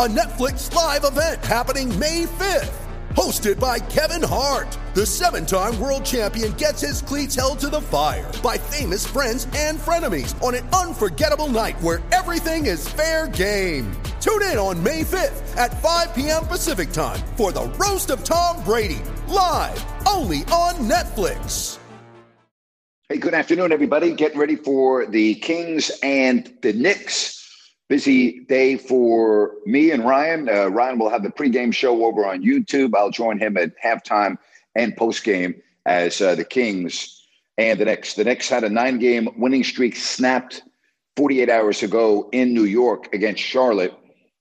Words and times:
a 0.00 0.08
Netflix 0.08 0.74
live 0.74 1.04
event 1.04 1.44
happening 1.44 1.86
May 1.98 2.24
5th. 2.24 2.72
Hosted 3.10 3.60
by 3.60 3.78
Kevin 3.78 4.26
Hart, 4.26 4.78
the 4.94 5.04
seven 5.04 5.44
time 5.44 5.78
world 5.78 6.06
champion 6.06 6.52
gets 6.52 6.80
his 6.80 7.02
cleats 7.02 7.34
held 7.34 7.58
to 7.58 7.68
the 7.68 7.82
fire 7.82 8.32
by 8.42 8.56
famous 8.56 9.06
friends 9.06 9.46
and 9.54 9.78
frenemies 9.78 10.42
on 10.42 10.54
an 10.54 10.66
unforgettable 10.68 11.48
night 11.48 11.78
where 11.82 12.00
everything 12.12 12.64
is 12.64 12.88
fair 12.88 13.28
game. 13.28 13.92
Tune 14.22 14.40
in 14.44 14.56
on 14.56 14.82
May 14.82 15.02
5th 15.02 15.54
at 15.58 15.78
5 15.82 16.14
p.m. 16.14 16.46
Pacific 16.46 16.92
time 16.92 17.20
for 17.36 17.52
the 17.52 17.66
Roast 17.78 18.08
of 18.08 18.24
Tom 18.24 18.64
Brady, 18.64 19.02
live 19.28 19.84
only 20.08 20.44
on 20.44 20.76
Netflix. 20.88 21.78
Hey, 23.10 23.18
good 23.18 23.34
afternoon, 23.34 23.70
everybody. 23.70 24.14
Getting 24.14 24.38
ready 24.38 24.56
for 24.56 25.04
the 25.04 25.34
Kings 25.34 25.90
and 26.02 26.50
the 26.62 26.72
Knicks. 26.72 27.39
Busy 27.90 28.44
day 28.44 28.76
for 28.76 29.56
me 29.66 29.90
and 29.90 30.04
Ryan. 30.04 30.48
Uh, 30.48 30.68
Ryan 30.68 30.96
will 31.00 31.10
have 31.10 31.24
the 31.24 31.28
pregame 31.28 31.74
show 31.74 32.04
over 32.04 32.24
on 32.24 32.40
YouTube. 32.40 32.94
I'll 32.94 33.10
join 33.10 33.36
him 33.36 33.56
at 33.56 33.72
halftime 33.82 34.38
and 34.76 34.96
postgame 34.96 35.60
as 35.86 36.20
uh, 36.20 36.36
the 36.36 36.44
Kings 36.44 37.26
and 37.58 37.80
the 37.80 37.84
Knicks. 37.84 38.14
The 38.14 38.22
Knicks 38.22 38.48
had 38.48 38.62
a 38.62 38.68
nine 38.68 39.00
game 39.00 39.28
winning 39.36 39.64
streak 39.64 39.96
snapped 39.96 40.62
48 41.16 41.50
hours 41.50 41.82
ago 41.82 42.28
in 42.30 42.54
New 42.54 42.62
York 42.62 43.12
against 43.12 43.42
Charlotte. 43.42 43.94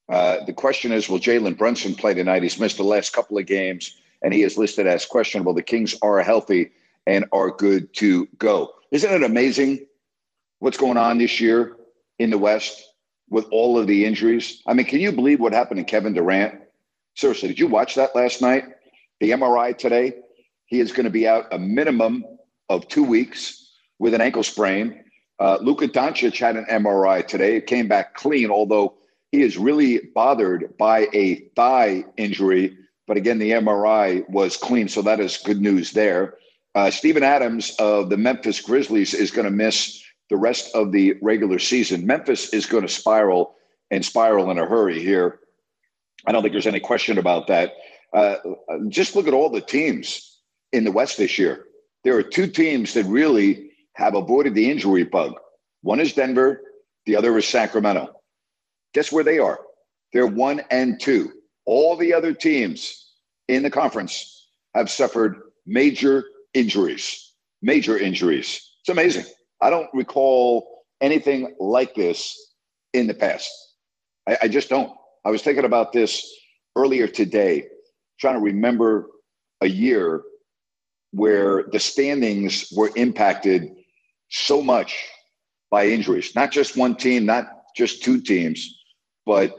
Uh, 0.10 0.46
the 0.46 0.54
question 0.54 0.92
is 0.92 1.10
will 1.10 1.18
Jalen 1.18 1.58
Brunson 1.58 1.96
play 1.96 2.14
tonight? 2.14 2.44
He's 2.44 2.60
missed 2.60 2.78
the 2.78 2.84
last 2.84 3.14
couple 3.14 3.40
of 3.40 3.48
games 3.48 3.98
and 4.22 4.32
he 4.32 4.44
is 4.44 4.60
listed 4.60 4.86
as 4.86 5.08
questionable. 5.08 5.56
The 5.56 5.64
Kings 5.64 5.96
are 6.04 6.22
healthy 6.22 6.70
and 7.08 7.26
are 7.32 7.50
good 7.50 7.92
to 7.96 8.28
go. 8.38 8.74
Isn't 8.92 9.12
it 9.12 9.24
amazing 9.24 9.88
what's 10.60 10.78
going 10.78 10.98
on 10.98 11.18
this 11.18 11.40
year 11.40 11.78
in 12.20 12.30
the 12.30 12.38
West 12.38 12.89
with 13.30 13.46
all 13.52 13.78
of 13.78 13.88
the 13.88 14.06
injuries? 14.06 14.62
I 14.66 14.74
mean, 14.74 14.86
can 14.86 15.00
you 15.00 15.12
believe 15.12 15.40
what 15.40 15.54
happened 15.54 15.80
to 15.80 15.84
Kevin 15.84 16.14
Durant? 16.14 16.60
Seriously, 17.16 17.50
did 17.50 17.60
you 17.60 17.68
watch 17.68 17.96
that 17.96 18.16
last 18.16 18.42
night? 18.42 18.66
The 19.20 19.32
MRI 19.32 19.78
today, 19.78 20.14
he 20.68 20.80
is 20.80 20.92
going 20.92 21.04
to 21.04 21.10
be 21.10 21.28
out 21.28 21.48
a 21.52 21.60
minimum 21.60 22.24
of 22.70 22.88
two 22.88 23.04
weeks 23.04 23.72
with 23.98 24.14
an 24.14 24.22
ankle 24.22 24.44
sprain. 24.44 25.04
Uh, 25.40 25.58
Luka 25.62 25.88
Doncic 25.88 26.38
had 26.38 26.56
an 26.56 26.66
MRI 26.66 27.26
today. 27.26 27.58
It 27.58 27.68
came 27.68 27.88
back 27.88 28.16
clean, 28.16 28.50
although 28.50 28.96
he 29.32 29.42
is 29.42 29.58
really 29.58 30.00
bothered 30.14 30.78
by 30.78 31.08
a 31.14 31.36
thigh 31.56 32.06
injury. 32.18 32.78
But 33.08 33.18
again, 33.18 33.40
the 33.40 33.52
MRI 33.52 34.28
was 34.30 34.58
clean, 34.58 34.88
so 34.88 35.02
that 35.02 35.20
is 35.20 35.38
good 35.38 35.62
news 35.62 35.92
there. 35.92 36.36
Uh, 36.76 36.92
Steven 36.92 37.24
Adams 37.24 37.76
of 37.80 38.10
the 38.10 38.18
Memphis 38.18 38.62
Grizzlies 38.62 39.14
is 39.14 39.32
going 39.32 39.46
to 39.46 39.52
miss 39.52 40.04
the 40.30 40.38
rest 40.38 40.74
of 40.76 40.92
the 40.92 41.16
regular 41.22 41.60
season. 41.60 42.06
Memphis 42.06 42.54
is 42.54 42.66
going 42.66 42.84
to 42.84 42.90
spiral 42.90 43.56
and 43.92 44.06
spiral 44.06 44.52
in 44.52 44.60
a 44.60 44.66
hurry 44.66 45.02
here. 45.02 45.40
I 46.26 46.32
don't 46.32 46.42
think 46.42 46.54
there's 46.54 46.68
any 46.68 46.80
question 46.80 47.18
about 47.18 47.48
that. 47.48 47.74
Uh, 48.14 48.36
just 48.90 49.16
look 49.16 49.28
at 49.28 49.34
all 49.34 49.50
the 49.50 49.62
teams 49.62 50.40
in 50.72 50.84
the 50.84 50.92
West 50.92 51.18
this 51.18 51.38
year. 51.38 51.66
There 52.04 52.16
are 52.16 52.24
two 52.24 52.48
teams 52.48 52.94
that 52.94 53.06
really 53.06 53.72
have 53.94 54.16
avoided 54.16 54.56
the 54.56 54.70
injury 54.70 55.04
bug. 55.04 55.34
One 55.82 56.00
is 56.00 56.14
Denver, 56.14 56.62
the 57.06 57.16
other 57.16 57.38
is 57.38 57.48
Sacramento. 57.48 58.14
Guess 58.94 59.12
where 59.12 59.24
they 59.24 59.40
are? 59.40 59.60
They're 60.14 60.28
one 60.28 60.62
and 60.72 61.00
two. 61.00 61.32
All 61.66 61.96
the 61.96 62.14
other 62.14 62.34
teams 62.34 63.14
in 63.48 63.64
the 63.64 63.70
conference 63.70 64.48
have 64.74 64.90
suffered 64.90 65.42
major 65.66 66.24
injuries, 66.54 67.34
major 67.62 67.98
injuries. 67.98 68.62
It's 68.82 68.90
amazing. 68.90 69.26
I 69.62 69.70
don't 69.70 69.90
recall 69.94 70.86
anything 71.02 71.56
like 71.60 71.96
this 71.96 72.38
in 72.94 73.08
the 73.08 73.14
past. 73.14 73.50
I, 74.28 74.38
I, 74.44 74.48
just 74.48 74.70
don't. 74.70 74.92
I 75.26 75.32
was 75.32 75.42
thinking 75.42 75.66
about 75.66 75.92
this 75.92 76.26
earlier 76.76 77.08
today, 77.08 77.68
trying 78.20 78.36
to 78.36 78.42
remember 78.42 79.08
a 79.62 79.68
year 79.68 80.24
where 81.12 81.66
the 81.72 81.80
standings 81.80 82.72
were 82.76 82.92
impacted 82.96 83.70
so 84.30 84.62
much 84.62 85.06
by 85.72 85.88
injuries, 85.88 86.36
not 86.36 86.52
just 86.52 86.78
one 86.78 86.96
team, 86.96 87.26
not 87.26 87.46
just 87.76 88.04
two 88.04 88.22
teams, 88.22 88.78
but 89.26 89.56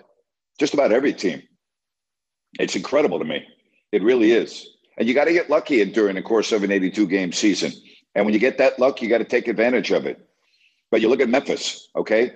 just 0.58 0.74
about 0.74 0.92
every 0.92 1.12
team. 1.12 1.42
It's 2.58 2.76
incredible 2.76 3.18
to 3.18 3.24
me. 3.24 3.46
It 3.92 4.02
really 4.02 4.32
is. 4.32 4.66
And 4.98 5.08
you 5.08 5.14
got 5.14 5.24
to 5.24 5.32
get 5.32 5.50
lucky 5.50 5.84
during 5.84 6.16
the 6.16 6.22
course 6.22 6.52
of 6.52 6.62
an 6.62 6.70
82 6.70 7.06
game 7.06 7.32
season. 7.32 7.72
And 8.15 8.25
when 8.25 8.34
you 8.34 8.41
get 8.41 8.59
that 8.59 8.78
luck, 8.78 9.00
you 9.00 9.09
got 9.09 9.19
to 9.19 9.25
take 9.25 9.48
advantage 9.48 9.91
of 9.91 10.06
it. 10.06 10.26
But 10.91 11.00
you 11.00 11.09
look 11.09 11.21
at 11.21 11.28
Memphis, 11.28 11.88
okay? 11.94 12.32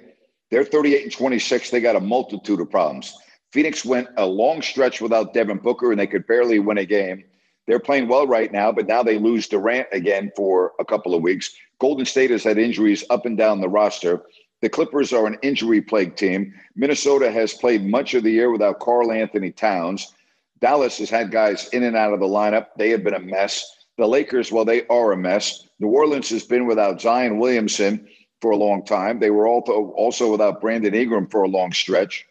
They're 0.50 0.64
38 0.64 1.02
and 1.02 1.12
26. 1.12 1.70
They 1.70 1.80
got 1.80 1.96
a 1.96 2.00
multitude 2.00 2.60
of 2.60 2.70
problems. 2.70 3.16
Phoenix 3.52 3.84
went 3.84 4.08
a 4.16 4.26
long 4.26 4.62
stretch 4.62 5.00
without 5.00 5.34
Devin 5.34 5.58
Booker, 5.58 5.90
and 5.90 5.98
they 5.98 6.06
could 6.06 6.26
barely 6.26 6.58
win 6.58 6.78
a 6.78 6.84
game. 6.84 7.24
They're 7.66 7.80
playing 7.80 8.08
well 8.08 8.26
right 8.26 8.52
now, 8.52 8.70
but 8.72 8.86
now 8.86 9.02
they 9.02 9.18
lose 9.18 9.48
Durant 9.48 9.88
again 9.92 10.30
for 10.36 10.72
a 10.78 10.84
couple 10.84 11.14
of 11.14 11.22
weeks. 11.22 11.54
Golden 11.78 12.04
State 12.04 12.30
has 12.30 12.44
had 12.44 12.58
injuries 12.58 13.04
up 13.10 13.26
and 13.26 13.38
down 13.38 13.60
the 13.60 13.68
roster. 13.68 14.22
The 14.60 14.68
Clippers 14.68 15.12
are 15.12 15.26
an 15.26 15.38
injury 15.42 15.80
plagued 15.80 16.16
team. 16.16 16.54
Minnesota 16.76 17.30
has 17.30 17.54
played 17.54 17.84
much 17.84 18.14
of 18.14 18.22
the 18.22 18.30
year 18.30 18.50
without 18.50 18.80
Karl 18.80 19.12
Anthony 19.12 19.50
Towns. 19.50 20.12
Dallas 20.60 20.98
has 20.98 21.10
had 21.10 21.30
guys 21.30 21.68
in 21.68 21.82
and 21.82 21.96
out 21.96 22.12
of 22.12 22.20
the 22.20 22.26
lineup. 22.26 22.68
They 22.76 22.90
have 22.90 23.04
been 23.04 23.14
a 23.14 23.18
mess. 23.18 23.73
The 23.96 24.06
Lakers, 24.06 24.50
well, 24.50 24.64
they 24.64 24.86
are 24.88 25.12
a 25.12 25.16
mess. 25.16 25.68
New 25.78 25.88
Orleans 25.88 26.28
has 26.30 26.44
been 26.44 26.66
without 26.66 27.00
Zion 27.00 27.38
Williamson 27.38 28.08
for 28.40 28.50
a 28.50 28.56
long 28.56 28.84
time. 28.84 29.20
They 29.20 29.30
were 29.30 29.46
also 29.46 29.92
also 29.96 30.30
without 30.30 30.60
Brandon 30.60 30.94
Ingram 30.94 31.28
for 31.28 31.42
a 31.42 31.48
long 31.48 31.72
stretch. 31.72 32.26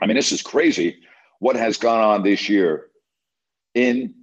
I 0.00 0.06
mean, 0.06 0.16
this 0.16 0.32
is 0.32 0.42
crazy 0.42 0.98
what 1.38 1.56
has 1.56 1.76
gone 1.76 2.00
on 2.00 2.22
this 2.22 2.48
year 2.48 2.86
in 3.74 4.14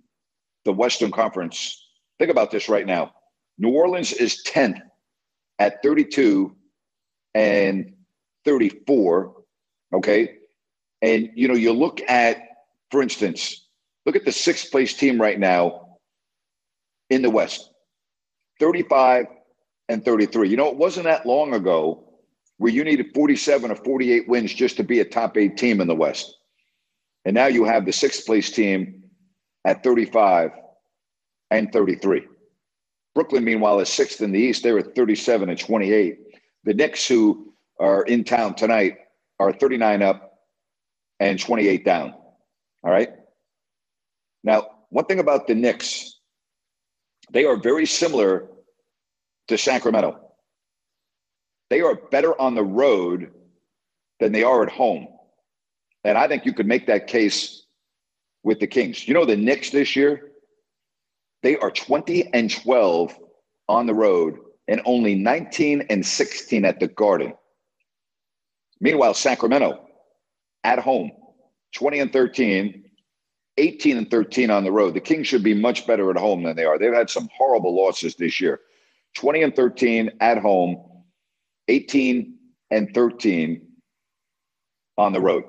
the 0.65 0.73
Western 0.73 1.11
Conference. 1.11 1.85
Think 2.17 2.31
about 2.31 2.51
this 2.51 2.67
right 2.69 2.85
now. 2.85 3.13
New 3.57 3.69
Orleans 3.69 4.13
is 4.13 4.43
10th 4.47 4.81
at 5.59 5.83
32 5.83 6.55
and 7.33 7.93
34. 8.45 9.35
Okay. 9.93 10.35
And, 11.01 11.29
you 11.35 11.47
know, 11.47 11.55
you 11.55 11.73
look 11.73 12.01
at, 12.09 12.41
for 12.91 13.01
instance, 13.01 13.67
look 14.05 14.15
at 14.15 14.25
the 14.25 14.31
sixth 14.31 14.71
place 14.71 14.93
team 14.93 15.19
right 15.19 15.39
now 15.39 15.88
in 17.09 17.21
the 17.21 17.29
West 17.29 17.69
35 18.59 19.25
and 19.87 20.03
33. 20.03 20.49
You 20.49 20.57
know, 20.57 20.67
it 20.67 20.75
wasn't 20.75 21.05
that 21.05 21.25
long 21.25 21.53
ago 21.53 22.03
where 22.57 22.71
you 22.71 22.83
needed 22.83 23.13
47 23.13 23.71
or 23.71 23.75
48 23.75 24.27
wins 24.27 24.53
just 24.53 24.77
to 24.77 24.83
be 24.83 24.99
a 24.99 25.05
top 25.05 25.37
eight 25.37 25.57
team 25.57 25.81
in 25.81 25.87
the 25.87 25.95
West. 25.95 26.37
And 27.25 27.33
now 27.33 27.47
you 27.47 27.63
have 27.65 27.85
the 27.85 27.93
sixth 27.93 28.25
place 28.25 28.51
team 28.51 29.03
at 29.65 29.83
35 29.83 30.51
and 31.51 31.71
33. 31.71 32.27
Brooklyn, 33.15 33.43
meanwhile, 33.43 33.79
is 33.79 33.89
sixth 33.89 34.21
in 34.21 34.31
the 34.31 34.39
East. 34.39 34.63
They're 34.63 34.79
at 34.79 34.95
37 34.95 35.49
and 35.49 35.59
28. 35.59 36.19
The 36.65 36.73
Knicks, 36.73 37.07
who 37.07 37.53
are 37.79 38.03
in 38.03 38.23
town 38.23 38.55
tonight, 38.55 38.97
are 39.39 39.53
39 39.53 40.01
up 40.01 40.39
and 41.19 41.39
28 41.39 41.83
down. 41.85 42.13
All 42.83 42.91
right. 42.91 43.09
Now, 44.43 44.67
one 44.89 45.05
thing 45.05 45.19
about 45.19 45.47
the 45.47 45.55
Knicks, 45.55 46.18
they 47.31 47.45
are 47.45 47.55
very 47.55 47.85
similar 47.85 48.47
to 49.47 49.57
Sacramento. 49.57 50.19
They 51.69 51.81
are 51.81 51.95
better 51.95 52.39
on 52.39 52.55
the 52.55 52.63
road 52.63 53.31
than 54.19 54.31
they 54.31 54.43
are 54.43 54.63
at 54.63 54.71
home. 54.71 55.07
And 56.03 56.17
I 56.17 56.27
think 56.27 56.45
you 56.45 56.53
could 56.53 56.65
make 56.65 56.87
that 56.87 57.07
case 57.07 57.63
with 58.43 58.59
the 58.59 58.67
Kings. 58.67 59.07
You 59.07 59.13
know, 59.13 59.25
the 59.25 59.35
Knicks 59.35 59.69
this 59.69 59.95
year, 59.95 60.31
they 61.43 61.57
are 61.57 61.71
20 61.71 62.33
and 62.33 62.49
12 62.51 63.17
on 63.67 63.85
the 63.85 63.93
road 63.93 64.39
and 64.67 64.81
only 64.85 65.15
19 65.15 65.85
and 65.89 66.05
16 66.05 66.65
at 66.65 66.79
the 66.79 66.87
Garden. 66.87 67.33
Meanwhile, 68.79 69.13
Sacramento 69.13 69.85
at 70.63 70.79
home, 70.79 71.11
20 71.75 71.99
and 71.99 72.13
13, 72.13 72.88
18 73.59 73.97
and 73.97 74.09
13 74.09 74.49
on 74.49 74.63
the 74.63 74.71
road. 74.71 74.93
The 74.93 75.01
Kings 75.01 75.27
should 75.27 75.43
be 75.43 75.53
much 75.53 75.85
better 75.85 76.09
at 76.09 76.17
home 76.17 76.43
than 76.43 76.55
they 76.55 76.65
are. 76.65 76.79
They've 76.79 76.93
had 76.93 77.09
some 77.09 77.29
horrible 77.35 77.75
losses 77.75 78.15
this 78.15 78.39
year. 78.39 78.61
20 79.15 79.43
and 79.43 79.55
13 79.55 80.11
at 80.21 80.37
home, 80.37 80.81
18 81.67 82.35
and 82.71 82.93
13 82.93 83.61
on 84.97 85.13
the 85.13 85.19
road. 85.19 85.43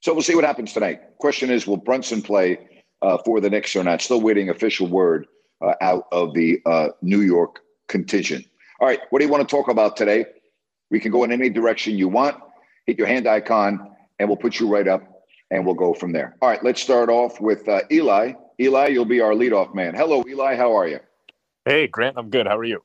So 0.00 0.12
we'll 0.12 0.22
see 0.22 0.34
what 0.34 0.44
happens 0.44 0.72
tonight. 0.72 1.00
Question 1.18 1.50
is, 1.50 1.66
will 1.66 1.76
Brunson 1.76 2.22
play 2.22 2.58
uh, 3.02 3.18
for 3.24 3.40
the 3.40 3.50
Knicks 3.50 3.74
or 3.76 3.84
not? 3.84 4.02
Still 4.02 4.20
waiting 4.20 4.48
official 4.50 4.86
word 4.86 5.26
uh, 5.60 5.74
out 5.80 6.04
of 6.12 6.34
the 6.34 6.60
uh, 6.66 6.88
New 7.02 7.20
York 7.20 7.60
contingent. 7.88 8.46
All 8.80 8.86
right, 8.86 9.00
what 9.10 9.18
do 9.18 9.24
you 9.24 9.30
want 9.30 9.48
to 9.48 9.56
talk 9.56 9.68
about 9.68 9.96
today? 9.96 10.24
We 10.90 11.00
can 11.00 11.12
go 11.12 11.24
in 11.24 11.32
any 11.32 11.50
direction 11.50 11.98
you 11.98 12.08
want. 12.08 12.36
Hit 12.86 12.96
your 12.96 13.06
hand 13.06 13.26
icon, 13.26 13.94
and 14.18 14.28
we'll 14.28 14.36
put 14.36 14.58
you 14.58 14.68
right 14.68 14.88
up, 14.88 15.02
and 15.50 15.64
we'll 15.64 15.74
go 15.74 15.94
from 15.94 16.12
there. 16.12 16.36
All 16.42 16.48
right, 16.48 16.62
let's 16.62 16.80
start 16.80 17.08
off 17.08 17.40
with 17.40 17.68
uh, 17.68 17.80
Eli. 17.90 18.32
Eli, 18.60 18.88
you'll 18.88 19.04
be 19.04 19.20
our 19.20 19.32
leadoff 19.32 19.74
man. 19.74 19.94
Hello, 19.94 20.24
Eli. 20.28 20.56
How 20.56 20.76
are 20.76 20.88
you? 20.88 21.00
Hey, 21.64 21.86
Grant. 21.86 22.16
I'm 22.18 22.30
good. 22.30 22.46
How 22.46 22.56
are 22.56 22.64
you? 22.64 22.82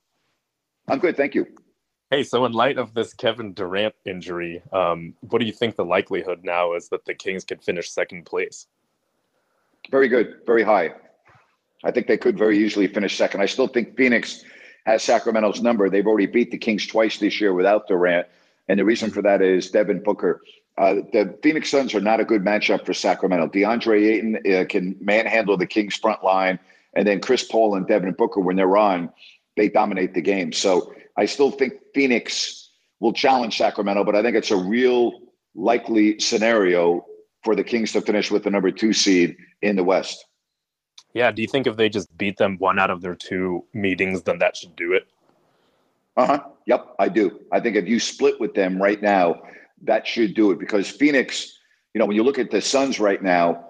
I'm 0.87 0.99
good, 0.99 1.15
thank 1.15 1.35
you. 1.35 1.47
Hey, 2.09 2.23
so 2.23 2.45
in 2.45 2.51
light 2.51 2.77
of 2.77 2.93
this 2.93 3.13
Kevin 3.13 3.53
Durant 3.53 3.95
injury, 4.05 4.61
um, 4.71 5.13
what 5.21 5.39
do 5.39 5.45
you 5.45 5.51
think 5.51 5.75
the 5.75 5.85
likelihood 5.85 6.41
now 6.43 6.73
is 6.73 6.89
that 6.89 7.05
the 7.05 7.13
Kings 7.13 7.43
could 7.43 7.63
finish 7.63 7.89
second 7.89 8.25
place? 8.25 8.67
Very 9.89 10.07
good, 10.07 10.35
very 10.45 10.63
high. 10.63 10.91
I 11.83 11.91
think 11.91 12.07
they 12.07 12.17
could 12.17 12.37
very 12.37 12.57
easily 12.59 12.87
finish 12.87 13.17
second. 13.17 13.41
I 13.41 13.45
still 13.45 13.67
think 13.67 13.97
Phoenix 13.97 14.43
has 14.85 15.01
Sacramento's 15.01 15.61
number. 15.61 15.89
They've 15.89 16.05
already 16.05 16.27
beat 16.27 16.51
the 16.51 16.57
Kings 16.57 16.85
twice 16.85 17.17
this 17.17 17.41
year 17.41 17.53
without 17.53 17.87
Durant. 17.87 18.27
And 18.67 18.79
the 18.79 18.85
reason 18.85 19.09
for 19.09 19.21
that 19.21 19.41
is 19.41 19.71
Devin 19.71 20.03
Booker. 20.03 20.41
Uh, 20.77 20.95
the 21.11 21.37
Phoenix 21.43 21.69
Suns 21.69 21.93
are 21.93 22.01
not 22.01 22.19
a 22.19 22.25
good 22.25 22.43
matchup 22.43 22.85
for 22.85 22.93
Sacramento. 22.93 23.47
DeAndre 23.47 24.07
Ayton 24.09 24.35
uh, 24.37 24.65
can 24.67 24.95
manhandle 24.99 25.55
the 25.55 25.67
Kings 25.67 25.95
front 25.95 26.23
line. 26.23 26.57
And 26.95 27.07
then 27.07 27.21
Chris 27.21 27.43
Paul 27.43 27.75
and 27.75 27.87
Devin 27.87 28.13
Booker, 28.13 28.39
when 28.39 28.55
they're 28.55 28.77
on, 28.77 29.11
they 29.55 29.69
dominate 29.69 30.13
the 30.13 30.21
game. 30.21 30.51
So 30.51 30.93
I 31.17 31.25
still 31.25 31.51
think 31.51 31.73
Phoenix 31.93 32.71
will 32.99 33.13
challenge 33.13 33.57
Sacramento, 33.57 34.03
but 34.03 34.15
I 34.15 34.23
think 34.23 34.35
it's 34.35 34.51
a 34.51 34.57
real 34.57 35.19
likely 35.55 36.19
scenario 36.19 37.05
for 37.43 37.55
the 37.55 37.63
Kings 37.63 37.91
to 37.91 38.01
finish 38.01 38.31
with 38.31 38.43
the 38.43 38.49
number 38.49 38.71
two 38.71 38.93
seed 38.93 39.35
in 39.61 39.75
the 39.75 39.83
West. 39.83 40.25
Yeah. 41.13 41.31
Do 41.31 41.41
you 41.43 41.47
think 41.47 41.67
if 41.67 41.75
they 41.77 41.89
just 41.89 42.15
beat 42.17 42.37
them 42.37 42.57
one 42.57 42.79
out 42.79 42.89
of 42.89 43.01
their 43.01 43.15
two 43.15 43.63
meetings, 43.73 44.23
then 44.23 44.39
that 44.39 44.55
should 44.55 44.75
do 44.75 44.93
it? 44.93 45.07
Uh 46.15 46.25
huh. 46.25 46.43
Yep, 46.65 46.95
I 46.99 47.09
do. 47.09 47.39
I 47.51 47.59
think 47.59 47.75
if 47.75 47.87
you 47.87 47.99
split 47.99 48.39
with 48.39 48.53
them 48.53 48.81
right 48.81 49.01
now, 49.01 49.41
that 49.83 50.07
should 50.07 50.33
do 50.33 50.51
it 50.51 50.59
because 50.59 50.89
Phoenix, 50.89 51.57
you 51.93 51.99
know, 51.99 52.05
when 52.05 52.15
you 52.15 52.23
look 52.23 52.39
at 52.39 52.51
the 52.51 52.61
Suns 52.61 52.99
right 52.99 53.21
now, 53.21 53.69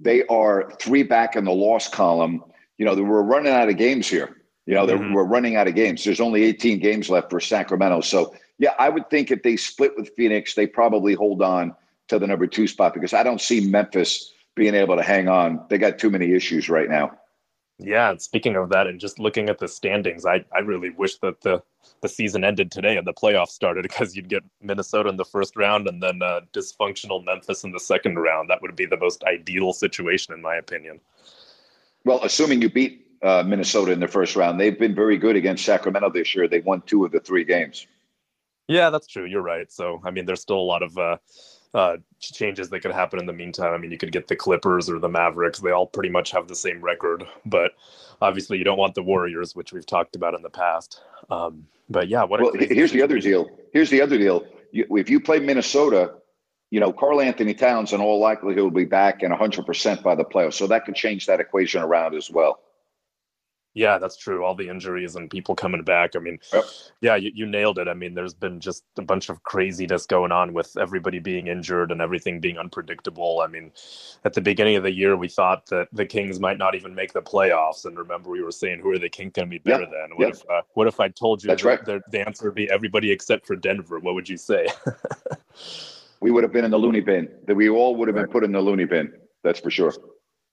they 0.00 0.24
are 0.26 0.72
three 0.80 1.02
back 1.02 1.36
in 1.36 1.44
the 1.44 1.52
loss 1.52 1.88
column. 1.88 2.42
You 2.78 2.86
know, 2.86 2.94
we're 2.94 3.22
running 3.22 3.52
out 3.52 3.68
of 3.68 3.76
games 3.76 4.08
here. 4.08 4.36
You 4.66 4.74
know, 4.74 4.86
mm-hmm. 4.86 5.12
we're 5.12 5.24
running 5.24 5.56
out 5.56 5.68
of 5.68 5.74
games. 5.74 6.04
There's 6.04 6.20
only 6.20 6.44
18 6.44 6.78
games 6.78 7.10
left 7.10 7.30
for 7.30 7.40
Sacramento. 7.40 8.02
So, 8.02 8.34
yeah, 8.58 8.74
I 8.78 8.88
would 8.88 9.10
think 9.10 9.30
if 9.30 9.42
they 9.42 9.56
split 9.56 9.92
with 9.96 10.10
Phoenix, 10.16 10.54
they 10.54 10.66
probably 10.66 11.14
hold 11.14 11.42
on 11.42 11.74
to 12.08 12.18
the 12.18 12.26
number 12.26 12.46
two 12.46 12.66
spot 12.66 12.94
because 12.94 13.12
I 13.12 13.22
don't 13.22 13.40
see 13.40 13.60
Memphis 13.66 14.32
being 14.54 14.74
able 14.74 14.96
to 14.96 15.02
hang 15.02 15.28
on. 15.28 15.64
They 15.68 15.78
got 15.78 15.98
too 15.98 16.10
many 16.10 16.32
issues 16.32 16.68
right 16.68 16.88
now. 16.88 17.18
Yeah, 17.82 18.10
and 18.10 18.20
speaking 18.20 18.56
of 18.56 18.68
that, 18.70 18.86
and 18.86 19.00
just 19.00 19.18
looking 19.18 19.48
at 19.48 19.58
the 19.58 19.68
standings, 19.68 20.26
I, 20.26 20.44
I 20.54 20.58
really 20.58 20.90
wish 20.90 21.16
that 21.18 21.40
the 21.40 21.62
the 22.02 22.08
season 22.08 22.44
ended 22.44 22.70
today 22.70 22.96
and 22.96 23.06
the 23.06 23.12
playoffs 23.12 23.50
started 23.50 23.82
because 23.82 24.16
you'd 24.16 24.28
get 24.28 24.42
Minnesota 24.62 25.08
in 25.08 25.16
the 25.16 25.24
first 25.24 25.56
round 25.56 25.86
and 25.86 26.02
then 26.02 26.22
uh, 26.22 26.40
dysfunctional 26.52 27.24
Memphis 27.24 27.64
in 27.64 27.72
the 27.72 27.80
second 27.80 28.16
round. 28.16 28.48
That 28.48 28.62
would 28.62 28.76
be 28.76 28.86
the 28.86 28.96
most 28.96 29.22
ideal 29.24 29.72
situation, 29.72 30.32
in 30.34 30.40
my 30.40 30.56
opinion. 30.56 31.00
Well, 32.04 32.20
assuming 32.22 32.62
you 32.62 32.70
beat 32.70 33.06
uh, 33.22 33.42
Minnesota 33.46 33.92
in 33.92 34.00
the 34.00 34.08
first 34.08 34.36
round, 34.36 34.58
they've 34.58 34.78
been 34.78 34.94
very 34.94 35.18
good 35.18 35.36
against 35.36 35.64
Sacramento 35.64 36.10
this 36.10 36.34
year. 36.34 36.48
They 36.48 36.60
won 36.60 36.82
two 36.82 37.04
of 37.04 37.12
the 37.12 37.20
three 37.20 37.44
games. 37.44 37.86
Yeah, 38.66 38.90
that's 38.90 39.06
true. 39.06 39.24
You're 39.24 39.42
right. 39.42 39.70
So, 39.70 40.00
I 40.04 40.10
mean, 40.10 40.24
there's 40.26 40.40
still 40.40 40.58
a 40.58 40.60
lot 40.60 40.82
of 40.82 40.96
uh, 40.96 41.16
uh, 41.74 41.96
changes 42.18 42.68
that 42.70 42.80
could 42.80 42.92
happen 42.92 43.18
in 43.18 43.26
the 43.26 43.32
meantime. 43.32 43.72
I 43.72 43.78
mean, 43.78 43.90
you 43.90 43.98
could 43.98 44.12
get 44.12 44.28
the 44.28 44.36
Clippers 44.36 44.90
or 44.90 44.98
the 44.98 45.08
Mavericks. 45.08 45.60
They 45.60 45.70
all 45.70 45.86
pretty 45.86 46.08
much 46.08 46.30
have 46.32 46.48
the 46.48 46.56
same 46.56 46.80
record, 46.80 47.24
but 47.46 47.72
obviously 48.20 48.58
you 48.58 48.64
don't 48.64 48.78
want 48.78 48.94
the 48.94 49.02
Warriors, 49.02 49.54
which 49.54 49.72
we've 49.72 49.86
talked 49.86 50.16
about 50.16 50.34
in 50.34 50.42
the 50.42 50.50
past. 50.50 51.00
Um, 51.30 51.66
but 51.88 52.08
yeah, 52.08 52.24
what? 52.24 52.40
Well, 52.40 52.52
here's 52.54 52.92
the 52.92 53.02
other 53.02 53.18
deal. 53.18 53.48
Here's 53.72 53.90
the 53.90 54.02
other 54.02 54.18
deal. 54.18 54.44
You, 54.72 54.86
if 54.96 55.10
you 55.10 55.20
play 55.20 55.40
Minnesota, 55.40 56.14
you 56.70 56.80
know 56.80 56.92
Karl-Anthony 56.92 57.54
Towns 57.54 57.92
in 57.92 58.00
all 58.00 58.20
likelihood 58.20 58.62
will 58.62 58.70
be 58.70 58.84
back 58.84 59.22
and 59.22 59.30
100 59.30 59.66
percent 59.66 60.02
by 60.02 60.14
the 60.14 60.24
playoffs, 60.24 60.54
so 60.54 60.66
that 60.68 60.84
could 60.84 60.94
change 60.94 61.26
that 61.26 61.40
equation 61.40 61.82
around 61.82 62.14
as 62.14 62.30
well. 62.30 62.60
Yeah, 63.74 63.98
that's 63.98 64.16
true. 64.16 64.44
All 64.44 64.56
the 64.56 64.68
injuries 64.68 65.14
and 65.14 65.30
people 65.30 65.54
coming 65.54 65.84
back. 65.84 66.16
I 66.16 66.18
mean, 66.18 66.40
yep. 66.52 66.64
yeah, 67.00 67.14
you, 67.14 67.30
you 67.32 67.46
nailed 67.46 67.78
it. 67.78 67.86
I 67.86 67.94
mean, 67.94 68.14
there's 68.14 68.34
been 68.34 68.58
just 68.58 68.84
a 68.98 69.02
bunch 69.02 69.28
of 69.28 69.44
craziness 69.44 70.06
going 70.06 70.32
on 70.32 70.52
with 70.52 70.76
everybody 70.76 71.20
being 71.20 71.46
injured 71.46 71.92
and 71.92 72.00
everything 72.00 72.40
being 72.40 72.58
unpredictable. 72.58 73.42
I 73.44 73.46
mean, 73.46 73.70
at 74.24 74.34
the 74.34 74.40
beginning 74.40 74.74
of 74.74 74.82
the 74.82 74.90
year, 74.90 75.16
we 75.16 75.28
thought 75.28 75.66
that 75.66 75.86
the 75.92 76.04
Kings 76.04 76.40
might 76.40 76.58
not 76.58 76.74
even 76.74 76.94
make 76.96 77.12
the 77.12 77.22
playoffs. 77.22 77.84
And 77.84 77.96
remember, 77.96 78.30
we 78.30 78.42
were 78.42 78.50
saying, 78.50 78.80
who 78.80 78.90
are 78.90 78.98
the 78.98 79.08
Kings 79.08 79.32
going 79.34 79.48
to 79.48 79.50
be 79.50 79.58
better 79.58 79.82
yep. 79.82 79.92
than? 79.92 80.16
What 80.16 80.26
yep. 80.26 80.34
if 80.34 80.50
uh, 80.50 80.62
What 80.74 80.88
if 80.88 80.98
I 80.98 81.08
told 81.08 81.44
you 81.44 81.48
that's 81.48 81.62
right. 81.62 81.84
the, 81.84 82.00
the 82.10 82.26
answer 82.26 82.46
would 82.46 82.56
be 82.56 82.68
everybody 82.70 83.12
except 83.12 83.46
for 83.46 83.54
Denver? 83.54 84.00
What 84.00 84.14
would 84.14 84.28
you 84.28 84.36
say? 84.36 84.66
we 86.20 86.32
would 86.32 86.42
have 86.42 86.52
been 86.52 86.64
in 86.64 86.72
the 86.72 86.78
loony 86.78 87.00
bin. 87.00 87.28
That 87.46 87.54
we 87.54 87.68
all 87.68 87.94
would 87.94 88.08
have 88.08 88.16
been 88.16 88.26
put 88.26 88.42
in 88.42 88.50
the 88.50 88.60
loony 88.60 88.84
bin. 88.84 89.12
That's 89.44 89.60
for 89.60 89.70
sure. 89.70 89.94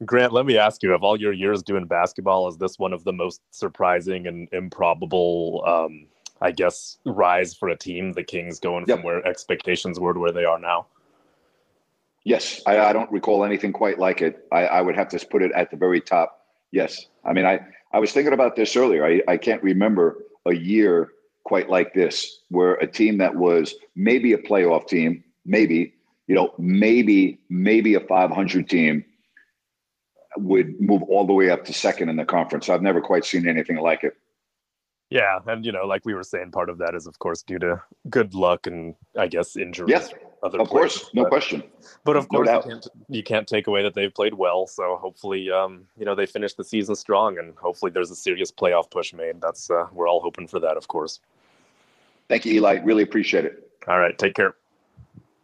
Grant, 0.06 0.32
let 0.32 0.46
me 0.46 0.58
ask 0.58 0.84
you: 0.84 0.94
Of 0.94 1.04
all 1.04 1.20
your 1.20 1.34
years 1.34 1.64
doing 1.64 1.86
basketball, 1.86 2.48
is 2.48 2.58
this 2.58 2.78
one 2.78 2.94
of 2.94 3.04
the 3.04 3.14
most 3.14 3.42
surprising 3.52 4.28
and 4.28 4.48
improbable, 4.52 5.64
um, 5.66 6.06
I 6.40 6.52
guess, 6.52 7.00
rise 7.06 7.56
for 7.56 7.70
a 7.70 7.78
team? 7.78 8.14
The 8.14 8.24
Kings 8.24 8.60
going 8.60 8.86
yep. 8.88 8.98
from 8.98 9.06
where 9.06 9.26
expectations 9.26 10.00
were 10.00 10.14
to 10.14 10.20
where 10.20 10.32
they 10.32 10.46
are 10.46 10.60
now. 10.60 10.86
Yes, 12.24 12.62
I, 12.68 12.80
I 12.80 12.94
don't 12.94 13.12
recall 13.12 13.44
anything 13.44 13.74
quite 13.74 13.98
like 13.98 14.22
it. 14.22 14.46
I, 14.52 14.66
I, 14.66 14.82
would 14.82 14.96
have 14.96 15.08
to 15.10 15.26
put 15.26 15.42
it 15.42 15.52
at 15.54 15.72
the 15.72 15.78
very 15.78 16.02
top. 16.02 16.46
Yes, 16.72 17.08
I 17.26 17.34
mean, 17.34 17.46
I 17.46 17.60
I 17.92 18.00
was 18.00 18.12
thinking 18.12 18.34
about 18.34 18.56
this 18.56 18.76
earlier. 18.76 19.04
I, 19.04 19.22
I 19.28 19.38
can't 19.38 19.64
remember 19.64 20.18
a 20.46 20.54
year 20.54 21.10
quite 21.44 21.70
like 21.70 21.94
this, 21.94 22.42
where 22.50 22.74
a 22.76 22.86
team 22.86 23.18
that 23.18 23.34
was 23.34 23.74
maybe 23.96 24.34
a 24.34 24.38
playoff 24.38 24.88
team, 24.88 25.24
maybe 25.46 25.94
you 26.28 26.36
know, 26.36 26.54
maybe 26.60 27.40
maybe 27.50 27.96
a 27.96 28.02
500 28.02 28.70
team 28.70 29.04
would 30.42 30.80
move 30.80 31.04
all 31.04 31.26
the 31.26 31.34
way 31.34 31.50
up 31.50 31.66
to 31.66 31.74
second 31.74 32.10
in 32.10 32.16
the 32.16 32.26
conference. 32.26 32.70
I've 32.70 32.82
never 32.82 33.02
quite 33.02 33.26
seen 33.26 33.48
anything 33.48 33.78
like 33.78 34.04
it. 34.04 34.16
Yeah, 35.10 35.40
and 35.48 35.66
you 35.66 35.72
know, 35.72 35.86
like 35.86 36.06
we 36.06 36.14
were 36.14 36.24
saying, 36.24 36.52
part 36.52 36.70
of 36.70 36.78
that 36.80 36.94
is, 36.94 37.08
of 37.08 37.18
course, 37.20 37.42
due 37.42 37.60
to 37.60 37.82
good 38.10 38.34
luck 38.34 38.68
and 38.68 38.94
I 39.18 39.28
guess 39.28 39.56
injuries. 39.56 39.90
Yes, 39.90 40.14
of 40.44 40.52
players. 40.52 40.68
course, 40.68 41.10
no 41.14 41.24
but, 41.24 41.30
question. 41.30 41.64
But 42.04 42.18
of 42.18 42.28
course, 42.28 42.48
no 42.48 42.56
you, 42.56 42.62
can't, 42.62 42.88
you 43.08 43.24
can't 43.24 43.48
take 43.48 43.68
away 43.68 43.84
that 43.84 43.94
they've 43.94 44.14
played 44.14 44.34
well. 44.34 44.68
So 44.68 44.98
hopefully, 44.98 45.50
um, 45.50 45.86
you 45.98 46.04
know, 46.04 46.14
they 46.14 46.26
finish 46.26 46.56
the 46.56 46.64
season 46.66 46.96
strong, 46.96 47.38
and 47.38 47.56
hopefully, 47.56 47.90
there's 47.90 48.12
a 48.12 48.18
serious 48.18 48.52
playoff 48.52 48.92
push 48.92 49.14
made. 49.14 49.40
That's 49.40 49.70
uh, 49.70 49.88
we're 49.94 50.10
all 50.10 50.20
hoping 50.20 50.46
for 50.46 50.60
that, 50.60 50.76
of 50.76 50.90
course. 50.90 51.22
Thank 52.28 52.46
you, 52.46 52.54
Eli. 52.56 52.80
Really 52.84 53.04
appreciate 53.04 53.46
it. 53.46 53.72
All 53.88 54.00
right, 54.00 54.18
take 54.18 54.36
care. 54.36 54.56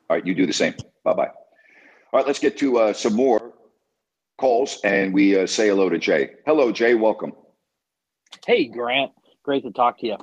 All 0.10 0.18
right, 0.18 0.28
you 0.28 0.36
do 0.36 0.46
the 0.46 0.52
same. 0.52 0.76
Bye 1.06 1.14
bye. 1.14 1.28
All 2.12 2.20
right, 2.20 2.28
let's 2.28 2.40
get 2.40 2.58
to 2.58 2.80
uh, 2.80 2.94
some 2.94 3.14
more 3.14 3.53
calls 4.38 4.80
and 4.84 5.14
we 5.14 5.40
uh, 5.40 5.48
say 5.48 5.68
hello 5.68 5.90
to 5.90 5.98
Jay. 5.98 6.32
Hello, 6.46 6.72
Jay. 6.72 6.96
Welcome. 6.96 7.34
Hey, 8.46 8.66
Grant. 8.66 9.12
Great 9.44 9.64
to 9.64 9.72
talk 9.72 10.00
to 10.00 10.08
you. 10.08 10.18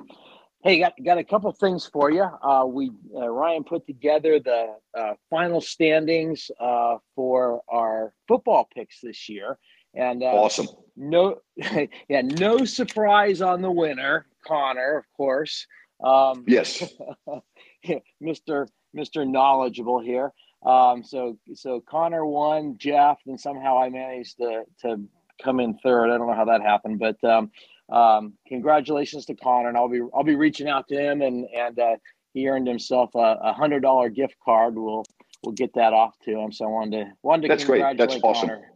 Hey, 0.62 0.78
got 0.78 0.92
got 1.02 1.16
a 1.16 1.24
couple 1.24 1.50
things 1.52 1.86
for 1.86 2.10
you. 2.10 2.22
Uh, 2.22 2.64
we 2.66 2.90
uh, 3.16 3.28
Ryan 3.28 3.64
put 3.64 3.86
together 3.86 4.38
the 4.40 4.74
uh, 4.96 5.14
final 5.30 5.62
standings 5.62 6.50
uh, 6.60 6.96
for 7.14 7.62
our 7.68 8.12
football 8.28 8.68
picks 8.74 9.00
this 9.00 9.26
year, 9.28 9.58
and 9.94 10.22
uh, 10.22 10.26
awesome. 10.26 10.68
No, 10.96 11.36
yeah, 11.56 12.20
no 12.22 12.66
surprise 12.66 13.40
on 13.40 13.62
the 13.62 13.70
winner, 13.70 14.26
Connor, 14.46 14.98
of 14.98 15.04
course. 15.16 15.66
Um, 16.04 16.44
yes, 16.46 16.92
Mister 18.20 18.68
Mister 18.92 19.24
Knowledgeable 19.24 20.00
here. 20.00 20.30
Um, 20.64 21.02
so 21.02 21.38
so 21.54 21.82
Connor 21.88 22.26
won, 22.26 22.76
Jeff, 22.78 23.18
then 23.24 23.38
somehow 23.38 23.80
I 23.80 23.88
managed 23.88 24.38
to 24.38 24.64
to 24.82 25.00
come 25.42 25.60
in 25.60 25.78
third. 25.78 26.10
I 26.10 26.18
don't 26.18 26.26
know 26.26 26.34
how 26.34 26.44
that 26.46 26.60
happened, 26.60 26.98
but 26.98 27.22
um, 27.24 27.50
um, 27.90 28.34
congratulations 28.46 29.26
to 29.26 29.34
Connor, 29.34 29.68
and 29.68 29.76
I'll 29.76 29.88
be 29.88 30.00
I'll 30.14 30.24
be 30.24 30.36
reaching 30.36 30.68
out 30.68 30.86
to 30.88 30.96
him, 30.96 31.22
and 31.22 31.46
and 31.56 31.78
uh, 31.78 31.96
he 32.34 32.48
earned 32.48 32.68
himself 32.68 33.14
a, 33.14 33.38
a 33.42 33.52
hundred 33.52 33.80
dollar 33.80 34.10
gift 34.10 34.36
card. 34.44 34.74
We'll 34.76 35.04
we'll 35.42 35.54
get 35.54 35.74
that 35.74 35.92
off 35.92 36.14
to 36.24 36.38
him. 36.38 36.52
So 36.52 36.66
I 36.66 36.68
wanted 36.68 37.04
to 37.04 37.12
wanted 37.22 37.42
to 37.42 37.48
That's 37.48 37.64
great. 37.64 37.96
That's 37.96 38.16
awesome. 38.22 38.48
Connor. 38.48 38.66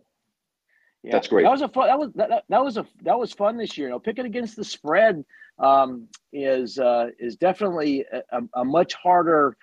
Yeah. 1.03 1.13
That's 1.13 1.29
great. 1.29 1.43
That 1.43 1.53
was 1.53 1.61
a 1.61 1.69
fun. 1.69 1.89
That 1.89 1.99
was 1.99 2.13
that, 2.15 2.45
that 2.49 2.65
was 2.65 2.79
a 2.79 2.87
that 3.03 3.19
was 3.19 3.33
fun 3.33 3.59
this 3.59 3.77
year. 3.77 3.89
You 3.89 3.93
know, 3.93 3.99
picking 3.99 4.25
against 4.25 4.57
the 4.57 4.65
spread 4.65 5.23
um, 5.59 6.09
is 6.33 6.79
uh, 6.79 7.09
is 7.19 7.37
definitely 7.37 8.07
a, 8.31 8.41
a 8.55 8.65
much 8.65 8.95
harder 8.95 9.55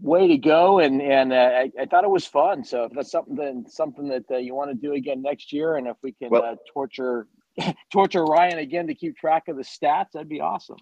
way 0.00 0.28
to 0.28 0.38
go, 0.38 0.78
and 0.78 1.00
and 1.00 1.32
uh, 1.32 1.36
I, 1.36 1.72
I, 1.80 1.86
thought 1.86 2.04
it 2.04 2.10
was 2.10 2.26
fun. 2.26 2.64
So 2.64 2.84
if 2.84 2.92
that's 2.92 3.10
something 3.10 3.36
that 3.36 3.70
something 3.70 4.08
that 4.08 4.24
uh, 4.30 4.36
you 4.36 4.54
want 4.54 4.70
to 4.70 4.74
do 4.74 4.92
again 4.92 5.22
next 5.22 5.52
year, 5.52 5.76
and 5.76 5.86
if 5.86 5.96
we 6.02 6.12
can 6.12 6.30
well, 6.30 6.44
uh, 6.44 6.56
torture 6.72 7.26
torture 7.92 8.24
Ryan 8.24 8.58
again 8.58 8.86
to 8.86 8.94
keep 8.94 9.16
track 9.16 9.48
of 9.48 9.56
the 9.56 9.62
stats, 9.62 10.12
that'd 10.12 10.28
be 10.28 10.40
awesome. 10.40 10.78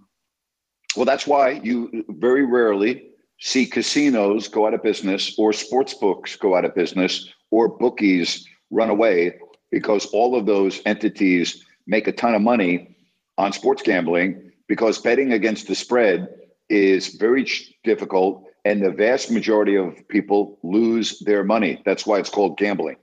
Well, 0.96 1.04
that's 1.04 1.26
why 1.26 1.60
you 1.62 2.04
very 2.08 2.44
rarely 2.44 3.10
see 3.40 3.66
casinos 3.66 4.48
go 4.48 4.66
out 4.66 4.74
of 4.74 4.82
business, 4.82 5.34
or 5.38 5.52
sports 5.52 5.94
books 5.94 6.36
go 6.36 6.56
out 6.56 6.64
of 6.64 6.74
business, 6.74 7.32
or 7.50 7.68
bookies 7.68 8.46
run 8.70 8.90
away 8.90 9.38
because 9.70 10.06
all 10.06 10.36
of 10.36 10.46
those 10.46 10.80
entities 10.86 11.64
make 11.86 12.06
a 12.06 12.12
ton 12.12 12.34
of 12.34 12.42
money 12.42 12.96
on 13.36 13.52
sports 13.52 13.82
gambling 13.82 14.52
because 14.68 14.98
betting 14.98 15.32
against 15.32 15.66
the 15.66 15.74
spread 15.74 16.28
is 16.68 17.16
very 17.16 17.46
difficult 17.82 18.44
and 18.64 18.82
the 18.82 18.90
vast 18.90 19.30
majority 19.30 19.76
of 19.76 20.08
people 20.08 20.58
lose 20.62 21.18
their 21.20 21.44
money. 21.44 21.82
That's 21.84 22.06
why 22.06 22.18
it's 22.18 22.30
called 22.30 22.56
gambling. 22.56 22.96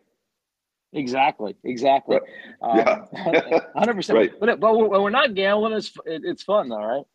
Exactly. 0.94 1.56
Exactly. 1.64 2.20
Right. 2.62 2.88
Um, 2.88 3.06
yeah. 3.24 3.60
Hundred 3.76 3.96
percent. 3.96 4.18
Right. 4.18 4.40
But 4.40 4.60
but 4.60 4.78
when 4.78 5.02
we're 5.02 5.10
not 5.10 5.34
gambling, 5.36 5.74
it's 5.74 5.94
it's 6.06 6.44
fun, 6.44 6.70
though, 6.70 6.84
right? 6.84 7.06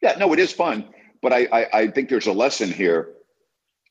Yeah. 0.00 0.14
No, 0.18 0.32
it 0.32 0.38
is 0.38 0.52
fun. 0.52 0.88
But 1.20 1.32
I, 1.32 1.48
I 1.52 1.66
I 1.72 1.86
think 1.88 2.08
there's 2.08 2.26
a 2.26 2.32
lesson 2.32 2.70
here, 2.70 3.10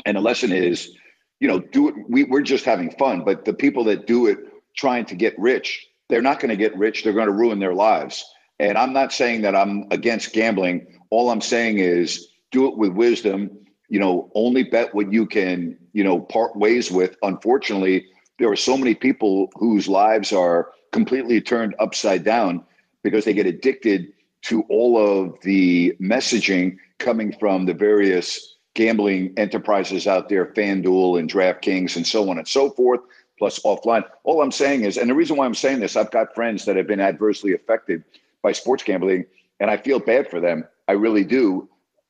and 0.05 0.17
the 0.17 0.21
lesson 0.21 0.51
is, 0.51 0.91
you 1.39 1.47
know, 1.47 1.59
do 1.59 1.89
it. 1.89 1.95
We 2.09 2.23
we're 2.23 2.41
just 2.41 2.65
having 2.65 2.89
fun, 2.91 3.23
but 3.23 3.45
the 3.45 3.53
people 3.53 3.83
that 3.85 4.07
do 4.07 4.27
it 4.27 4.39
trying 4.75 5.05
to 5.05 5.15
get 5.15 5.37
rich, 5.37 5.85
they're 6.09 6.21
not 6.21 6.39
going 6.39 6.49
to 6.49 6.55
get 6.57 6.75
rich. 6.75 7.03
They're 7.03 7.13
going 7.13 7.27
to 7.27 7.33
ruin 7.33 7.59
their 7.59 7.73
lives. 7.75 8.25
And 8.59 8.77
I'm 8.77 8.93
not 8.93 9.11
saying 9.11 9.41
that 9.41 9.55
I'm 9.55 9.85
against 9.91 10.33
gambling. 10.33 10.87
All 11.09 11.29
I'm 11.29 11.41
saying 11.41 11.77
is 11.77 12.27
do 12.55 12.67
it 12.67 12.77
with 12.77 12.93
wisdom. 12.93 13.51
You 13.89 13.99
know, 13.99 14.31
only 14.33 14.63
bet 14.63 14.95
what 14.95 15.11
you 15.11 15.27
can, 15.27 15.77
you 15.93 16.03
know, 16.03 16.21
part 16.21 16.55
ways 16.55 16.89
with. 16.89 17.15
Unfortunately, 17.21 18.05
there 18.39 18.49
are 18.49 18.55
so 18.55 18.77
many 18.77 18.95
people 18.95 19.51
whose 19.55 19.87
lives 19.87 20.31
are 20.31 20.71
completely 20.91 21.41
turned 21.41 21.75
upside 21.79 22.23
down 22.23 22.63
because 23.03 23.25
they 23.25 23.33
get 23.33 23.45
addicted 23.45 24.13
to 24.43 24.63
all 24.69 24.97
of 24.97 25.35
the 25.41 25.95
messaging 26.01 26.77
coming 26.97 27.35
from 27.39 27.65
the 27.65 27.73
various 27.73 28.55
gambling 28.73 29.33
enterprises 29.37 30.07
out 30.07 30.29
there, 30.29 30.47
FanDuel 30.47 31.19
and 31.19 31.31
DraftKings 31.31 31.95
and 31.95 32.07
so 32.07 32.29
on 32.29 32.37
and 32.37 32.47
so 32.47 32.69
forth, 32.71 33.01
plus 33.37 33.59
offline. 33.59 34.03
All 34.23 34.41
I'm 34.41 34.51
saying 34.51 34.83
is, 34.83 34.97
and 34.97 35.09
the 35.09 35.15
reason 35.15 35.37
why 35.37 35.45
I'm 35.45 35.55
saying 35.55 35.79
this, 35.81 35.95
I've 35.95 36.11
got 36.11 36.33
friends 36.33 36.65
that 36.65 36.75
have 36.75 36.87
been 36.87 36.99
adversely 36.99 37.53
affected 37.53 38.03
by 38.41 38.53
sports 38.53 38.83
gambling, 38.83 39.25
and 39.59 39.69
I 39.69 39.77
feel 39.77 39.99
bad 39.99 40.29
for 40.29 40.39
them. 40.39 40.65
I 40.87 40.93
really 40.93 41.23
do. 41.23 41.69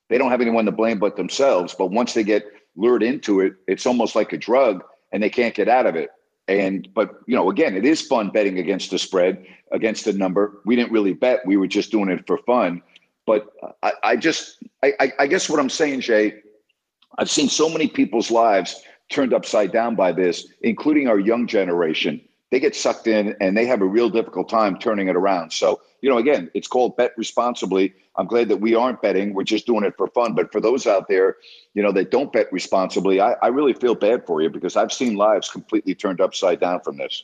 They 0.09 0.17
don't 0.17 0.31
have 0.31 0.41
anyone 0.41 0.65
to 0.65 0.71
blame 0.71 0.99
but 0.99 1.15
themselves. 1.15 1.75
But 1.77 1.87
once 1.87 2.13
they 2.13 2.23
get 2.23 2.45
lured 2.75 3.03
into 3.03 3.39
it, 3.41 3.53
it's 3.67 3.85
almost 3.85 4.15
like 4.15 4.33
a 4.33 4.37
drug, 4.37 4.83
and 5.11 5.21
they 5.21 5.29
can't 5.29 5.55
get 5.55 5.67
out 5.67 5.85
of 5.85 5.95
it. 5.95 6.09
And 6.47 6.87
but 6.93 7.21
you 7.25 7.35
know, 7.35 7.49
again, 7.49 7.75
it 7.75 7.85
is 7.85 8.01
fun 8.01 8.29
betting 8.29 8.59
against 8.59 8.91
the 8.91 8.99
spread, 8.99 9.45
against 9.71 10.05
the 10.05 10.13
number. 10.13 10.61
We 10.65 10.75
didn't 10.75 10.91
really 10.91 11.13
bet; 11.13 11.45
we 11.45 11.57
were 11.57 11.67
just 11.67 11.91
doing 11.91 12.09
it 12.09 12.25
for 12.27 12.37
fun. 12.39 12.81
But 13.25 13.47
I, 13.81 13.93
I 14.03 14.15
just, 14.17 14.63
I, 14.83 15.11
I 15.17 15.25
guess 15.25 15.49
what 15.49 15.59
I'm 15.59 15.69
saying, 15.71 16.01
Jay, 16.01 16.35
I've 17.17 17.29
seen 17.29 17.49
so 17.49 17.67
many 17.67 17.87
people's 17.87 18.29
lives 18.29 18.79
turned 19.09 19.33
upside 19.33 19.71
down 19.71 19.95
by 19.95 20.11
this, 20.11 20.47
including 20.61 21.07
our 21.07 21.17
young 21.17 21.47
generation 21.47 22.21
they 22.51 22.59
get 22.59 22.75
sucked 22.75 23.07
in 23.07 23.35
and 23.41 23.57
they 23.57 23.65
have 23.65 23.81
a 23.81 23.85
real 23.85 24.09
difficult 24.09 24.49
time 24.49 24.77
turning 24.77 25.07
it 25.07 25.15
around. 25.15 25.51
So, 25.51 25.81
you 26.05 26.11
know, 26.11 26.19
again, 26.19 26.51
it's 26.53 26.67
called 26.67 26.95
bet 26.97 27.13
responsibly. 27.17 27.91
I'm 28.15 28.27
glad 28.27 28.47
that 28.49 28.57
we 28.57 28.75
aren't 28.75 29.01
betting. 29.01 29.33
We're 29.33 29.43
just 29.43 29.65
doing 29.65 29.83
it 29.83 29.95
for 29.97 30.05
fun. 30.05 30.35
But 30.35 30.51
for 30.51 30.61
those 30.61 30.85
out 30.85 31.07
there, 31.07 31.37
you 31.73 31.81
know, 31.81 31.91
that 31.93 32.11
don't 32.11 32.31
bet 32.31 32.45
responsibly, 32.53 33.19
I, 33.19 33.31
I 33.41 33.47
really 33.47 33.73
feel 33.73 33.95
bad 33.95 34.23
for 34.27 34.39
you 34.39 34.51
because 34.51 34.75
I've 34.75 34.93
seen 34.93 35.15
lives 35.15 35.49
completely 35.49 35.95
turned 35.95 36.21
upside 36.21 36.59
down 36.59 36.81
from 36.81 36.97
this. 36.97 37.23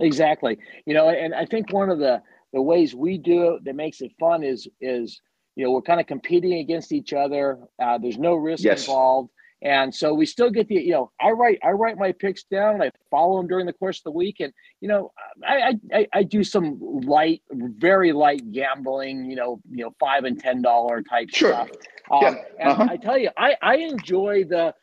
Exactly. 0.00 0.56
You 0.86 0.94
know, 0.94 1.10
and 1.10 1.34
I 1.34 1.44
think 1.44 1.70
one 1.70 1.90
of 1.90 1.98
the, 1.98 2.22
the 2.54 2.62
ways 2.62 2.94
we 2.94 3.18
do 3.18 3.56
it 3.56 3.64
that 3.66 3.76
makes 3.76 4.00
it 4.00 4.12
fun 4.18 4.42
is, 4.42 4.66
is, 4.80 5.20
you 5.54 5.66
know, 5.66 5.72
we're 5.72 5.82
kind 5.82 6.00
of 6.00 6.06
competing 6.06 6.54
against 6.60 6.92
each 6.92 7.12
other. 7.12 7.58
Uh, 7.78 7.98
there's 7.98 8.16
no 8.16 8.36
risk 8.36 8.64
yes. 8.64 8.86
involved. 8.86 9.28
And 9.60 9.92
so 9.92 10.14
we 10.14 10.24
still 10.24 10.50
get 10.50 10.68
the, 10.68 10.76
you 10.76 10.92
know, 10.92 11.10
I 11.20 11.30
write 11.30 11.58
I 11.64 11.70
write 11.70 11.98
my 11.98 12.12
picks 12.12 12.44
down. 12.44 12.80
I 12.80 12.92
follow 13.10 13.38
them 13.38 13.48
during 13.48 13.66
the 13.66 13.72
course 13.72 13.98
of 13.98 14.04
the 14.04 14.12
week, 14.12 14.36
and 14.38 14.52
you 14.80 14.86
know, 14.86 15.10
I 15.44 15.74
I, 15.92 16.06
I 16.12 16.22
do 16.22 16.44
some 16.44 16.78
light, 16.80 17.42
very 17.50 18.12
light 18.12 18.52
gambling. 18.52 19.28
You 19.28 19.34
know, 19.34 19.60
you 19.68 19.84
know, 19.84 19.94
five 19.98 20.24
and 20.24 20.38
ten 20.38 20.62
dollar 20.62 21.02
type 21.02 21.30
sure. 21.30 21.52
stuff. 21.52 21.70
Um, 22.10 22.38
yeah. 22.56 22.70
Uh-huh. 22.70 22.86
I 22.88 22.96
tell 22.98 23.18
you, 23.18 23.30
I 23.36 23.56
I 23.60 23.76
enjoy 23.78 24.44
the 24.44 24.74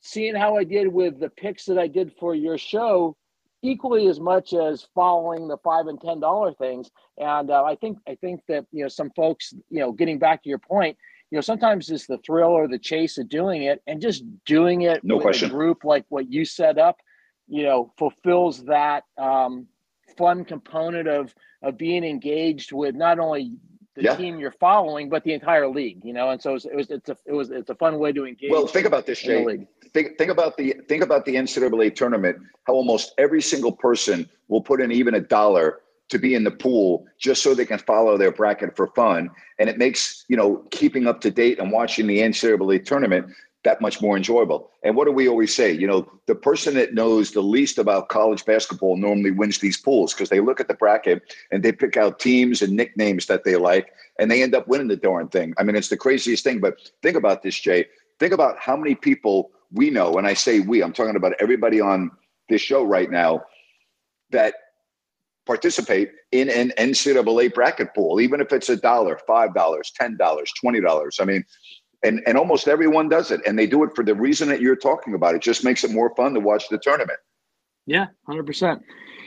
seeing 0.00 0.34
how 0.34 0.56
I 0.56 0.64
did 0.64 0.88
with 0.88 1.20
the 1.20 1.28
picks 1.30 1.64
that 1.66 1.78
I 1.78 1.86
did 1.86 2.12
for 2.18 2.34
your 2.34 2.58
show 2.58 3.16
equally 3.62 4.08
as 4.08 4.18
much 4.18 4.52
as 4.52 4.88
following 4.96 5.46
the 5.46 5.58
five 5.58 5.86
and 5.86 6.00
ten 6.00 6.18
dollar 6.18 6.52
things. 6.54 6.90
And 7.18 7.52
uh, 7.52 7.62
I 7.62 7.76
think 7.76 7.98
I 8.08 8.16
think 8.16 8.40
that 8.48 8.66
you 8.72 8.82
know 8.82 8.88
some 8.88 9.10
folks, 9.14 9.54
you 9.70 9.78
know, 9.78 9.92
getting 9.92 10.18
back 10.18 10.42
to 10.42 10.48
your 10.48 10.58
point 10.58 10.96
you 11.32 11.36
know, 11.36 11.40
sometimes 11.40 11.88
it's 11.88 12.06
the 12.06 12.18
thrill 12.18 12.50
or 12.50 12.68
the 12.68 12.78
chase 12.78 13.16
of 13.16 13.26
doing 13.26 13.62
it 13.62 13.82
and 13.86 14.02
just 14.02 14.22
doing 14.44 14.82
it 14.82 15.02
no 15.02 15.14
with 15.14 15.22
question. 15.22 15.48
a 15.48 15.50
group 15.50 15.82
like 15.82 16.04
what 16.10 16.30
you 16.30 16.44
set 16.44 16.76
up, 16.76 16.98
you 17.48 17.62
know, 17.62 17.90
fulfills 17.96 18.62
that 18.64 19.04
um, 19.16 19.66
fun 20.18 20.44
component 20.44 21.08
of 21.08 21.34
of 21.62 21.78
being 21.78 22.04
engaged 22.04 22.70
with 22.72 22.94
not 22.94 23.18
only 23.18 23.52
the 23.96 24.02
yeah. 24.02 24.14
team 24.14 24.38
you're 24.38 24.52
following, 24.52 25.08
but 25.08 25.24
the 25.24 25.32
entire 25.32 25.66
league, 25.66 26.04
you 26.04 26.12
know. 26.12 26.28
And 26.28 26.42
so 26.42 26.50
it 26.50 26.52
was, 26.52 26.64
it 26.66 26.76
was 26.76 26.90
it's 26.90 27.08
a 27.08 27.16
it 27.24 27.32
was 27.32 27.50
it's 27.50 27.70
a 27.70 27.76
fun 27.76 27.98
way 27.98 28.12
to 28.12 28.26
engage. 28.26 28.50
Well, 28.50 28.66
think 28.66 28.86
about 28.86 29.06
this, 29.06 29.22
Jay. 29.22 29.66
Think 29.94 30.18
think 30.18 30.30
about 30.30 30.58
the 30.58 30.74
think 30.86 31.02
about 31.02 31.24
the 31.24 31.36
NCAA 31.36 31.94
tournament. 31.94 32.36
How 32.64 32.74
almost 32.74 33.14
every 33.16 33.40
single 33.40 33.72
person 33.72 34.28
will 34.48 34.60
put 34.60 34.82
in 34.82 34.92
even 34.92 35.14
a 35.14 35.20
dollar 35.20 35.80
to 36.12 36.18
be 36.18 36.34
in 36.34 36.44
the 36.44 36.50
pool 36.50 37.06
just 37.18 37.42
so 37.42 37.54
they 37.54 37.64
can 37.64 37.78
follow 37.78 38.16
their 38.18 38.30
bracket 38.30 38.76
for 38.76 38.88
fun. 38.88 39.30
And 39.58 39.68
it 39.68 39.78
makes, 39.78 40.24
you 40.28 40.36
know, 40.36 40.62
keeping 40.70 41.06
up 41.06 41.22
to 41.22 41.30
date 41.30 41.58
and 41.58 41.72
watching 41.72 42.06
the 42.06 42.18
NCAA 42.18 42.84
tournament 42.84 43.32
that 43.64 43.80
much 43.80 44.02
more 44.02 44.16
enjoyable. 44.16 44.70
And 44.82 44.94
what 44.94 45.06
do 45.06 45.12
we 45.12 45.26
always 45.26 45.54
say? 45.54 45.72
You 45.72 45.86
know, 45.86 46.12
the 46.26 46.34
person 46.34 46.74
that 46.74 46.92
knows 46.92 47.30
the 47.30 47.40
least 47.40 47.78
about 47.78 48.10
college 48.10 48.44
basketball 48.44 48.96
normally 48.96 49.30
wins 49.30 49.58
these 49.58 49.78
pools 49.78 50.12
because 50.12 50.28
they 50.28 50.40
look 50.40 50.60
at 50.60 50.68
the 50.68 50.74
bracket 50.74 51.34
and 51.50 51.62
they 51.62 51.72
pick 51.72 51.96
out 51.96 52.18
teams 52.18 52.60
and 52.60 52.74
nicknames 52.74 53.26
that 53.26 53.44
they 53.44 53.56
like 53.56 53.92
and 54.18 54.30
they 54.30 54.42
end 54.42 54.54
up 54.54 54.68
winning 54.68 54.88
the 54.88 54.96
darn 54.96 55.28
thing. 55.28 55.54
I 55.58 55.62
mean, 55.62 55.76
it's 55.76 55.88
the 55.88 55.96
craziest 55.96 56.44
thing. 56.44 56.60
But 56.60 56.92
think 57.02 57.16
about 57.16 57.42
this, 57.42 57.58
Jay. 57.58 57.86
Think 58.18 58.34
about 58.34 58.58
how 58.58 58.76
many 58.76 58.94
people 58.94 59.50
we 59.72 59.88
know, 59.88 60.18
and 60.18 60.26
I 60.26 60.34
say 60.34 60.60
we, 60.60 60.82
I'm 60.82 60.92
talking 60.92 61.16
about 61.16 61.32
everybody 61.40 61.80
on 61.80 62.10
this 62.50 62.60
show 62.60 62.84
right 62.84 63.10
now 63.10 63.44
that 64.30 64.54
participate 65.46 66.10
in 66.30 66.48
an 66.48 66.72
NCAA 66.78 67.52
bracket 67.54 67.94
pool, 67.94 68.20
even 68.20 68.40
if 68.40 68.52
it's 68.52 68.68
a 68.68 68.76
dollar, 68.76 69.18
five 69.26 69.54
dollars, 69.54 69.92
ten 69.94 70.16
dollars, 70.16 70.52
twenty 70.60 70.80
dollars. 70.80 71.18
I 71.20 71.24
mean, 71.24 71.44
and 72.02 72.20
and 72.26 72.36
almost 72.36 72.68
everyone 72.68 73.08
does 73.08 73.30
it, 73.30 73.40
and 73.46 73.58
they 73.58 73.66
do 73.66 73.82
it 73.84 73.90
for 73.94 74.04
the 74.04 74.14
reason 74.14 74.48
that 74.48 74.60
you're 74.60 74.76
talking 74.76 75.14
about. 75.14 75.34
It 75.34 75.42
just 75.42 75.64
makes 75.64 75.84
it 75.84 75.90
more 75.90 76.14
fun 76.16 76.34
to 76.34 76.40
watch 76.40 76.68
the 76.68 76.78
tournament. 76.78 77.18
Yeah, 77.86 78.06
hundred 78.26 78.46
percent. 78.46 78.82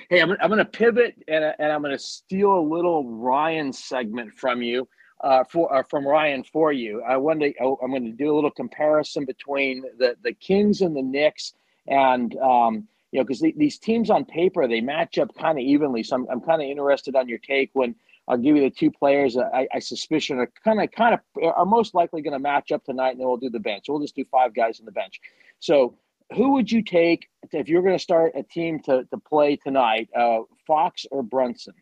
Hey, 0.10 0.22
I'm, 0.22 0.32
I'm 0.32 0.50
going 0.50 0.60
to 0.60 0.66
pivot 0.66 1.16
and, 1.28 1.44
and 1.58 1.72
I'm 1.72 1.82
going 1.82 1.98
to 1.98 2.04
steal 2.04 2.60
a 2.60 2.62
little 2.62 3.10
Ryan 3.10 3.74
segment 3.74 4.38
from 4.38 4.62
you. 4.62 4.88
Uh, 5.24 5.44
for 5.46 5.74
uh, 5.74 5.82
from 5.90 6.06
Ryan 6.06 6.44
for 6.44 6.74
you, 6.74 7.02
I 7.02 7.16
wanted 7.18 7.54
to, 7.54 7.78
I'm 7.82 7.90
going 7.90 8.04
to 8.04 8.12
do 8.12 8.32
a 8.32 8.36
little 8.36 8.52
comparison 8.52 9.26
between 9.26 9.82
the 9.98 10.16
the 10.24 10.34
Kings 10.34 10.82
and 10.82 10.96
the 10.96 11.02
Knicks, 11.02 11.54
and 11.88 12.38
um, 12.38 12.88
you 13.16 13.22
know, 13.22 13.24
because 13.24 13.42
these 13.56 13.80
teams 13.80 14.10
on 14.10 14.26
paper 14.26 14.68
they 14.68 14.82
match 14.82 15.18
up 15.18 15.34
kind 15.36 15.58
of 15.58 15.64
evenly. 15.64 16.04
So 16.04 16.18
I'm, 16.18 16.28
I'm 16.30 16.42
kind 16.42 16.62
of 16.62 16.68
interested 16.68 17.16
on 17.16 17.30
your 17.30 17.38
take 17.38 17.70
when 17.72 17.96
I'll 18.28 18.36
give 18.36 18.58
you 18.58 18.64
the 18.64 18.70
two 18.70 18.92
players 18.92 19.38
I, 19.38 19.70
I 19.74 19.80
suspicion 19.80 20.38
are 20.38 20.52
kind 20.66 20.82
of 20.82 20.92
kind 20.92 21.14
of 21.14 21.22
are 21.42 21.66
most 21.66 21.96
likely 21.96 22.22
going 22.22 22.34
to 22.34 22.40
match 22.40 22.74
up 22.74 22.84
tonight, 22.84 23.12
and 23.12 23.22
then 23.22 23.28
we'll 23.28 23.38
do 23.38 23.50
the 23.50 23.60
bench. 23.62 23.86
We'll 23.88 24.02
just 24.02 24.18
do 24.18 24.26
five 24.30 24.54
guys 24.54 24.80
in 24.80 24.86
the 24.86 24.92
bench. 24.92 25.22
So 25.62 25.98
who 26.36 26.52
would 26.54 26.70
you 26.70 26.84
take 26.84 27.30
if 27.54 27.70
you're 27.70 27.84
going 27.84 27.96
to 27.96 28.04
start 28.04 28.34
a 28.36 28.44
team 28.44 28.82
to 28.82 29.06
to 29.06 29.18
play 29.18 29.56
tonight? 29.56 30.10
Uh, 30.14 30.40
Fox 30.68 31.06
or 31.10 31.24
Brunson? 31.24 31.76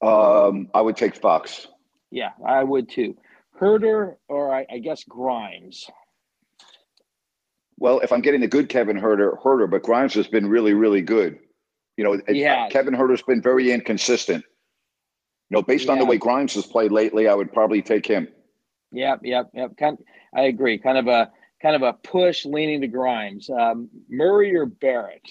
Um, 0.00 0.68
I 0.72 0.80
would 0.80 0.96
take 0.96 1.16
Fox. 1.16 1.66
Yeah, 2.12 2.30
I 2.46 2.62
would 2.62 2.88
too. 2.88 3.16
Huerter 3.60 4.14
or 4.28 4.54
I, 4.54 4.64
I 4.70 4.78
guess 4.78 5.02
Grimes 5.02 5.90
well, 7.80 7.98
if 8.00 8.12
I'm 8.12 8.20
getting 8.20 8.42
the 8.42 8.46
good 8.46 8.68
Kevin 8.68 8.96
Huerter, 9.00 9.42
Huerter, 9.42 9.68
but 9.68 9.82
Grimes 9.82 10.14
has 10.14 10.28
been 10.28 10.48
really, 10.48 10.74
really 10.74 11.00
good. 11.00 11.38
You 11.96 12.04
know, 12.04 12.20
yeah. 12.28 12.68
Kevin 12.68 12.94
Huerter's 12.94 13.22
been 13.22 13.42
very 13.42 13.72
inconsistent. 13.72 14.44
You 15.48 15.56
know, 15.56 15.62
based 15.62 15.86
yeah. 15.86 15.92
on 15.92 15.98
the 15.98 16.04
way 16.04 16.18
Grimes 16.18 16.54
has 16.54 16.66
played 16.66 16.92
lately, 16.92 17.26
I 17.26 17.34
would 17.34 17.52
probably 17.52 17.82
take 17.82 18.06
him. 18.06 18.28
Yep, 18.92 19.20
yep, 19.24 19.50
yep. 19.54 19.76
Kind, 19.78 19.98
I 20.34 20.42
agree. 20.42 20.78
Kind 20.78 20.98
of 20.98 21.08
a 21.08 21.32
kind 21.62 21.74
of 21.74 21.82
a 21.82 21.94
push 21.94 22.44
leaning 22.44 22.82
to 22.82 22.86
Grimes. 22.86 23.48
Um, 23.50 23.88
Murray 24.08 24.54
or 24.54 24.66
Barrett? 24.66 25.26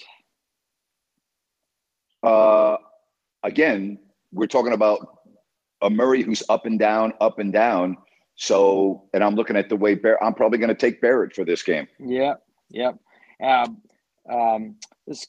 Uh, 2.22 2.76
again, 3.42 3.98
we're 4.32 4.46
talking 4.46 4.72
about 4.72 5.18
a 5.82 5.88
Murray 5.88 6.22
who's 6.22 6.42
up 6.48 6.66
and 6.66 6.78
down, 6.78 7.12
up 7.20 7.38
and 7.38 7.52
down. 7.52 7.96
So, 8.40 9.02
and 9.12 9.22
I'm 9.22 9.34
looking 9.34 9.56
at 9.56 9.68
the 9.68 9.76
way 9.76 9.94
Bar- 9.94 10.22
I'm 10.24 10.32
probably 10.32 10.56
going 10.56 10.70
to 10.70 10.74
take 10.74 11.02
Barrett 11.02 11.34
for 11.34 11.44
this 11.44 11.62
game. 11.62 11.86
Yep, 11.98 12.42
yep. 12.70 12.98
Um, 13.44 13.82
um, 14.32 14.76
this 15.06 15.26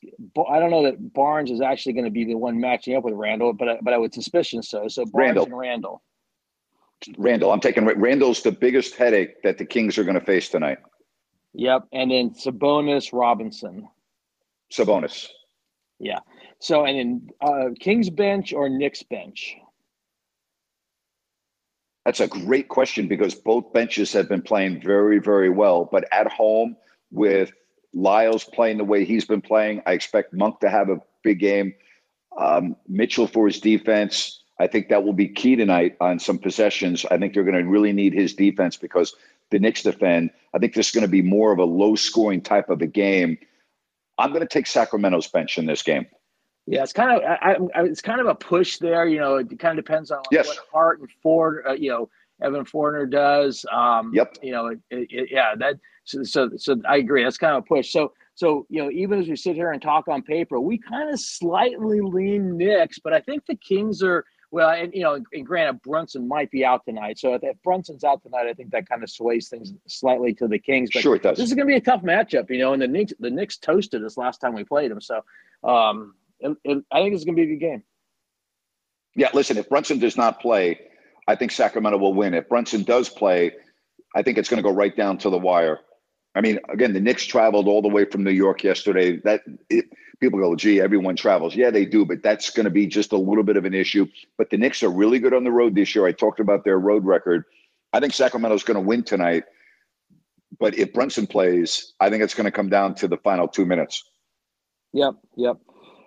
I 0.50 0.60
don't 0.60 0.72
know 0.72 0.84
that 0.84 1.14
Barnes 1.14 1.52
is 1.52 1.60
actually 1.60 1.92
going 1.92 2.06
to 2.06 2.12
be 2.12 2.24
the 2.24 2.36
one 2.36 2.58
matching 2.62 2.96
up 2.96 3.04
with 3.04 3.14
Randle, 3.14 3.52
but 3.52 3.68
I, 3.68 3.78
but 3.82 3.94
I 3.94 3.98
would 3.98 4.14
suspicion 4.14 4.64
so. 4.64 4.88
So 4.88 5.04
Barnes 5.04 5.36
Randle. 5.36 5.44
and 5.44 5.58
Randle. 5.58 6.02
Randle, 7.18 7.52
I'm 7.52 7.60
taking 7.60 7.84
Randle's 7.84 8.44
the 8.44 8.52
biggest 8.54 8.96
headache 8.96 9.42
that 9.44 9.58
the 9.58 9.66
Kings 9.66 9.98
are 9.98 10.06
going 10.06 10.18
to 10.18 10.26
face 10.26 10.48
tonight. 10.48 10.78
Yep, 11.54 11.90
and 11.92 12.12
then 12.12 12.30
Sabonis 12.30 13.12
Robinson. 13.12 13.90
Sabonis. 14.72 15.28
Yeah. 16.00 16.20
So 16.60 16.86
and 16.86 16.98
then 16.98 17.30
uh, 17.42 17.70
Kings 17.78 18.10
bench 18.10 18.54
or 18.54 18.70
Knicks 18.70 19.04
bench. 19.04 19.58
That's 22.06 22.20
a 22.20 22.28
great 22.28 22.68
question 22.68 23.08
because 23.08 23.36
both 23.36 23.74
benches 23.74 24.12
have 24.14 24.28
been 24.28 24.42
playing 24.42 24.82
very, 24.82 25.20
very 25.20 25.50
well. 25.50 25.88
But 25.92 26.06
at 26.12 26.32
home 26.32 26.76
with 27.12 27.52
Lyles 27.94 28.44
playing 28.44 28.78
the 28.78 28.84
way 28.84 29.06
he's 29.06 29.26
been 29.26 29.42
playing, 29.42 29.84
I 29.86 29.94
expect 29.94 30.34
Monk 30.34 30.60
to 30.62 30.70
have 30.70 30.90
a 30.90 31.00
big 31.24 31.40
game. 31.40 31.74
Um, 32.38 32.76
Mitchell 32.88 33.28
for 33.28 33.46
his 33.48 33.60
defense. 33.60 34.42
I 34.60 34.68
think 34.68 34.90
that 34.90 35.04
will 35.04 35.14
be 35.14 35.28
key 35.28 35.56
tonight 35.56 35.96
on 36.00 36.20
some 36.20 36.38
possessions. 36.38 37.06
I 37.10 37.18
think 37.18 37.34
they're 37.34 37.44
going 37.44 37.64
to 37.64 37.70
really 37.70 37.94
need 37.94 38.14
his 38.14 38.34
defense 38.34 38.78
because 38.78 39.16
the 39.50 39.60
Knicks 39.60 39.84
defend. 39.84 40.32
I 40.54 40.60
think 40.60 40.74
this 40.74 40.88
is 40.88 40.92
going 40.92 41.04
to 41.04 41.08
be 41.08 41.22
more 41.22 41.52
of 41.52 41.60
a 41.60 41.66
low 41.66 41.96
scoring 41.96 42.42
type 42.42 42.70
of 42.70 42.82
a 42.82 42.88
game. 42.88 43.38
I'm 44.18 44.30
going 44.30 44.42
to 44.42 44.48
take 44.48 44.68
Sacramento's 44.68 45.28
bench 45.28 45.58
in 45.58 45.66
this 45.66 45.82
game. 45.82 46.06
Yeah, 46.72 46.84
it's 46.84 46.94
kind 46.94 47.12
of 47.12 47.24
I, 47.24 47.58
I, 47.76 47.84
it's 47.84 48.02
kind 48.02 48.22
of 48.22 48.28
a 48.28 48.36
push 48.36 48.78
there. 48.78 49.06
You 49.06 49.20
know, 49.20 49.36
it 49.36 49.60
kind 49.60 49.78
of 49.78 49.86
depends 49.86 50.10
on 50.10 50.22
yes. 50.32 50.48
what 50.48 50.58
Hart 50.72 51.00
and 51.02 51.10
Ford, 51.22 51.66
uh, 51.68 51.74
you 51.74 51.90
know, 51.90 52.10
Evan 52.42 52.64
Fournier 52.64 53.06
does. 53.06 53.66
Um, 53.72 54.12
yep. 54.14 54.38
You 54.42 54.54
know, 54.54 54.68
it, 54.68 54.80
it, 54.90 55.30
yeah, 55.30 55.54
that 55.58 55.76
so, 56.06 56.24
so 56.24 56.50
so 56.56 56.82
I 56.88 56.98
agree. 56.98 57.24
That's 57.24 57.38
kind 57.38 57.58
of 57.58 57.64
a 57.64 57.68
push. 57.68 57.92
So 57.92 58.14
so 58.36 58.66
you 58.70 58.82
know, 58.82 58.90
even 58.90 59.20
as 59.20 59.28
we 59.28 59.36
sit 59.36 59.56
here 59.56 59.72
and 59.72 59.82
talk 59.82 60.08
on 60.08 60.22
paper, 60.22 60.62
we 60.62 60.78
kind 60.78 61.10
of 61.10 61.20
slightly 61.20 62.00
lean 62.00 62.58
Knicks, 62.58 63.00
but 63.00 63.12
I 63.12 63.20
think 63.20 63.46
the 63.46 63.56
Kings 63.56 64.02
are 64.02 64.24
well, 64.52 64.70
and 64.70 64.94
you 64.94 65.02
know, 65.02 65.18
and 65.34 65.46
granted, 65.46 65.82
Brunson 65.82 66.28
might 66.28 66.52
be 66.52 66.66
out 66.66 66.84
tonight. 66.86 67.20
So 67.20 67.40
if 67.42 67.64
Brunson's 67.64 68.04
out 68.04 68.22
tonight, 68.22 68.48
I 68.50 68.54
think 68.54 68.72
that 68.72 68.88
kind 68.88 69.02
of 69.02 69.10
sways 69.10 69.48
things 69.48 69.74
slightly 69.88 70.34
to 70.36 70.48
the 70.48 70.60
Kings. 70.60 70.90
But 70.94 71.04
sure, 71.04 71.16
it 71.16 71.24
does. 71.24 71.38
This 71.38 71.48
is 71.48 71.54
going 71.54 71.68
to 71.68 71.72
be 71.72 71.78
a 71.78 71.82
tough 71.82 72.02
matchup, 72.02 72.50
you 72.50 72.58
know. 72.58 72.74
And 72.74 72.82
the 72.82 72.88
Knicks, 72.88 73.14
the 73.20 73.30
Knicks 73.30 73.58
toasted 73.58 74.04
us 74.04 74.18
last 74.18 74.40
time 74.40 74.54
we 74.54 74.66
played 74.66 74.92
them. 74.92 75.00
So 75.00 75.22
um, 75.64 76.16
it, 76.42 76.84
I 76.92 77.02
think 77.02 77.16
it's 77.16 77.24
going 77.24 77.36
to 77.36 77.42
be 77.42 77.52
a 77.52 77.56
good 77.56 77.66
game. 77.66 77.84
Yeah, 79.16 79.30
listen, 79.34 79.58
if 79.58 79.70
Brunson 79.70 80.00
does 80.00 80.18
not 80.18 80.42
play, 80.42 80.80
I 81.28 81.36
think 81.36 81.52
Sacramento 81.52 81.98
will 81.98 82.14
win. 82.14 82.34
If 82.34 82.50
Brunson 82.50 82.84
does 82.84 83.10
play, 83.10 83.52
I 84.16 84.22
think 84.22 84.38
it's 84.38 84.50
going 84.50 84.62
to 84.62 84.68
go 84.68 84.74
right 84.74 84.96
down 84.96 85.18
to 85.20 85.30
the 85.30 85.38
wire. 85.38 85.80
I 86.34 86.42
mean, 86.42 86.60
again, 86.70 86.94
the 86.94 87.02
Knicks 87.02 87.26
traveled 87.26 87.68
all 87.68 87.82
the 87.82 87.90
way 87.90 88.06
from 88.06 88.24
New 88.24 88.32
York 88.32 88.64
yesterday. 88.64 89.18
That 89.18 89.42
it, 89.70 89.86
people 90.22 90.40
go, 90.40 90.56
gee, 90.56 90.80
everyone 90.80 91.18
travels. 91.18 91.56
Yeah, 91.56 91.72
they 91.72 91.86
do, 91.86 92.06
but 92.06 92.24
that's 92.24 92.50
going 92.50 92.64
to 92.64 92.70
be 92.70 92.88
just 92.88 93.12
a 93.12 93.18
little 93.18 93.44
bit 93.44 93.58
of 93.58 93.66
an 93.66 93.74
issue. 93.74 94.08
But 94.38 94.50
the 94.50 94.58
Knicks 94.58 94.82
are 94.84 94.90
really 94.90 95.20
good 95.20 95.34
on 95.34 95.44
the 95.44 95.52
road 95.52 95.76
this 95.76 95.94
year. 95.94 96.06
I 96.06 96.14
talked 96.14 96.40
about 96.40 96.64
their 96.64 96.80
road 96.80 97.06
record. 97.06 97.44
I 97.92 98.00
think 98.00 98.14
Sacramento's 98.14 98.64
going 98.64 98.76
to 98.76 98.88
win 98.88 99.04
tonight. 99.04 99.44
But 100.60 100.78
if 100.78 100.94
Brunson 100.94 101.28
plays, 101.28 101.94
I 102.00 102.10
think 102.10 102.24
it's 102.24 102.34
going 102.34 102.46
to 102.46 102.52
come 102.52 102.70
down 102.70 102.96
to 102.96 103.08
the 103.08 103.18
final 103.18 103.48
two 103.48 103.66
minutes. 103.66 104.04
Yep, 104.94 105.16
yep. 105.38 105.58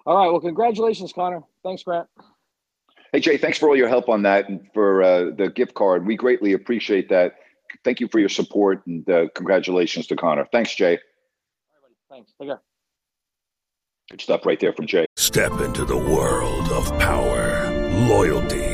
All 0.07 0.17
right. 0.17 0.31
Well, 0.31 0.41
congratulations, 0.41 1.13
Connor. 1.13 1.43
Thanks, 1.63 1.83
Grant. 1.83 2.09
Hey, 3.13 3.21
Jay, 3.21 3.37
thanks 3.39 3.59
for 3.59 3.69
all 3.69 3.77
your 3.77 3.89
help 3.89 4.09
on 4.09 4.23
that 4.23 4.49
and 4.49 4.67
for 4.75 5.03
uh, 5.03 5.31
the 5.37 5.49
gift 5.49 5.75
card. 5.75 6.05
We 6.05 6.17
greatly 6.17 6.53
appreciate 6.53 7.09
that. 7.11 7.35
Thank 7.85 8.01
you 8.01 8.09
for 8.09 8.19
your 8.19 8.29
support 8.29 8.85
and 8.87 9.09
uh, 9.09 9.29
congratulations 9.35 10.07
to 10.09 10.17
Connor. 10.17 10.47
Thanks, 10.51 10.75
Jay. 10.75 10.99
Thanks. 12.11 12.33
Take 12.39 12.49
care. 12.49 12.61
Good 14.11 14.21
stuff 14.21 14.45
right 14.45 14.61
there 14.61 14.73
from 14.73 14.87
Jay. 14.87 15.07
Step 15.17 15.53
into 15.61 15.85
the 15.85 15.97
world 15.97 16.69
of 16.71 16.87
power, 16.99 17.71
loyalty, 18.07 18.74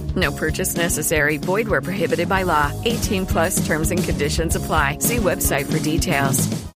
No 0.15 0.31
purchase 0.31 0.75
necessary. 0.75 1.37
Void 1.37 1.67
where 1.67 1.81
prohibited 1.81 2.27
by 2.27 2.43
law. 2.43 2.71
18 2.85 3.25
plus 3.27 3.65
terms 3.65 3.91
and 3.91 4.03
conditions 4.03 4.55
apply. 4.55 4.97
See 4.99 5.17
website 5.17 5.71
for 5.71 5.79
details. 5.79 6.71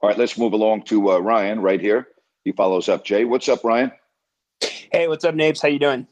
All 0.00 0.08
right, 0.08 0.18
let's 0.18 0.38
move 0.38 0.52
along 0.52 0.82
to 0.84 1.10
uh, 1.10 1.18
Ryan 1.18 1.60
right 1.60 1.80
here. 1.80 2.08
He 2.44 2.52
follows 2.52 2.88
up. 2.88 3.04
Jay, 3.04 3.24
what's 3.24 3.48
up, 3.48 3.64
Ryan? 3.64 3.90
Hey, 4.92 5.08
what's 5.08 5.24
up, 5.24 5.34
Napes? 5.34 5.60
How 5.60 5.68
you 5.68 5.80
doing? 5.80 6.06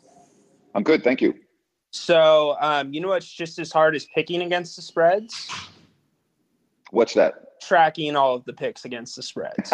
I'm 0.75 0.83
good, 0.83 1.05
thank 1.05 1.23
you. 1.23 1.35
So, 1.93 2.57
um, 2.61 2.93
you 2.93 3.01
know 3.01 3.09
what's 3.09 3.33
just 3.33 3.59
as 3.59 3.73
hard 3.73 3.95
as 3.95 4.07
picking 4.15 4.43
against 4.43 4.77
the 4.77 4.83
spreads? 4.83 5.49
What's 6.91 7.15
that? 7.15 7.61
Tracking 7.63 8.17
all 8.17 8.35
of 8.35 8.45
the 8.45 8.53
picks 8.53 8.85
against 8.85 9.17
the 9.17 9.23
spreads. 9.23 9.73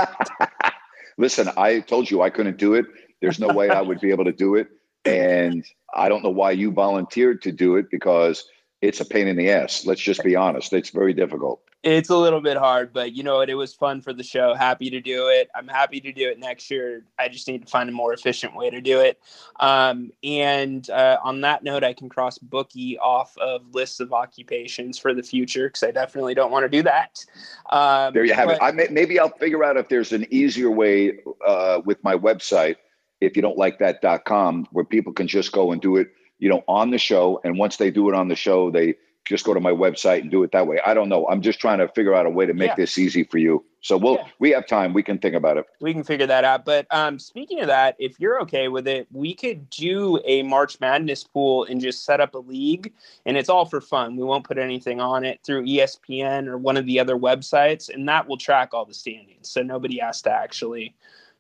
Listen, 1.18 1.50
I 1.56 1.80
told 1.80 2.10
you 2.10 2.22
I 2.22 2.30
couldn't 2.30 2.58
do 2.58 2.74
it. 2.74 2.86
There's 3.20 3.40
no 3.40 3.48
way 3.48 3.70
I 3.70 3.80
would 3.80 4.00
be 4.00 4.10
able 4.10 4.24
to 4.24 4.32
do 4.32 4.54
it. 4.54 4.68
And 5.04 5.64
I 5.94 6.08
don't 6.08 6.22
know 6.22 6.30
why 6.30 6.52
you 6.52 6.70
volunteered 6.70 7.42
to 7.42 7.52
do 7.52 7.76
it 7.76 7.90
because 7.90 8.44
it's 8.80 9.00
a 9.00 9.04
pain 9.04 9.28
in 9.28 9.36
the 9.36 9.50
ass. 9.50 9.86
Let's 9.86 10.00
just 10.00 10.24
be 10.24 10.34
honest. 10.34 10.72
It's 10.72 10.90
very 10.90 11.14
difficult. 11.14 11.62
It's 11.84 12.10
a 12.10 12.16
little 12.16 12.40
bit 12.40 12.56
hard, 12.56 12.92
but 12.92 13.12
you 13.12 13.24
know 13.24 13.38
what? 13.38 13.50
It 13.50 13.56
was 13.56 13.74
fun 13.74 14.02
for 14.02 14.12
the 14.12 14.22
show. 14.22 14.54
Happy 14.54 14.88
to 14.90 15.00
do 15.00 15.28
it. 15.28 15.50
I'm 15.52 15.66
happy 15.66 16.00
to 16.00 16.12
do 16.12 16.28
it 16.28 16.38
next 16.38 16.70
year. 16.70 17.04
I 17.18 17.28
just 17.28 17.48
need 17.48 17.62
to 17.62 17.68
find 17.68 17.88
a 17.88 17.92
more 17.92 18.12
efficient 18.12 18.54
way 18.54 18.70
to 18.70 18.80
do 18.80 19.00
it. 19.00 19.20
Um, 19.58 20.12
and 20.22 20.88
uh, 20.90 21.18
on 21.24 21.40
that 21.40 21.64
note, 21.64 21.82
I 21.82 21.92
can 21.92 22.08
cross 22.08 22.38
bookie 22.38 22.98
off 22.98 23.36
of 23.38 23.74
lists 23.74 23.98
of 23.98 24.12
occupations 24.12 24.96
for 24.96 25.12
the 25.12 25.24
future 25.24 25.68
because 25.68 25.82
I 25.82 25.90
definitely 25.90 26.34
don't 26.34 26.52
want 26.52 26.64
to 26.64 26.68
do 26.68 26.84
that. 26.84 27.24
Um, 27.70 28.14
there 28.14 28.24
you 28.24 28.34
have 28.34 28.46
but- 28.46 28.56
it. 28.56 28.62
I 28.62 28.70
may, 28.70 28.86
maybe 28.88 29.18
I'll 29.18 29.36
figure 29.36 29.64
out 29.64 29.76
if 29.76 29.88
there's 29.88 30.12
an 30.12 30.26
easier 30.30 30.70
way 30.70 31.18
uh, 31.44 31.80
with 31.84 32.02
my 32.04 32.14
website. 32.14 32.76
If 33.22 33.36
you 33.36 33.42
don't 33.42 33.56
like 33.58 33.78
that.com, 33.78 34.66
where 34.72 34.84
people 34.84 35.12
can 35.12 35.28
just 35.28 35.52
go 35.52 35.72
and 35.72 35.80
do 35.80 35.96
it, 35.96 36.08
you 36.38 36.48
know, 36.48 36.64
on 36.68 36.90
the 36.90 36.98
show. 36.98 37.40
And 37.44 37.58
once 37.58 37.76
they 37.76 37.90
do 37.90 38.08
it 38.08 38.14
on 38.14 38.28
the 38.28 38.36
show, 38.36 38.70
they 38.70 38.94
just 39.24 39.44
go 39.44 39.54
to 39.54 39.60
my 39.60 39.70
website 39.70 40.22
and 40.22 40.30
do 40.32 40.42
it 40.42 40.50
that 40.50 40.66
way. 40.66 40.80
I 40.84 40.94
don't 40.94 41.08
know. 41.08 41.28
I'm 41.28 41.42
just 41.42 41.60
trying 41.60 41.78
to 41.78 41.86
figure 41.86 42.12
out 42.12 42.26
a 42.26 42.30
way 42.30 42.44
to 42.44 42.54
make 42.54 42.70
Yeah. 42.70 42.74
this 42.74 42.98
easy 42.98 43.22
for 43.22 43.38
you. 43.38 43.64
So 43.80 43.96
we'll 43.96 44.14
Yeah. 44.14 44.26
we 44.40 44.50
have 44.50 44.66
time. 44.66 44.92
We 44.92 45.04
can 45.04 45.18
think 45.18 45.36
about 45.36 45.56
it. 45.58 45.66
we 45.80 45.92
can 45.92 46.02
figure 46.02 46.26
that 46.26 46.42
out. 46.42 46.64
But 46.64 46.86
um, 46.90 47.20
speaking 47.20 47.60
of 47.60 47.68
that, 47.68 47.94
if 48.00 48.18
you're 48.18 48.40
okay 48.42 48.66
with 48.66 48.88
it, 48.88 49.06
we 49.12 49.32
could 49.34 49.70
do 49.70 50.20
a 50.24 50.42
March 50.42 50.80
Madness 50.80 51.22
pool 51.22 51.64
and 51.64 51.80
just 51.80 52.04
set 52.04 52.20
up 52.20 52.34
a 52.34 52.38
league, 52.38 52.92
and 53.24 53.36
it's 53.36 53.48
all 53.48 53.64
for 53.64 53.80
fun. 53.80 54.16
We 54.16 54.24
won't 54.24 54.44
put 54.44 54.58
anything 54.58 55.00
on 55.00 55.24
it 55.24 55.38
through 55.44 55.64
ESPN 55.66 56.48
or 56.48 56.58
one 56.58 56.76
of 56.76 56.86
the 56.86 56.98
other 56.98 57.16
websites, 57.16 57.88
and 57.94 58.08
that 58.08 58.26
will 58.26 58.36
track 58.36 58.74
all 58.74 58.84
the 58.84 58.94
standings. 58.94 59.48
So 59.48 59.62
nobody 59.62 59.98
has 59.98 60.20
to 60.22 60.32
actually 60.32 60.96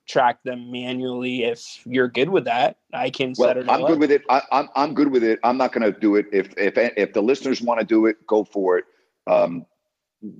track 0.08 0.42
them 0.44 0.70
manually. 0.70 1.44
If 1.44 1.80
you're 1.84 2.08
good 2.08 2.28
with 2.28 2.44
that, 2.44 2.76
I 2.92 3.10
can 3.10 3.34
Well, 3.36 3.48
set 3.48 3.56
it. 3.56 3.68
Up. 3.68 3.74
I'm 3.74 3.82
all 3.82 3.88
good 3.88 4.00
with 4.00 4.10
it. 4.10 4.22
I, 4.28 4.42
I'm 4.50 4.68
I'm 4.74 4.94
good 4.94 5.10
with 5.10 5.24
it. 5.24 5.38
I'm 5.44 5.56
not 5.56 5.72
going 5.72 5.90
to 5.90 5.98
do 5.98 6.16
it. 6.16 6.26
If 6.32 6.52
if 6.56 6.74
if 6.76 7.12
the 7.12 7.22
listeners 7.22 7.60
want 7.62 7.80
to 7.80 7.86
do 7.86 8.06
it, 8.06 8.26
go 8.26 8.44
for 8.44 8.78
it. 8.78 8.84
Um, 9.26 9.66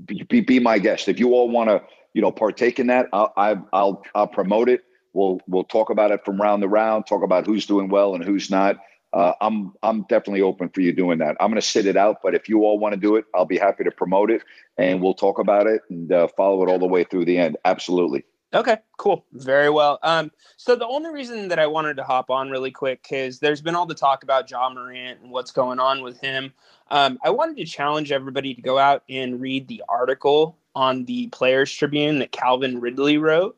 be, 0.04 0.22
be 0.28 0.40
be 0.40 0.60
my 0.60 0.78
guest. 0.78 1.08
If 1.08 1.18
you 1.18 1.32
all 1.32 1.48
want 1.48 1.70
to, 1.70 1.82
you 2.14 2.22
know, 2.22 2.32
partake 2.32 2.78
in 2.78 2.88
that, 2.88 3.08
I'll 3.12 3.32
I, 3.36 3.56
I'll 3.72 4.02
I'll 4.14 4.26
promote 4.26 4.68
it. 4.68 4.82
We'll 5.12 5.40
we'll 5.46 5.64
talk 5.64 5.90
about 5.90 6.10
it 6.10 6.24
from 6.24 6.40
round 6.40 6.62
to 6.62 6.68
round. 6.68 7.06
Talk 7.06 7.22
about 7.22 7.46
who's 7.46 7.66
doing 7.66 7.88
well 7.88 8.14
and 8.14 8.24
who's 8.24 8.50
not. 8.50 8.76
Uh, 9.12 9.34
I'm 9.42 9.74
I'm 9.82 10.02
definitely 10.02 10.40
open 10.40 10.70
for 10.70 10.80
you 10.80 10.92
doing 10.92 11.18
that. 11.18 11.36
I'm 11.38 11.50
going 11.50 11.60
to 11.60 11.66
sit 11.66 11.84
it 11.84 11.96
out, 11.96 12.18
but 12.22 12.34
if 12.34 12.48
you 12.48 12.64
all 12.64 12.78
want 12.78 12.94
to 12.94 13.00
do 13.00 13.16
it, 13.16 13.26
I'll 13.34 13.44
be 13.44 13.58
happy 13.58 13.84
to 13.84 13.90
promote 13.90 14.30
it, 14.30 14.42
and 14.78 15.02
we'll 15.02 15.14
talk 15.14 15.38
about 15.38 15.66
it 15.66 15.82
and 15.90 16.10
uh, 16.10 16.28
follow 16.28 16.62
it 16.62 16.70
all 16.70 16.78
the 16.78 16.86
way 16.86 17.04
through 17.04 17.26
the 17.26 17.36
end. 17.36 17.58
Absolutely. 17.64 18.24
Okay, 18.54 18.76
cool. 18.98 19.24
Very 19.32 19.70
well. 19.70 19.98
Um, 20.02 20.30
so 20.58 20.76
the 20.76 20.86
only 20.86 21.10
reason 21.10 21.48
that 21.48 21.58
I 21.58 21.66
wanted 21.66 21.96
to 21.96 22.04
hop 22.04 22.28
on 22.28 22.50
really 22.50 22.70
quick 22.70 23.06
is 23.10 23.38
there's 23.38 23.62
been 23.62 23.74
all 23.74 23.86
the 23.86 23.94
talk 23.94 24.24
about 24.24 24.50
Ja 24.50 24.68
Morant 24.68 25.20
and 25.22 25.30
what's 25.30 25.52
going 25.52 25.80
on 25.80 26.02
with 26.02 26.20
him. 26.20 26.52
Um, 26.90 27.18
I 27.24 27.30
wanted 27.30 27.56
to 27.56 27.64
challenge 27.64 28.12
everybody 28.12 28.54
to 28.54 28.60
go 28.60 28.78
out 28.78 29.04
and 29.08 29.40
read 29.40 29.68
the 29.68 29.82
article 29.88 30.58
on 30.74 31.06
the 31.06 31.28
Players 31.28 31.72
Tribune 31.72 32.18
that 32.18 32.32
Calvin 32.32 32.78
Ridley 32.78 33.16
wrote. 33.16 33.56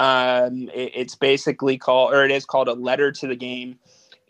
Um, 0.00 0.68
it, 0.74 0.90
it's 0.94 1.14
basically 1.14 1.78
called, 1.78 2.12
or 2.12 2.24
it 2.24 2.32
is 2.32 2.44
called, 2.44 2.66
a 2.66 2.72
letter 2.72 3.12
to 3.12 3.26
the 3.28 3.36
game. 3.36 3.78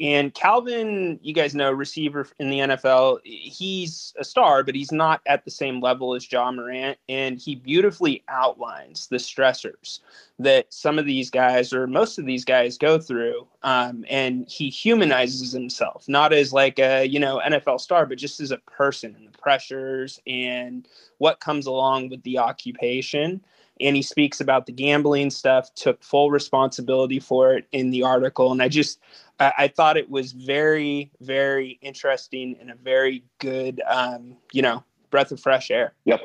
And 0.00 0.34
Calvin, 0.34 1.20
you 1.22 1.32
guys 1.32 1.54
know, 1.54 1.70
receiver 1.70 2.26
in 2.38 2.50
the 2.50 2.58
NFL, 2.58 3.18
he's 3.24 4.14
a 4.18 4.24
star, 4.24 4.64
but 4.64 4.74
he's 4.74 4.90
not 4.90 5.20
at 5.26 5.44
the 5.44 5.50
same 5.50 5.80
level 5.80 6.14
as 6.14 6.30
Ja 6.30 6.50
Morant. 6.50 6.98
And 7.08 7.38
he 7.38 7.54
beautifully 7.54 8.24
outlines 8.28 9.06
the 9.06 9.16
stressors 9.16 10.00
that 10.38 10.72
some 10.72 10.98
of 10.98 11.06
these 11.06 11.30
guys, 11.30 11.72
or 11.72 11.86
most 11.86 12.18
of 12.18 12.26
these 12.26 12.44
guys, 12.44 12.78
go 12.78 12.98
through. 12.98 13.46
Um, 13.62 14.04
and 14.08 14.48
he 14.48 14.70
humanizes 14.70 15.52
himself, 15.52 16.08
not 16.08 16.32
as 16.32 16.52
like 16.52 16.78
a, 16.78 17.04
you 17.04 17.20
know, 17.20 17.40
NFL 17.44 17.80
star, 17.80 18.06
but 18.06 18.18
just 18.18 18.40
as 18.40 18.50
a 18.50 18.58
person 18.58 19.14
and 19.14 19.28
the 19.28 19.38
pressures 19.38 20.20
and 20.26 20.88
what 21.18 21.40
comes 21.40 21.66
along 21.66 22.08
with 22.08 22.22
the 22.22 22.38
occupation 22.38 23.40
and 23.80 23.96
he 23.96 24.02
speaks 24.02 24.40
about 24.40 24.66
the 24.66 24.72
gambling 24.72 25.30
stuff 25.30 25.74
took 25.74 26.02
full 26.02 26.30
responsibility 26.30 27.18
for 27.18 27.54
it 27.54 27.66
in 27.72 27.90
the 27.90 28.02
article 28.02 28.52
and 28.52 28.62
i 28.62 28.68
just 28.68 28.98
I, 29.40 29.68
thought 29.68 29.96
it 29.96 30.08
was 30.08 30.32
very, 30.32 31.10
very 31.20 31.78
interesting 31.82 32.56
and 32.60 32.70
a 32.70 32.74
very 32.76 33.24
good, 33.38 33.82
um, 33.86 34.36
you 34.52 34.62
know, 34.62 34.84
breath 35.10 35.32
of 35.32 35.40
fresh 35.40 35.70
air. 35.70 35.94
Yep. 36.04 36.20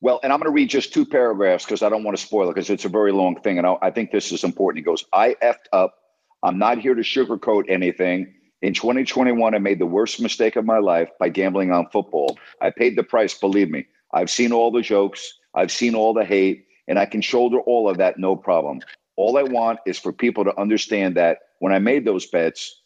Well, 0.00 0.20
and 0.22 0.32
I'm 0.32 0.38
going 0.38 0.50
to 0.50 0.54
read 0.54 0.70
just 0.70 0.92
two 0.92 1.04
paragraphs 1.04 1.64
because 1.64 1.82
I 1.82 1.88
don't 1.88 2.04
want 2.04 2.16
to 2.16 2.22
spoil 2.22 2.48
it 2.48 2.54
because 2.54 2.70
it's 2.70 2.84
a 2.84 2.88
very 2.88 3.12
long 3.12 3.40
thing. 3.40 3.58
And 3.58 3.66
I, 3.66 3.76
I 3.82 3.90
think 3.90 4.10
this 4.10 4.32
is 4.32 4.44
important. 4.44 4.78
He 4.78 4.84
goes, 4.84 5.04
I 5.12 5.36
effed 5.42 5.66
up. 5.72 5.94
I'm 6.42 6.58
not 6.58 6.78
here 6.78 6.94
to 6.94 7.02
sugarcoat 7.02 7.64
anything. 7.68 8.34
In 8.62 8.74
2021, 8.74 9.54
I 9.54 9.58
made 9.58 9.78
the 9.78 9.86
worst 9.86 10.20
mistake 10.20 10.56
of 10.56 10.64
my 10.64 10.78
life 10.78 11.08
by 11.18 11.28
gambling 11.28 11.70
on 11.70 11.88
football. 11.90 12.38
I 12.60 12.70
paid 12.70 12.96
the 12.96 13.04
price, 13.04 13.34
believe 13.34 13.70
me. 13.70 13.86
I've 14.12 14.30
seen 14.30 14.52
all 14.52 14.70
the 14.70 14.82
jokes, 14.82 15.34
I've 15.54 15.70
seen 15.70 15.94
all 15.94 16.14
the 16.14 16.24
hate, 16.24 16.66
and 16.88 16.98
I 16.98 17.06
can 17.06 17.20
shoulder 17.20 17.60
all 17.60 17.88
of 17.88 17.98
that 17.98 18.18
no 18.18 18.34
problem. 18.34 18.80
All 19.18 19.36
I 19.36 19.42
want 19.42 19.80
is 19.84 19.98
for 19.98 20.12
people 20.12 20.44
to 20.44 20.56
understand 20.60 21.16
that 21.16 21.38
when 21.58 21.72
I 21.72 21.80
made 21.80 22.04
those 22.04 22.24
bets, 22.24 22.82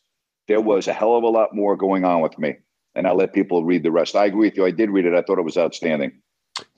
there 0.48 0.62
was 0.62 0.88
a 0.88 0.92
hell 0.94 1.14
of 1.14 1.24
a 1.24 1.28
lot 1.28 1.54
more 1.54 1.76
going 1.76 2.06
on 2.06 2.22
with 2.22 2.38
me. 2.38 2.56
And 2.94 3.06
I 3.06 3.12
let 3.12 3.34
people 3.34 3.66
read 3.66 3.82
the 3.82 3.90
rest. 3.90 4.16
I 4.16 4.24
agree 4.24 4.48
with 4.48 4.56
you. 4.56 4.64
I 4.64 4.70
did 4.70 4.88
read 4.88 5.04
it. 5.04 5.12
I 5.12 5.20
thought 5.20 5.38
it 5.38 5.44
was 5.44 5.58
outstanding. 5.58 6.12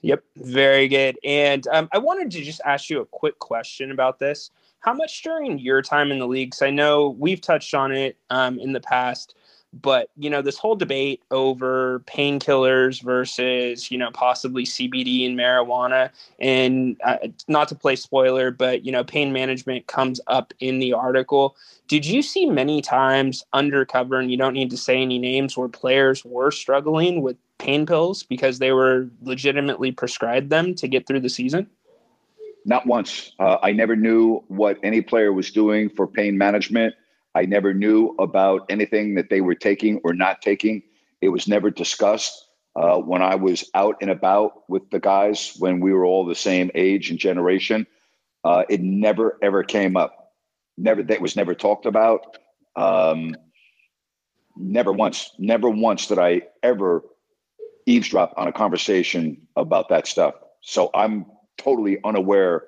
Yep, 0.03 0.25
very 0.39 0.89
good. 0.89 1.21
And 1.23 1.69
um, 1.69 1.89
I 1.93 1.99
wanted 1.99 2.33
to 2.33 2.43
just 2.43 2.61
ask 2.65 2.91
you 2.91 3.01
a 3.01 3.07
quick 3.07 3.39
question 3.39 3.93
about 3.93 4.19
this. 4.19 4.51
How 4.81 4.93
much 4.93 5.23
during 5.23 5.61
your 5.61 5.83
time 5.83 6.11
in 6.11 6.19
the 6.19 6.27
leagues? 6.27 6.61
I 6.61 6.71
know 6.71 7.11
we've 7.11 7.41
touched 7.41 7.75
on 7.75 7.93
it 7.93 8.19
um, 8.31 8.59
in 8.59 8.73
the 8.73 8.81
past 8.81 9.37
but 9.81 10.11
you 10.17 10.31
know 10.31 10.43
this 10.43 10.59
whole 10.59 10.77
debate 10.77 11.23
over 11.31 12.01
painkillers 12.07 13.03
versus 13.03 13.91
you 13.91 13.99
know 13.99 14.11
possibly 14.13 14.65
cbd 14.65 15.27
and 15.27 15.39
marijuana 15.39 16.11
and 16.39 16.97
uh, 17.05 17.17
not 17.49 17.69
to 17.69 17.75
play 17.75 17.97
spoiler 17.97 18.51
but 18.51 18.85
you 18.85 18.93
know 18.93 19.05
pain 19.05 19.33
management 19.33 19.87
comes 19.87 20.21
up 20.27 20.53
in 20.61 20.79
the 20.79 20.93
article. 20.93 21.57
Did 21.89 22.07
you 22.07 22.23
see 22.23 22.47
many 22.47 22.81
times 22.81 23.45
undercover 23.53 24.19
and 24.19 24.31
you 24.31 24.37
don't 24.37 24.55
need 24.55 24.71
to 24.71 24.77
say 24.77 25.01
any 25.01 25.19
names 25.19 25.57
where 25.57 25.69
players 25.69 26.25
were 26.25 26.51
struggling 26.51 27.23
with 27.23 27.37
pain 27.59 27.87
pills 27.87 28.23
because 28.23 28.59
they 28.59 28.73
were 28.73 29.09
legitimately 29.23 29.93
prescribed 29.93 30.51
them 30.51 30.75
to 30.77 30.89
get 30.89 31.07
through 31.07 31.21
the 31.21 31.29
season? 31.29 31.69
Not 32.65 32.87
once. 32.87 33.33
Uh, 33.39 33.59
i 33.63 33.73
never 33.73 33.95
knew 33.95 34.43
what 34.49 34.79
any 34.83 35.03
player 35.03 35.33
was 35.33 35.51
doing 35.51 35.91
for 35.91 36.07
pain 36.07 36.39
management 36.39 36.95
I 37.35 37.47
never 37.47 37.75
knew 37.75 38.15
about 38.19 38.67
anything 38.69 39.15
that 39.17 39.31
they 39.31 39.41
were 39.41 39.55
taking 39.55 40.01
or 40.05 40.15
not 40.15 40.43
taking. 40.43 40.83
It 41.21 41.29
was 41.29 41.49
never 41.49 41.71
discussed. 41.71 42.49
Uh, 42.77 42.99
when 42.99 43.23
I 43.23 43.37
was 43.37 43.71
out 43.75 43.97
and 44.01 44.11
about 44.11 44.69
with 44.69 44.91
the 44.91 44.99
guys 44.99 45.55
when 45.59 45.81
we 45.81 45.93
were 45.93 46.05
all 46.05 46.27
the 46.27 46.35
same 46.35 46.71
age 46.75 47.11
and 47.11 47.19
generation, 47.19 47.87
uh, 48.45 48.65
it 48.69 48.81
never 48.83 49.39
ever 49.43 49.63
came 49.63 49.97
up. 49.97 50.33
Never 50.77 51.03
that 51.05 51.21
was 51.21 51.37
never 51.37 51.55
talked 51.55 51.87
about. 51.87 52.37
Um, 52.77 53.37
never 54.57 54.93
once, 54.93 55.33
never 55.39 55.71
once 55.71 56.07
did 56.07 56.19
I 56.19 56.43
ever 56.63 57.05
eavesdrop 57.87 58.35
on 58.37 58.49
a 58.49 58.53
conversation 58.53 59.47
about 59.57 59.89
that 59.91 60.07
stuff. 60.07 60.35
So 60.61 60.91
I'm 60.95 61.27
totally 61.59 61.99
unaware 62.05 62.65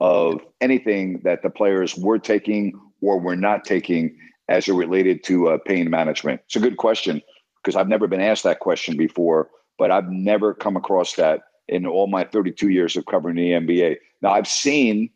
of 0.00 0.40
anything 0.60 1.20
that 1.24 1.42
the 1.42 1.50
players 1.50 1.96
were 1.96 2.18
taking 2.18 2.72
or 3.02 3.18
we're 3.20 3.34
not 3.34 3.64
taking 3.64 4.16
as 4.48 4.68
it 4.68 4.74
related 4.74 5.22
to 5.24 5.48
uh, 5.48 5.58
pain 5.66 5.90
management? 5.90 6.40
It's 6.46 6.56
a 6.56 6.60
good 6.60 6.78
question 6.78 7.20
because 7.62 7.76
I've 7.76 7.88
never 7.88 8.06
been 8.06 8.20
asked 8.20 8.44
that 8.44 8.60
question 8.60 8.96
before, 8.96 9.50
but 9.78 9.90
I've 9.90 10.10
never 10.10 10.54
come 10.54 10.76
across 10.76 11.14
that 11.14 11.42
in 11.68 11.86
all 11.86 12.06
my 12.06 12.24
32 12.24 12.70
years 12.70 12.96
of 12.96 13.06
covering 13.06 13.36
the 13.36 13.50
NBA. 13.50 13.96
Now 14.20 14.32
I've 14.32 14.48
seen, 14.48 15.10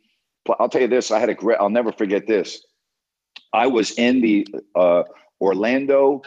I'll 0.61 0.69
tell 0.69 0.83
you 0.83 0.89
this, 0.89 1.11
I 1.11 1.19
had 1.19 1.29
a 1.29 1.35
great, 1.35 1.59
I'll 1.59 1.71
never 1.71 1.93
forget 1.93 2.27
this. 2.27 2.65
I 3.53 3.67
was 3.67 3.93
in 3.93 4.21
the 4.21 4.47
uh, 4.75 5.05
Orlando 5.41 6.23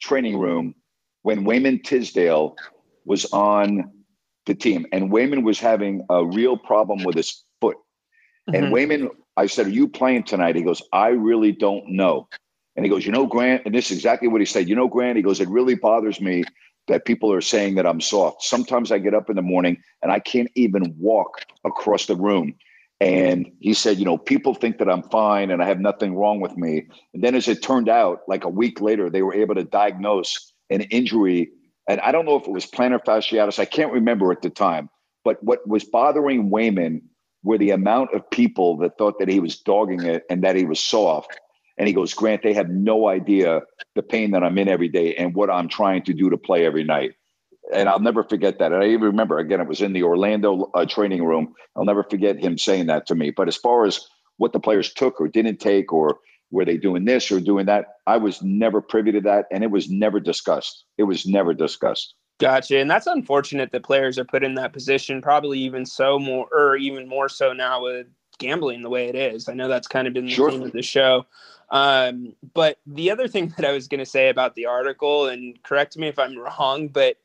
training 0.00 0.38
room 0.38 0.74
when 1.22 1.44
Wayman 1.44 1.82
Tisdale 1.82 2.56
was 3.04 3.24
on 3.32 3.90
the 4.46 4.54
team, 4.54 4.86
and 4.92 5.10
Wayman 5.10 5.44
was 5.44 5.60
having 5.60 6.04
a 6.10 6.24
real 6.24 6.56
problem 6.56 7.04
with 7.04 7.16
his. 7.16 7.44
Mm-hmm. 8.48 8.64
And 8.64 8.72
Wayman 8.72 9.10
I 9.36 9.46
said, 9.46 9.66
Are 9.66 9.70
you 9.70 9.88
playing 9.88 10.24
tonight? 10.24 10.56
He 10.56 10.62
goes, 10.62 10.82
I 10.92 11.08
really 11.08 11.52
don't 11.52 11.88
know. 11.88 12.28
And 12.76 12.84
he 12.84 12.90
goes, 12.90 13.06
You 13.06 13.12
know, 13.12 13.26
Grant, 13.26 13.62
and 13.64 13.74
this 13.74 13.90
is 13.90 13.98
exactly 13.98 14.28
what 14.28 14.40
he 14.40 14.46
said. 14.46 14.68
You 14.68 14.76
know, 14.76 14.88
Grant, 14.88 15.16
he 15.16 15.22
goes, 15.22 15.40
It 15.40 15.48
really 15.48 15.74
bothers 15.74 16.20
me 16.20 16.44
that 16.88 17.04
people 17.04 17.32
are 17.32 17.40
saying 17.40 17.76
that 17.76 17.86
I'm 17.86 18.00
soft. 18.00 18.42
Sometimes 18.42 18.90
I 18.90 18.98
get 18.98 19.14
up 19.14 19.30
in 19.30 19.36
the 19.36 19.42
morning 19.42 19.78
and 20.02 20.10
I 20.10 20.18
can't 20.18 20.50
even 20.54 20.94
walk 20.98 21.42
across 21.64 22.06
the 22.06 22.16
room. 22.16 22.54
And 23.00 23.50
he 23.60 23.74
said, 23.74 23.98
You 23.98 24.04
know, 24.04 24.18
people 24.18 24.54
think 24.54 24.78
that 24.78 24.90
I'm 24.90 25.02
fine 25.04 25.50
and 25.50 25.62
I 25.62 25.66
have 25.66 25.80
nothing 25.80 26.14
wrong 26.14 26.40
with 26.40 26.56
me. 26.56 26.86
And 27.14 27.24
then 27.24 27.34
as 27.34 27.48
it 27.48 27.62
turned 27.62 27.88
out, 27.88 28.20
like 28.28 28.44
a 28.44 28.50
week 28.50 28.80
later, 28.80 29.08
they 29.08 29.22
were 29.22 29.34
able 29.34 29.54
to 29.54 29.64
diagnose 29.64 30.52
an 30.70 30.82
injury. 30.82 31.50
And 31.88 32.00
I 32.00 32.12
don't 32.12 32.26
know 32.26 32.36
if 32.36 32.46
it 32.46 32.52
was 32.52 32.66
plantar 32.66 33.02
fasciitis. 33.02 33.58
I 33.58 33.64
can't 33.64 33.92
remember 33.92 34.30
at 34.30 34.42
the 34.42 34.50
time. 34.50 34.88
But 35.24 35.42
what 35.42 35.66
was 35.66 35.84
bothering 35.84 36.50
Wayman 36.50 37.02
were 37.42 37.58
the 37.58 37.70
amount 37.70 38.14
of 38.14 38.28
people 38.30 38.76
that 38.78 38.96
thought 38.98 39.18
that 39.18 39.28
he 39.28 39.40
was 39.40 39.58
dogging 39.58 40.02
it 40.04 40.24
and 40.30 40.44
that 40.44 40.56
he 40.56 40.64
was 40.64 40.80
soft. 40.80 41.38
And 41.78 41.88
he 41.88 41.94
goes, 41.94 42.14
Grant, 42.14 42.42
they 42.42 42.54
have 42.54 42.68
no 42.68 43.08
idea 43.08 43.62
the 43.94 44.02
pain 44.02 44.30
that 44.32 44.44
I'm 44.44 44.58
in 44.58 44.68
every 44.68 44.88
day 44.88 45.14
and 45.16 45.34
what 45.34 45.50
I'm 45.50 45.68
trying 45.68 46.02
to 46.04 46.14
do 46.14 46.30
to 46.30 46.36
play 46.36 46.64
every 46.64 46.84
night. 46.84 47.14
And 47.72 47.88
I'll 47.88 48.00
never 48.00 48.22
forget 48.24 48.58
that. 48.58 48.72
And 48.72 48.82
I 48.82 48.88
even 48.88 49.02
remember, 49.02 49.38
again, 49.38 49.60
it 49.60 49.68
was 49.68 49.80
in 49.80 49.92
the 49.92 50.02
Orlando 50.02 50.70
uh, 50.74 50.84
training 50.84 51.24
room. 51.24 51.54
I'll 51.74 51.84
never 51.84 52.04
forget 52.04 52.38
him 52.38 52.58
saying 52.58 52.86
that 52.86 53.06
to 53.06 53.14
me. 53.14 53.30
But 53.30 53.48
as 53.48 53.56
far 53.56 53.86
as 53.86 54.06
what 54.36 54.52
the 54.52 54.60
players 54.60 54.92
took 54.92 55.20
or 55.20 55.28
didn't 55.28 55.58
take, 55.58 55.92
or 55.92 56.18
were 56.50 56.64
they 56.64 56.76
doing 56.76 57.04
this 57.04 57.32
or 57.32 57.40
doing 57.40 57.66
that, 57.66 57.86
I 58.06 58.18
was 58.18 58.42
never 58.42 58.82
privy 58.82 59.12
to 59.12 59.20
that. 59.22 59.46
And 59.50 59.64
it 59.64 59.70
was 59.70 59.90
never 59.90 60.20
discussed. 60.20 60.84
It 60.98 61.04
was 61.04 61.26
never 61.26 61.54
discussed. 61.54 62.14
Gotcha. 62.38 62.78
And 62.78 62.90
that's 62.90 63.06
unfortunate 63.06 63.70
that 63.72 63.84
players 63.84 64.18
are 64.18 64.24
put 64.24 64.42
in 64.42 64.54
that 64.54 64.72
position, 64.72 65.22
probably 65.22 65.60
even 65.60 65.86
so 65.86 66.18
more, 66.18 66.48
or 66.50 66.76
even 66.76 67.08
more 67.08 67.28
so 67.28 67.52
now 67.52 67.82
with 67.82 68.06
gambling 68.38 68.82
the 68.82 68.90
way 68.90 69.08
it 69.08 69.14
is. 69.14 69.48
I 69.48 69.54
know 69.54 69.68
that's 69.68 69.86
kind 69.86 70.08
of 70.08 70.14
been 70.14 70.26
the 70.26 70.32
sure. 70.32 70.50
theme 70.50 70.62
of 70.62 70.72
the 70.72 70.82
show. 70.82 71.26
Um, 71.70 72.34
but 72.52 72.78
the 72.86 73.10
other 73.10 73.28
thing 73.28 73.48
that 73.56 73.66
I 73.66 73.72
was 73.72 73.88
going 73.88 74.00
to 74.00 74.06
say 74.06 74.28
about 74.28 74.54
the 74.54 74.66
article, 74.66 75.26
and 75.26 75.60
correct 75.62 75.96
me 75.96 76.08
if 76.08 76.18
I'm 76.18 76.36
wrong, 76.36 76.88
but 76.88 77.16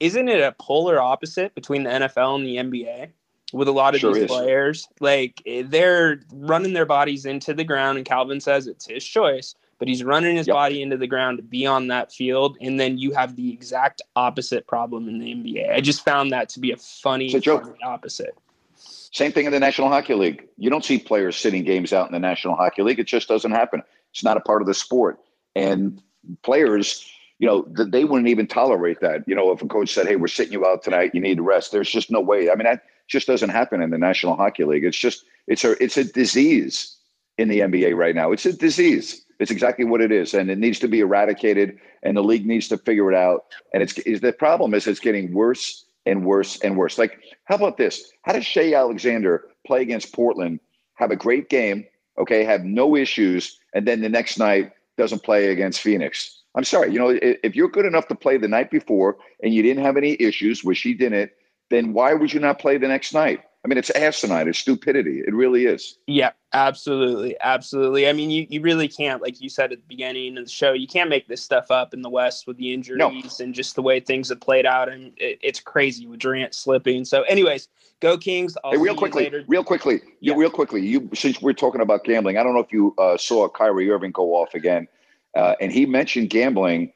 isn't 0.00 0.28
it 0.28 0.40
a 0.40 0.54
polar 0.58 1.00
opposite 1.00 1.54
between 1.54 1.84
the 1.84 1.90
NFL 1.90 2.36
and 2.36 2.46
the 2.46 2.56
NBA? 2.56 3.10
With 3.52 3.68
a 3.68 3.72
lot 3.72 3.94
of 3.94 4.00
sure 4.00 4.12
these 4.12 4.24
is. 4.24 4.28
players, 4.28 4.88
like 4.98 5.40
they're 5.66 6.20
running 6.32 6.72
their 6.72 6.84
bodies 6.84 7.24
into 7.24 7.54
the 7.54 7.62
ground, 7.62 7.96
and 7.96 8.04
Calvin 8.04 8.40
says 8.40 8.66
it's 8.66 8.88
his 8.88 9.04
choice 9.04 9.54
but 9.78 9.88
he's 9.88 10.02
running 10.02 10.36
his 10.36 10.46
yep. 10.46 10.54
body 10.54 10.82
into 10.82 10.96
the 10.96 11.06
ground 11.06 11.38
to 11.38 11.42
be 11.42 11.66
on 11.66 11.88
that 11.88 12.12
field. 12.12 12.56
And 12.60 12.80
then 12.80 12.98
you 12.98 13.12
have 13.12 13.36
the 13.36 13.52
exact 13.52 14.02
opposite 14.14 14.66
problem 14.66 15.08
in 15.08 15.18
the 15.18 15.26
NBA. 15.26 15.72
I 15.72 15.80
just 15.80 16.04
found 16.04 16.32
that 16.32 16.48
to 16.50 16.60
be 16.60 16.72
a 16.72 16.76
funny, 16.76 17.34
a 17.34 17.40
funny 17.40 17.82
opposite. 17.82 18.36
Same 18.76 19.32
thing 19.32 19.46
in 19.46 19.52
the 19.52 19.60
National 19.60 19.88
Hockey 19.88 20.14
League. 20.14 20.46
You 20.58 20.70
don't 20.70 20.84
see 20.84 20.98
players 20.98 21.36
sitting 21.36 21.64
games 21.64 21.92
out 21.92 22.06
in 22.06 22.12
the 22.12 22.18
National 22.18 22.54
Hockey 22.54 22.82
League. 22.82 22.98
It 22.98 23.06
just 23.06 23.28
doesn't 23.28 23.52
happen. 23.52 23.82
It's 24.12 24.24
not 24.24 24.36
a 24.36 24.40
part 24.40 24.62
of 24.62 24.68
the 24.68 24.74
sport. 24.74 25.18
And 25.54 26.02
players, 26.42 27.08
you 27.38 27.46
know, 27.46 27.66
they 27.68 28.04
wouldn't 28.04 28.28
even 28.28 28.46
tolerate 28.46 29.00
that. 29.00 29.26
You 29.26 29.34
know, 29.34 29.52
if 29.52 29.62
a 29.62 29.66
coach 29.66 29.92
said, 29.92 30.06
"Hey, 30.06 30.16
we're 30.16 30.26
sitting 30.26 30.52
you 30.52 30.66
out 30.66 30.82
tonight, 30.82 31.12
you 31.14 31.20
need 31.20 31.36
to 31.36 31.42
rest," 31.42 31.72
there's 31.72 31.90
just 31.90 32.10
no 32.10 32.20
way. 32.20 32.50
I 32.50 32.54
mean, 32.54 32.64
that 32.64 32.82
just 33.08 33.26
doesn't 33.26 33.50
happen 33.50 33.80
in 33.80 33.90
the 33.90 33.98
National 33.98 34.36
Hockey 34.36 34.64
League. 34.64 34.84
It's 34.84 34.98
just 34.98 35.24
it's 35.46 35.64
a 35.64 35.82
it's 35.82 35.96
a 35.96 36.04
disease 36.04 36.96
in 37.38 37.48
the 37.48 37.60
NBA 37.60 37.94
right 37.94 38.14
now. 38.14 38.32
It's 38.32 38.46
a 38.46 38.52
disease. 38.52 39.25
It's 39.38 39.50
exactly 39.50 39.84
what 39.84 40.00
it 40.00 40.12
is, 40.12 40.34
and 40.34 40.50
it 40.50 40.58
needs 40.58 40.78
to 40.80 40.88
be 40.88 41.00
eradicated. 41.00 41.78
And 42.02 42.16
the 42.16 42.22
league 42.22 42.46
needs 42.46 42.68
to 42.68 42.78
figure 42.78 43.10
it 43.10 43.16
out. 43.16 43.46
And 43.74 43.82
it's 43.82 43.98
is 43.98 44.20
the 44.20 44.32
problem 44.32 44.74
is 44.74 44.86
it's 44.86 45.00
getting 45.00 45.32
worse 45.32 45.84
and 46.06 46.24
worse 46.24 46.60
and 46.60 46.76
worse. 46.76 46.98
Like, 46.98 47.20
how 47.44 47.56
about 47.56 47.76
this? 47.76 48.12
How 48.22 48.32
does 48.32 48.46
Shai 48.46 48.74
Alexander 48.74 49.48
play 49.66 49.82
against 49.82 50.14
Portland, 50.14 50.60
have 50.94 51.10
a 51.10 51.16
great 51.16 51.48
game, 51.48 51.84
okay, 52.18 52.44
have 52.44 52.64
no 52.64 52.96
issues, 52.96 53.58
and 53.74 53.86
then 53.86 54.00
the 54.00 54.08
next 54.08 54.38
night 54.38 54.72
doesn't 54.96 55.24
play 55.24 55.50
against 55.50 55.80
Phoenix? 55.80 56.42
I'm 56.54 56.64
sorry, 56.64 56.90
you 56.90 56.98
know, 56.98 57.18
if 57.20 57.54
you're 57.54 57.68
good 57.68 57.84
enough 57.84 58.08
to 58.08 58.14
play 58.14 58.38
the 58.38 58.48
night 58.48 58.70
before 58.70 59.18
and 59.42 59.52
you 59.52 59.62
didn't 59.62 59.84
have 59.84 59.98
any 59.98 60.16
issues, 60.18 60.64
which 60.64 60.80
he 60.80 60.94
didn't, 60.94 61.30
then 61.68 61.92
why 61.92 62.14
would 62.14 62.32
you 62.32 62.40
not 62.40 62.58
play 62.58 62.78
the 62.78 62.88
next 62.88 63.12
night? 63.12 63.42
I 63.66 63.68
mean, 63.68 63.78
it's 63.78 63.90
asinine. 63.90 64.46
It's 64.46 64.60
stupidity. 64.60 65.24
It 65.26 65.34
really 65.34 65.66
is. 65.66 65.98
Yeah, 66.06 66.30
absolutely. 66.52 67.34
Absolutely. 67.40 68.08
I 68.08 68.12
mean, 68.12 68.30
you, 68.30 68.46
you 68.48 68.60
really 68.60 68.86
can't, 68.86 69.20
like 69.20 69.40
you 69.40 69.48
said 69.48 69.72
at 69.72 69.78
the 69.78 69.84
beginning 69.88 70.38
of 70.38 70.44
the 70.44 70.50
show, 70.50 70.72
you 70.72 70.86
can't 70.86 71.10
make 71.10 71.26
this 71.26 71.42
stuff 71.42 71.72
up 71.72 71.92
in 71.92 72.00
the 72.00 72.08
West 72.08 72.46
with 72.46 72.58
the 72.58 72.72
injuries 72.72 72.98
no. 72.98 73.12
and 73.40 73.52
just 73.52 73.74
the 73.74 73.82
way 73.82 73.98
things 73.98 74.28
have 74.28 74.40
played 74.40 74.66
out. 74.66 74.88
And 74.88 75.12
it, 75.16 75.40
it's 75.42 75.58
crazy 75.58 76.06
with 76.06 76.20
Durant 76.20 76.54
slipping. 76.54 77.04
So, 77.04 77.22
anyways, 77.22 77.66
go 77.98 78.16
Kings. 78.16 78.56
I'll 78.62 78.70
hey, 78.70 78.76
real 78.76 78.94
quickly, 78.94 79.32
real 79.48 79.64
quickly, 79.64 80.00
yeah. 80.20 80.34
real 80.36 80.48
quickly. 80.48 80.86
You 80.86 81.10
since 81.12 81.42
we're 81.42 81.52
talking 81.52 81.80
about 81.80 82.04
gambling, 82.04 82.38
I 82.38 82.44
don't 82.44 82.54
know 82.54 82.60
if 82.60 82.72
you 82.72 82.94
uh, 82.98 83.16
saw 83.16 83.48
Kyrie 83.48 83.90
Irving 83.90 84.12
go 84.12 84.36
off 84.36 84.54
again, 84.54 84.86
uh, 85.34 85.56
and 85.60 85.72
he 85.72 85.86
mentioned 85.86 86.30
gambling 86.30 86.92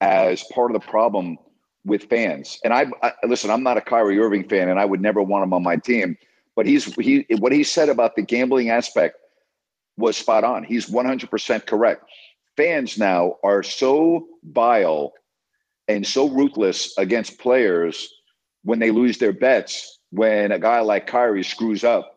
as 0.00 0.42
part 0.54 0.74
of 0.74 0.80
the 0.80 0.88
problem 0.88 1.36
with 1.84 2.04
fans. 2.04 2.58
And 2.64 2.72
I, 2.72 2.86
I, 3.02 3.12
listen, 3.26 3.50
I'm 3.50 3.62
not 3.62 3.76
a 3.76 3.80
Kyrie 3.80 4.18
Irving 4.18 4.48
fan, 4.48 4.68
and 4.68 4.80
I 4.80 4.84
would 4.84 5.00
never 5.00 5.22
want 5.22 5.44
him 5.44 5.52
on 5.52 5.62
my 5.62 5.76
team. 5.76 6.16
But 6.56 6.66
he's 6.66 6.94
he 6.94 7.26
what 7.38 7.52
he 7.52 7.64
said 7.64 7.88
about 7.88 8.16
the 8.16 8.22
gambling 8.22 8.70
aspect 8.70 9.16
was 9.96 10.16
spot 10.16 10.44
on. 10.44 10.64
He's 10.64 10.90
100% 10.90 11.66
correct. 11.66 12.04
Fans 12.56 12.98
now 12.98 13.36
are 13.42 13.62
so 13.62 14.26
vile 14.44 15.12
and 15.88 16.06
so 16.06 16.28
ruthless 16.28 16.96
against 16.98 17.38
players 17.38 18.08
when 18.62 18.78
they 18.78 18.90
lose 18.90 19.18
their 19.18 19.32
bets. 19.32 19.98
When 20.10 20.52
a 20.52 20.60
guy 20.60 20.80
like 20.80 21.08
Kyrie 21.08 21.42
screws 21.42 21.82
up, 21.82 22.16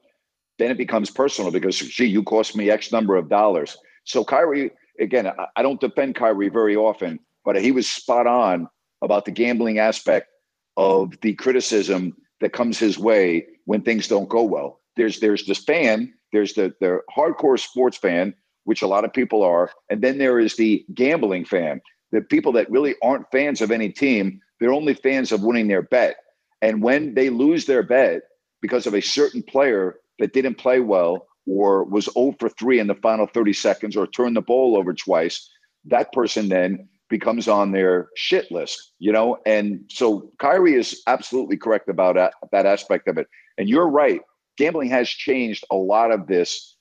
then 0.59 0.69
it 0.69 0.77
becomes 0.77 1.09
personal 1.09 1.51
because 1.51 1.77
gee, 1.77 2.05
you 2.05 2.23
cost 2.23 2.55
me 2.55 2.69
X 2.69 2.91
number 2.91 3.15
of 3.15 3.29
dollars. 3.29 3.75
So 4.03 4.23
Kyrie, 4.23 4.71
again, 4.99 5.31
I 5.55 5.61
don't 5.63 5.81
defend 5.81 6.15
Kyrie 6.15 6.49
very 6.49 6.75
often, 6.75 7.19
but 7.43 7.59
he 7.59 7.71
was 7.71 7.89
spot 7.89 8.27
on 8.27 8.69
about 9.01 9.25
the 9.25 9.31
gambling 9.31 9.79
aspect 9.79 10.27
of 10.75 11.19
the 11.21 11.33
criticism 11.33 12.15
that 12.39 12.53
comes 12.53 12.77
his 12.77 12.97
way 12.97 13.45
when 13.65 13.81
things 13.81 14.07
don't 14.07 14.29
go 14.29 14.43
well. 14.43 14.79
There's 14.95 15.19
there's 15.19 15.45
this 15.45 15.63
fan, 15.63 16.13
there's 16.31 16.53
the 16.53 16.73
the 16.79 17.01
hardcore 17.15 17.59
sports 17.59 17.97
fan, 17.97 18.33
which 18.63 18.81
a 18.81 18.87
lot 18.87 19.05
of 19.05 19.13
people 19.13 19.43
are, 19.43 19.71
and 19.89 20.01
then 20.01 20.17
there 20.17 20.39
is 20.39 20.55
the 20.55 20.85
gambling 20.93 21.45
fan, 21.45 21.81
the 22.11 22.21
people 22.21 22.51
that 22.53 22.69
really 22.69 22.95
aren't 23.03 23.31
fans 23.31 23.61
of 23.61 23.71
any 23.71 23.89
team. 23.89 24.39
They're 24.59 24.73
only 24.73 24.93
fans 24.93 25.31
of 25.31 25.43
winning 25.43 25.67
their 25.67 25.83
bet. 25.83 26.17
And 26.61 26.81
when 26.81 27.13
they 27.13 27.29
lose 27.29 27.65
their 27.65 27.83
bet 27.83 28.23
because 28.61 28.87
of 28.87 28.95
a 28.95 29.01
certain 29.01 29.43
player 29.43 29.97
that 30.17 30.33
didn't 30.33 30.55
play 30.55 30.79
well 30.79 31.27
or 31.45 31.83
was 31.83 32.09
0 32.13 32.35
for 32.39 32.49
3 32.49 32.79
in 32.79 32.87
the 32.87 32.95
final 32.95 33.27
30 33.27 33.53
seconds 33.53 33.95
or 33.95 34.07
turned 34.07 34.35
the 34.35 34.41
ball 34.41 34.75
over 34.75 34.93
twice, 34.93 35.47
that 35.85 36.11
person 36.11 36.49
then 36.49 36.89
becomes 37.09 37.47
on 37.47 37.71
their 37.71 38.09
shit 38.15 38.51
list, 38.51 38.91
you 38.99 39.11
know? 39.11 39.37
And 39.45 39.81
so 39.89 40.31
Kyrie 40.39 40.75
is 40.75 41.01
absolutely 41.07 41.57
correct 41.57 41.89
about 41.89 42.15
that, 42.15 42.33
that 42.51 42.65
aspect 42.65 43.07
of 43.07 43.17
it. 43.17 43.27
And 43.57 43.69
you're 43.69 43.89
right. 43.89 44.21
Gambling 44.57 44.89
has 44.89 45.09
changed 45.09 45.63
a 45.71 45.75
lot 45.75 46.11
of 46.11 46.27
this 46.27 46.75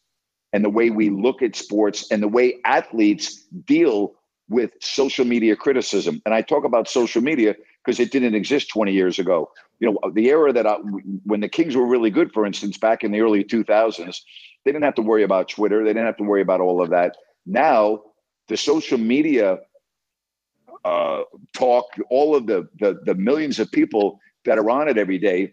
and 0.53 0.65
the 0.65 0.71
way 0.71 0.91
we 0.91 1.11
look 1.11 1.43
at 1.43 1.55
sports 1.55 2.11
and 2.11 2.23
the 2.23 2.29
way 2.29 2.57
athletes 2.65 3.45
deal 3.65 4.15
with 4.49 4.71
social 4.81 5.25
media 5.25 5.57
criticism. 5.57 6.23
And 6.25 6.35
I 6.35 6.43
talk 6.43 6.65
about 6.65 6.89
social 6.89 7.21
media 7.21 7.55
because 7.85 8.01
it 8.01 8.13
didn't 8.13 8.35
exist 8.35 8.71
20 8.71 8.93
years 8.93 9.19
ago. 9.19 9.51
You 9.81 9.91
know, 9.91 10.11
the 10.13 10.29
era 10.29 10.53
that 10.53 10.67
I, 10.67 10.77
when 11.25 11.41
the 11.41 11.49
Kings 11.49 11.77
were 11.77 11.87
really 11.87 12.11
good, 12.11 12.33
for 12.33 12.47
instance, 12.47 12.79
back 12.79 13.05
in 13.05 13.13
the 13.13 13.21
early 13.21 13.45
2000s, 13.45 14.21
they 14.65 14.73
didn't 14.73 14.85
have 14.85 14.95
to 14.95 15.03
worry 15.03 15.23
about 15.23 15.49
Twitter. 15.49 15.83
They 15.85 15.91
didn't 15.91 16.07
have 16.07 16.17
to 16.17 16.25
worry 16.25 16.43
about 16.43 16.61
all 16.61 16.83
of 16.83 16.91
that. 16.91 17.17
Now, 17.45 18.03
the 18.49 18.57
social 18.57 18.99
media 18.99 19.59
uh, 20.87 21.25
talk, 21.53 21.87
all 22.11 22.37
of 22.37 22.47
the, 22.47 22.69
the 22.79 23.01
the 23.05 23.15
millions 23.15 23.59
of 23.59 23.71
people 23.73 24.21
that 24.45 24.57
are 24.57 24.71
on 24.71 24.89
it 24.89 24.97
every 24.97 25.19
day, 25.19 25.53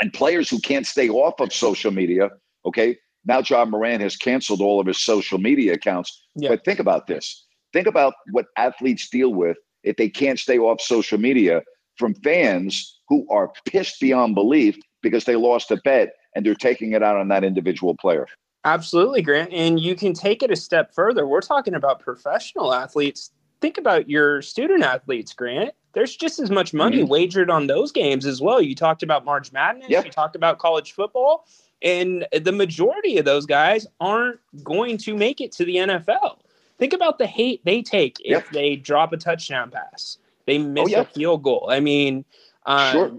and 0.00 0.12
players 0.12 0.50
who 0.50 0.58
can't 0.58 0.86
stay 0.86 1.08
off 1.08 1.38
of 1.38 1.52
social 1.52 1.92
media. 1.92 2.30
Okay, 2.66 2.98
now 3.24 3.40
Ja 3.40 3.64
Morant 3.64 4.02
has 4.02 4.16
canceled 4.16 4.60
all 4.60 4.80
of 4.80 4.86
his 4.86 5.00
social 5.00 5.38
media 5.38 5.74
accounts. 5.74 6.20
Yeah. 6.34 6.50
But 6.50 6.64
think 6.64 6.80
about 6.80 7.06
this. 7.06 7.46
Think 7.72 7.86
about 7.86 8.14
what 8.32 8.46
athletes 8.56 9.08
deal 9.08 9.32
with 9.32 9.56
if 9.84 9.96
they 9.96 10.08
can't 10.08 10.40
stay 10.40 10.58
off 10.58 10.80
social 10.80 11.18
media 11.18 11.62
from 11.96 12.14
fans 12.14 12.98
who 13.08 13.26
are 13.30 13.52
pissed 13.64 14.00
beyond 14.00 14.34
belief 14.34 14.76
because 15.02 15.24
they 15.24 15.36
lost 15.36 15.70
a 15.70 15.76
bet 15.84 16.14
and 16.34 16.44
they're 16.44 16.54
taking 16.54 16.92
it 16.92 17.02
out 17.02 17.16
on 17.16 17.28
that 17.28 17.44
individual 17.44 17.96
player. 17.96 18.26
Absolutely, 18.64 19.22
Grant. 19.22 19.52
And 19.52 19.78
you 19.78 19.94
can 19.94 20.14
take 20.14 20.42
it 20.42 20.50
a 20.50 20.56
step 20.56 20.92
further. 20.92 21.28
We're 21.28 21.40
talking 21.40 21.74
about 21.74 22.00
professional 22.00 22.74
athletes 22.74 23.30
think 23.60 23.78
about 23.78 24.08
your 24.08 24.42
student 24.42 24.82
athletes, 24.82 25.32
Grant. 25.32 25.74
There's 25.94 26.16
just 26.16 26.38
as 26.38 26.50
much 26.50 26.72
money 26.74 26.98
mm-hmm. 26.98 27.08
wagered 27.08 27.50
on 27.50 27.66
those 27.66 27.92
games 27.92 28.26
as 28.26 28.40
well. 28.40 28.60
You 28.60 28.74
talked 28.74 29.02
about 29.02 29.24
March 29.24 29.52
Madness, 29.52 29.88
yep. 29.88 30.04
you 30.04 30.10
talked 30.10 30.36
about 30.36 30.58
college 30.58 30.92
football, 30.92 31.46
and 31.82 32.26
the 32.32 32.52
majority 32.52 33.18
of 33.18 33.24
those 33.24 33.46
guys 33.46 33.86
aren't 34.00 34.38
going 34.62 34.98
to 34.98 35.14
make 35.14 35.40
it 35.40 35.52
to 35.52 35.64
the 35.64 35.76
NFL. 35.76 36.38
Think 36.78 36.92
about 36.92 37.18
the 37.18 37.26
hate 37.26 37.64
they 37.64 37.82
take 37.82 38.18
yep. 38.24 38.44
if 38.44 38.50
they 38.50 38.76
drop 38.76 39.12
a 39.12 39.16
touchdown 39.16 39.70
pass, 39.70 40.18
they 40.46 40.58
miss 40.58 40.94
oh, 40.94 41.00
a 41.00 41.04
field 41.04 41.42
goal. 41.42 41.68
I 41.70 41.80
mean, 41.80 42.24
um, 42.66 42.92
sure. 42.92 43.12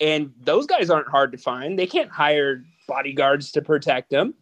and 0.00 0.32
those 0.42 0.66
guys 0.66 0.90
aren't 0.90 1.08
hard 1.08 1.32
to 1.32 1.38
find. 1.38 1.78
They 1.78 1.86
can't 1.86 2.10
hire 2.10 2.64
bodyguards 2.86 3.52
to 3.52 3.62
protect 3.62 4.10
them 4.10 4.34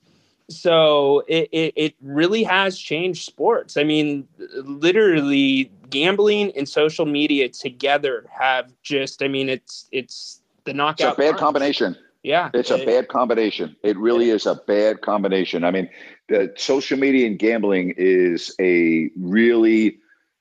so 0.48 1.24
it, 1.26 1.48
it, 1.50 1.72
it, 1.76 1.94
really 2.00 2.44
has 2.44 2.78
changed 2.78 3.24
sports. 3.24 3.76
I 3.76 3.82
mean, 3.82 4.28
literally 4.38 5.70
gambling 5.90 6.52
and 6.56 6.68
social 6.68 7.04
media 7.04 7.48
together 7.48 8.26
have 8.30 8.72
just, 8.82 9.22
I 9.22 9.28
mean, 9.28 9.48
it's, 9.48 9.88
it's 9.90 10.40
the 10.64 10.72
knockout. 10.72 11.18
It's 11.18 11.18
a 11.18 11.32
bad 11.32 11.36
combination. 11.38 11.96
Yeah. 12.22 12.50
It's 12.54 12.70
a 12.70 12.84
bad 12.84 13.08
combination. 13.08 13.76
It 13.82 13.96
really 13.96 14.30
is 14.30 14.46
a 14.46 14.54
bad 14.54 15.00
combination. 15.00 15.64
I 15.64 15.70
mean, 15.70 15.88
the 16.28 16.52
social 16.56 16.98
media 16.98 17.26
and 17.26 17.38
gambling 17.38 17.94
is 17.96 18.54
a 18.60 19.10
really 19.16 19.98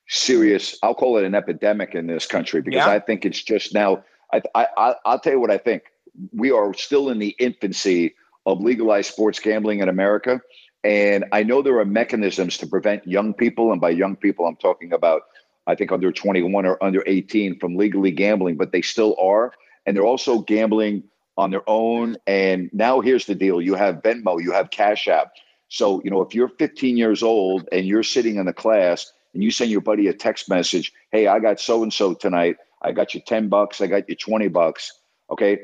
serious, 0.07 0.77
I'll 0.83 0.95
call 0.95 1.17
it 1.17 1.25
an 1.25 1.33
epidemic 1.33 1.95
in 1.95 2.07
this 2.07 2.27
country 2.27 2.61
because 2.61 2.85
yeah. 2.85 2.89
I 2.89 2.99
think 2.99 3.25
it's 3.25 3.41
just 3.41 3.73
now, 3.73 4.03
I, 4.31 4.41
I, 4.53 4.95
I'll 5.05 5.19
tell 5.19 5.33
you 5.33 5.39
what 5.39 5.51
I 5.51 5.57
think. 5.57 5.83
We 6.31 6.49
are 6.51 6.73
still 6.73 7.09
in 7.09 7.19
the 7.19 7.35
infancy 7.39 8.15
of 8.45 8.61
legalized 8.61 9.11
sports 9.11 9.39
gambling 9.39 9.79
in 9.79 9.89
America. 9.89 10.41
And 10.83 11.25
I 11.31 11.43
know 11.43 11.61
there 11.61 11.79
are 11.79 11.85
mechanisms 11.85 12.57
to 12.59 12.67
prevent 12.67 13.07
young 13.07 13.33
people, 13.33 13.71
and 13.71 13.81
by 13.81 13.89
young 13.89 14.15
people, 14.15 14.45
I'm 14.45 14.55
talking 14.55 14.93
about, 14.93 15.23
I 15.65 15.73
think, 15.73 15.91
under 15.91 16.11
21 16.11 16.65
or 16.65 16.81
under 16.83 17.03
18 17.07 17.59
from 17.59 17.75
legally 17.75 18.11
gambling, 18.11 18.55
but 18.55 18.71
they 18.71 18.83
still 18.83 19.15
are. 19.19 19.51
And 19.85 19.95
they're 19.95 20.05
also 20.05 20.39
gambling 20.39 21.03
on 21.37 21.49
their 21.49 21.67
own. 21.67 22.17
And 22.27 22.69
now 22.71 23.01
here's 23.01 23.25
the 23.25 23.35
deal 23.35 23.61
you 23.61 23.75
have 23.75 24.03
Venmo, 24.03 24.41
you 24.41 24.51
have 24.51 24.69
Cash 24.69 25.07
App. 25.07 25.33
So, 25.69 26.01
you 26.03 26.11
know, 26.11 26.21
if 26.21 26.35
you're 26.35 26.49
15 26.49 26.97
years 26.97 27.23
old 27.23 27.67
and 27.71 27.87
you're 27.87 28.03
sitting 28.03 28.35
in 28.35 28.45
the 28.45 28.53
class 28.53 29.11
and 29.33 29.43
you 29.43 29.49
send 29.49 29.71
your 29.71 29.81
buddy 29.81 30.07
a 30.07 30.13
text 30.13 30.47
message, 30.49 30.93
hey, 31.11 31.25
I 31.25 31.39
got 31.39 31.59
so 31.59 31.81
and 31.81 31.91
so 31.91 32.13
tonight, 32.13 32.57
I 32.81 32.91
got 32.91 33.15
you 33.15 33.21
10 33.21 33.49
bucks, 33.49 33.81
I 33.81 33.87
got 33.87 34.07
you 34.07 34.15
20 34.15 34.47
bucks. 34.49 34.93
Okay 35.31 35.59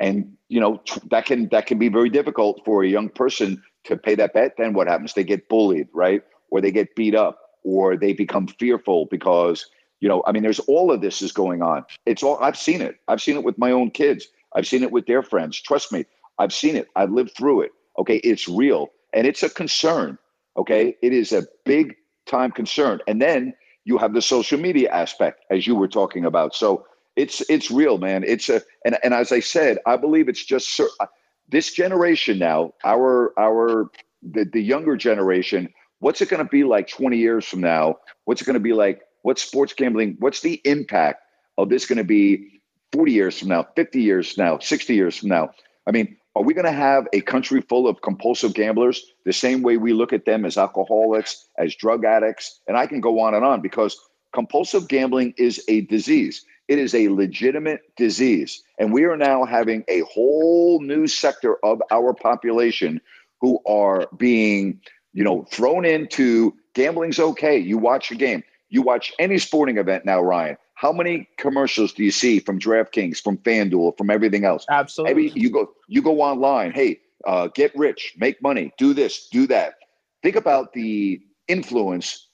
and 0.00 0.36
you 0.48 0.60
know 0.60 0.80
that 1.10 1.26
can 1.26 1.48
that 1.50 1.66
can 1.66 1.78
be 1.78 1.88
very 1.88 2.10
difficult 2.10 2.60
for 2.64 2.82
a 2.82 2.88
young 2.88 3.08
person 3.08 3.62
to 3.84 3.96
pay 3.96 4.14
that 4.14 4.34
bet. 4.34 4.54
Then 4.56 4.74
what 4.74 4.88
happens? 4.88 5.14
They 5.14 5.24
get 5.24 5.48
bullied 5.48 5.88
right? 5.92 6.22
Or 6.50 6.60
they 6.60 6.70
get 6.70 6.94
beat 6.94 7.14
up 7.14 7.38
or 7.64 7.96
they 7.96 8.12
become 8.12 8.46
fearful 8.46 9.06
because 9.10 9.66
you 10.00 10.08
know 10.08 10.22
i 10.26 10.32
mean 10.32 10.42
there's 10.42 10.60
all 10.60 10.92
of 10.92 11.00
this 11.00 11.22
is 11.22 11.32
going 11.32 11.62
on. 11.62 11.84
It's 12.06 12.22
all 12.22 12.38
i've 12.42 12.58
seen 12.58 12.80
it. 12.80 12.96
I've 13.08 13.22
seen 13.22 13.36
it 13.36 13.44
with 13.44 13.58
my 13.58 13.70
own 13.70 13.90
kids. 13.90 14.28
I've 14.54 14.66
seen 14.66 14.82
it 14.82 14.92
with 14.92 15.06
their 15.06 15.22
friends. 15.22 15.60
Trust 15.60 15.92
me 15.92 16.04
i've 16.38 16.52
seen 16.52 16.76
it. 16.76 16.88
I've 16.96 17.10
lived 17.10 17.36
through 17.36 17.62
it. 17.62 17.72
Okay 17.98 18.16
it's 18.18 18.48
real. 18.48 18.90
And 19.12 19.26
it's 19.26 19.42
a 19.42 19.50
concern 19.50 20.18
okay? 20.56 20.96
It 21.02 21.12
is 21.12 21.32
a 21.32 21.46
big 21.64 21.96
time 22.26 22.50
concern. 22.50 23.00
And 23.06 23.20
then 23.20 23.54
you 23.84 23.98
have 23.98 24.14
the 24.14 24.22
social 24.22 24.58
media 24.58 24.90
aspect 24.90 25.44
as 25.50 25.66
you 25.66 25.74
were 25.74 25.88
talking 25.88 26.24
about. 26.24 26.54
So 26.54 26.86
it's 27.16 27.42
it's 27.48 27.70
real, 27.70 27.98
man. 27.98 28.24
It's 28.26 28.48
a 28.48 28.62
and 28.84 28.98
and 29.04 29.14
as 29.14 29.32
I 29.32 29.40
said, 29.40 29.78
I 29.86 29.96
believe 29.96 30.28
it's 30.28 30.44
just 30.44 30.80
uh, 30.80 31.06
this 31.48 31.72
generation 31.72 32.38
now. 32.38 32.72
Our 32.84 33.32
our 33.38 33.90
the 34.22 34.44
the 34.44 34.60
younger 34.60 34.96
generation. 34.96 35.72
What's 36.00 36.20
it 36.20 36.28
going 36.28 36.44
to 36.44 36.50
be 36.50 36.64
like 36.64 36.88
20 36.88 37.16
years 37.16 37.46
from 37.46 37.60
now? 37.60 37.96
What's 38.24 38.42
it 38.42 38.44
going 38.44 38.54
to 38.54 38.60
be 38.60 38.74
like? 38.74 39.02
What's 39.22 39.42
sports 39.42 39.72
gambling? 39.72 40.16
What's 40.18 40.40
the 40.40 40.60
impact 40.64 41.22
of 41.56 41.70
this 41.70 41.86
going 41.86 41.98
to 41.98 42.04
be 42.04 42.60
40 42.92 43.12
years 43.12 43.38
from 43.38 43.48
now, 43.48 43.66
50 43.74 44.02
years 44.02 44.32
from 44.32 44.44
now, 44.44 44.58
60 44.58 44.94
years 44.94 45.16
from 45.16 45.30
now? 45.30 45.50
I 45.86 45.92
mean, 45.92 46.16
are 46.36 46.42
we 46.42 46.52
going 46.52 46.66
to 46.66 46.72
have 46.72 47.06
a 47.12 47.20
country 47.20 47.60
full 47.62 47.86
of 47.86 48.02
compulsive 48.02 48.54
gamblers 48.54 49.04
the 49.24 49.32
same 49.32 49.62
way 49.62 49.76
we 49.76 49.92
look 49.92 50.12
at 50.12 50.26
them 50.26 50.44
as 50.44 50.58
alcoholics, 50.58 51.46
as 51.58 51.74
drug 51.74 52.04
addicts? 52.04 52.60
And 52.66 52.76
I 52.76 52.86
can 52.86 53.00
go 53.00 53.20
on 53.20 53.34
and 53.34 53.44
on 53.44 53.62
because 53.62 53.98
compulsive 54.32 54.88
gambling 54.88 55.32
is 55.38 55.64
a 55.68 55.82
disease. 55.82 56.44
It 56.68 56.78
is 56.78 56.94
a 56.94 57.08
legitimate 57.08 57.82
disease. 57.96 58.62
And 58.78 58.92
we 58.92 59.04
are 59.04 59.16
now 59.16 59.44
having 59.44 59.84
a 59.88 60.00
whole 60.00 60.80
new 60.80 61.06
sector 61.06 61.56
of 61.64 61.82
our 61.90 62.14
population 62.14 63.00
who 63.40 63.60
are 63.66 64.08
being, 64.16 64.80
you 65.12 65.22
know, 65.24 65.44
thrown 65.50 65.84
into 65.84 66.54
gambling's 66.74 67.18
okay. 67.18 67.58
You 67.58 67.78
watch 67.78 68.10
a 68.10 68.14
game, 68.14 68.42
you 68.70 68.82
watch 68.82 69.12
any 69.18 69.38
sporting 69.38 69.78
event 69.78 70.04
now, 70.04 70.20
Ryan. 70.20 70.56
How 70.74 70.92
many 70.92 71.28
commercials 71.38 71.92
do 71.92 72.02
you 72.02 72.10
see 72.10 72.40
from 72.40 72.58
DraftKings, 72.58 73.22
from 73.22 73.38
FanDuel, 73.38 73.96
from 73.96 74.10
everything 74.10 74.44
else? 74.44 74.66
Absolutely. 74.70 75.14
Maybe 75.14 75.40
you 75.40 75.50
go 75.50 75.70
you 75.86 76.02
go 76.02 76.20
online. 76.20 76.72
Hey, 76.72 77.00
uh, 77.26 77.48
get 77.54 77.74
rich, 77.76 78.14
make 78.16 78.42
money, 78.42 78.72
do 78.76 78.92
this, 78.92 79.28
do 79.28 79.46
that. 79.46 79.74
Think 80.22 80.36
about 80.36 80.72
the 80.72 81.20
influence 81.48 82.28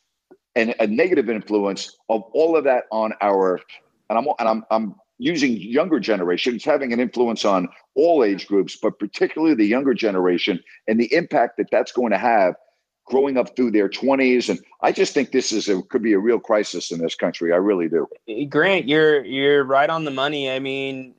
and 0.56 0.74
a 0.80 0.86
negative 0.86 1.28
influence 1.28 1.96
of 2.08 2.22
all 2.32 2.56
of 2.56 2.64
that 2.64 2.84
on 2.90 3.12
our 3.20 3.60
and 4.10 4.18
I'm 4.18 4.26
and 4.38 4.48
I'm 4.48 4.64
I'm 4.70 4.94
using 5.18 5.56
younger 5.56 6.00
generations 6.00 6.64
having 6.64 6.92
an 6.92 7.00
influence 7.00 7.44
on 7.44 7.68
all 7.94 8.24
age 8.24 8.46
groups, 8.46 8.76
but 8.76 8.98
particularly 8.98 9.54
the 9.54 9.66
younger 9.66 9.94
generation 9.94 10.60
and 10.88 10.98
the 10.98 11.12
impact 11.14 11.58
that 11.58 11.68
that's 11.70 11.92
going 11.92 12.10
to 12.10 12.18
have 12.18 12.54
growing 13.06 13.36
up 13.36 13.54
through 13.56 13.72
their 13.72 13.88
20s 13.88 14.48
and 14.48 14.60
i 14.82 14.92
just 14.92 15.14
think 15.14 15.32
this 15.32 15.50
is 15.50 15.68
a 15.68 15.82
could 15.84 16.02
be 16.02 16.12
a 16.12 16.18
real 16.18 16.38
crisis 16.38 16.92
in 16.92 17.00
this 17.00 17.16
country. 17.16 17.52
I 17.52 17.56
really 17.56 17.88
do. 17.88 18.06
Grant 18.48 18.86
you're 18.86 19.24
you're 19.24 19.64
right 19.64 19.90
on 19.90 20.04
the 20.04 20.12
money. 20.12 20.50
I 20.50 20.60
mean 20.60 21.14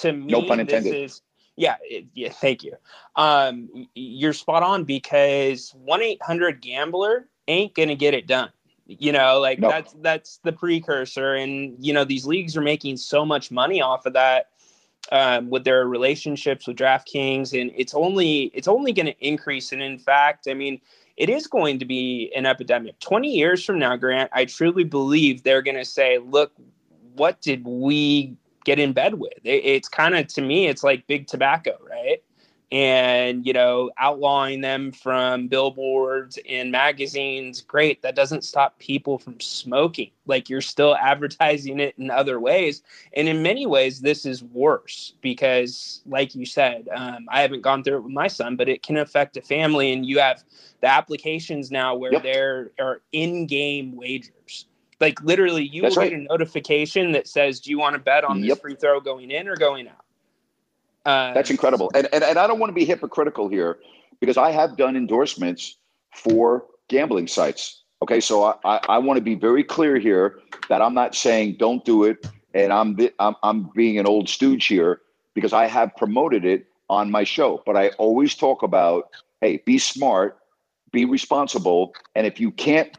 to 0.00 0.12
me 0.12 0.32
no 0.32 0.42
pun 0.42 0.58
this 0.58 0.60
intended. 0.60 0.94
is 0.94 1.20
yeah 1.56 1.76
yeah 2.14 2.30
thank 2.30 2.62
you. 2.62 2.74
Um 3.16 3.86
you're 3.94 4.32
spot 4.32 4.62
on 4.62 4.84
because 4.84 5.74
1-800 5.86 6.62
gambler 6.62 7.28
ain't 7.46 7.74
gonna 7.74 7.96
get 7.96 8.14
it 8.14 8.26
done 8.26 8.50
you 8.86 9.12
know 9.12 9.40
like 9.40 9.58
No. 9.58 9.68
that's 9.68 9.94
that's 10.00 10.38
the 10.44 10.52
precursor 10.52 11.34
and 11.34 11.74
you 11.78 11.92
know 11.92 12.04
these 12.04 12.26
leagues 12.26 12.56
are 12.56 12.62
making 12.62 12.96
so 12.98 13.24
much 13.24 13.50
money 13.50 13.80
off 13.80 14.04
of 14.06 14.12
that 14.12 14.50
um, 15.12 15.50
with 15.50 15.64
their 15.64 15.86
relationships 15.86 16.66
with 16.66 16.76
DraftKings, 16.76 17.58
and 17.58 17.70
it's 17.76 17.94
only 17.94 18.44
it's 18.54 18.68
only 18.68 18.92
going 18.92 19.06
to 19.06 19.18
increase. 19.26 19.72
And 19.72 19.82
in 19.82 19.98
fact, 19.98 20.48
I 20.48 20.54
mean, 20.54 20.80
it 21.16 21.28
is 21.28 21.46
going 21.46 21.78
to 21.78 21.84
be 21.84 22.32
an 22.36 22.46
epidemic. 22.46 22.98
Twenty 23.00 23.32
years 23.32 23.64
from 23.64 23.78
now, 23.78 23.96
Grant, 23.96 24.30
I 24.32 24.44
truly 24.46 24.84
believe 24.84 25.42
they're 25.42 25.62
going 25.62 25.76
to 25.76 25.84
say, 25.84 26.18
"Look, 26.18 26.52
what 27.14 27.40
did 27.40 27.64
we 27.66 28.36
get 28.64 28.78
in 28.78 28.92
bed 28.92 29.14
with?" 29.14 29.34
It, 29.44 29.64
it's 29.64 29.88
kind 29.88 30.16
of 30.16 30.26
to 30.28 30.40
me, 30.40 30.68
it's 30.68 30.82
like 30.82 31.06
big 31.06 31.26
tobacco, 31.26 31.76
right? 31.88 32.22
And 32.74 33.46
you 33.46 33.54
know, 33.54 33.92
outlawing 33.98 34.62
them 34.62 34.92
from 34.92 35.48
billboards 35.48 36.38
and 36.48 36.72
magazines, 36.72 37.62
great. 37.62 38.02
That 38.02 38.16
doesn't 38.16 38.44
stop 38.44 38.78
people 38.80 39.18
from 39.18 39.40
smoking. 39.40 40.10
Like 40.26 40.50
you're 40.50 40.62
still 40.62 40.96
advertising 41.00 41.80
it 41.80 41.94
in 41.98 42.10
other 42.10 42.40
ways 42.40 42.74
and 43.14 43.28
in 43.28 43.42
many 43.42 43.66
ways 43.66 44.00
this 44.02 44.26
is 44.26 44.44
worse 44.44 45.14
because 45.22 46.02
like 46.06 46.34
you 46.34 46.46
said 46.46 46.88
um, 46.94 47.26
i 47.30 47.42
haven't 47.42 47.62
gone 47.62 47.84
through 47.84 47.96
it 47.98 48.04
with 48.04 48.12
my 48.12 48.28
son 48.28 48.56
but 48.56 48.68
it 48.68 48.82
can 48.82 48.98
affect 48.98 49.36
a 49.36 49.42
family 49.42 49.92
and 49.92 50.06
you 50.06 50.20
have 50.20 50.44
the 50.82 50.88
applications 50.88 51.70
now 51.72 51.96
where 51.96 52.12
Yep. 52.12 52.22
there 52.22 52.72
are 52.80 53.02
in-game 53.12 53.96
wagers 53.96 54.66
like 55.00 55.22
literally 55.22 55.64
you 55.64 55.82
That's 55.82 55.96
will 55.96 56.02
right. 56.02 56.10
get 56.10 56.20
a 56.20 56.22
notification 56.24 57.12
that 57.12 57.28
says 57.28 57.60
do 57.60 57.70
you 57.70 57.78
want 57.78 57.94
to 57.94 58.00
bet 58.00 58.24
on 58.24 58.40
this 58.40 58.58
free 58.58 58.76
throw 58.76 59.00
going 59.00 59.30
in 59.30 59.48
or 59.48 59.56
going 59.56 59.88
out 59.88 60.03
uh, 61.04 61.34
That's 61.34 61.50
incredible. 61.50 61.90
And, 61.94 62.08
and 62.12 62.24
and 62.24 62.38
I 62.38 62.46
don't 62.46 62.58
want 62.58 62.70
to 62.70 62.74
be 62.74 62.84
hypocritical 62.84 63.48
here 63.48 63.78
because 64.20 64.36
I 64.36 64.50
have 64.50 64.76
done 64.76 64.96
endorsements 64.96 65.76
for 66.12 66.64
gambling 66.88 67.26
sites. 67.28 67.82
Okay, 68.02 68.20
so 68.20 68.44
I, 68.44 68.54
I, 68.64 68.80
I 68.90 68.98
want 68.98 69.16
to 69.18 69.22
be 69.22 69.34
very 69.34 69.64
clear 69.64 69.98
here 69.98 70.38
that 70.68 70.82
I'm 70.82 70.94
not 70.94 71.14
saying 71.14 71.56
don't 71.58 71.84
do 71.84 72.04
it, 72.04 72.26
and 72.52 72.72
I'm 72.72 72.96
the, 72.96 73.12
I'm 73.18 73.34
I'm 73.42 73.70
being 73.74 73.98
an 73.98 74.06
old 74.06 74.28
stooge 74.28 74.66
here 74.66 75.00
because 75.34 75.52
I 75.52 75.66
have 75.66 75.94
promoted 75.96 76.44
it 76.44 76.66
on 76.88 77.10
my 77.10 77.24
show. 77.24 77.62
But 77.66 77.76
I 77.76 77.88
always 77.90 78.34
talk 78.34 78.62
about 78.62 79.10
hey, 79.40 79.62
be 79.66 79.78
smart, 79.78 80.38
be 80.92 81.04
responsible, 81.04 81.94
and 82.14 82.26
if 82.26 82.40
you 82.40 82.50
can't 82.50 82.96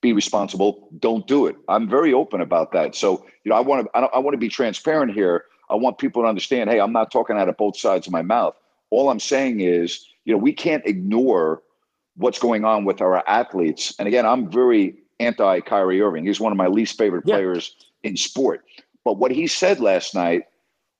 be 0.00 0.12
responsible, 0.12 0.88
don't 0.98 1.26
do 1.26 1.46
it. 1.46 1.56
I'm 1.68 1.88
very 1.88 2.12
open 2.12 2.40
about 2.40 2.72
that. 2.72 2.94
So 2.94 3.24
you 3.44 3.50
know, 3.50 3.56
I 3.56 3.60
want 3.60 3.86
to 3.86 3.98
I, 3.98 4.02
I 4.04 4.18
want 4.18 4.34
to 4.34 4.38
be 4.38 4.48
transparent 4.48 5.12
here. 5.14 5.44
I 5.70 5.74
want 5.74 5.98
people 5.98 6.22
to 6.22 6.28
understand. 6.28 6.70
Hey, 6.70 6.80
I'm 6.80 6.92
not 6.92 7.10
talking 7.10 7.36
out 7.36 7.48
of 7.48 7.56
both 7.56 7.76
sides 7.76 8.06
of 8.06 8.12
my 8.12 8.22
mouth. 8.22 8.54
All 8.90 9.10
I'm 9.10 9.20
saying 9.20 9.60
is, 9.60 10.06
you 10.24 10.32
know, 10.32 10.38
we 10.38 10.52
can't 10.52 10.84
ignore 10.86 11.62
what's 12.16 12.38
going 12.38 12.64
on 12.64 12.84
with 12.84 13.00
our 13.00 13.26
athletes. 13.28 13.94
And 13.98 14.06
again, 14.06 14.26
I'm 14.26 14.50
very 14.50 14.96
anti 15.20 15.60
Kyrie 15.60 16.00
Irving. 16.00 16.26
He's 16.26 16.40
one 16.40 16.52
of 16.52 16.58
my 16.58 16.66
least 16.66 16.98
favorite 16.98 17.24
Yeah. 17.26 17.36
players 17.36 17.74
in 18.02 18.16
sport. 18.16 18.64
But 19.04 19.18
what 19.18 19.30
he 19.30 19.46
said 19.46 19.80
last 19.80 20.14
night 20.14 20.44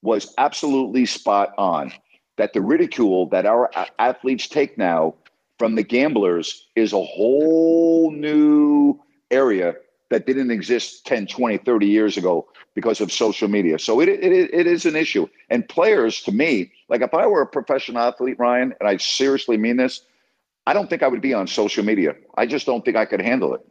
was 0.03 0.35
absolutely 0.39 1.07
spot 1.07 1.53
on. 1.59 1.93
That 2.37 2.53
the 2.53 2.61
ridicule 2.61 3.27
that 3.29 3.47
our 3.47 3.71
athletes 4.01 4.49
take 4.49 4.77
now 4.77 5.15
from 5.59 5.77
the 5.77 5.85
gamblers 5.85 6.67
is 6.75 6.93
a 6.93 7.03
whole 7.03 8.11
new 8.11 8.99
area 9.31 9.77
that 10.15 10.27
didn't 10.27 10.53
exist 10.53 11.05
10, 11.07 11.27
20, 11.27 11.59
30 11.59 11.87
years 11.89 12.17
ago 12.17 12.47
because 12.75 13.01
of 13.01 13.11
social 13.11 13.49
media. 13.49 13.81
So 13.81 14.01
it, 14.01 14.09
it, 14.09 14.55
it 14.55 14.67
is 14.69 14.87
an 14.87 14.95
issue. 14.95 15.27
And 15.51 15.69
players, 15.69 16.23
to 16.23 16.31
me, 16.31 16.71
like 16.89 17.01
if 17.01 17.13
I 17.13 17.27
were 17.27 17.43
a 17.43 17.47
professional 17.49 18.01
athlete, 18.01 18.39
Ryan, 18.39 18.75
and 18.79 18.89
I 18.89 18.97
seriously 18.99 19.57
mean 19.57 19.77
this, 19.77 20.03
I 20.69 20.73
don't 20.73 20.89
think 20.89 21.03
I 21.03 21.09
would 21.09 21.21
be 21.21 21.35
on 21.35 21.49
social 21.49 21.85
media. 21.85 22.15
I 22.37 22.47
just 22.47 22.65
don't 22.65 22.85
think 22.85 22.97
I 22.97 23.07
could 23.07 23.21
handle 23.21 23.55
it. 23.55 23.67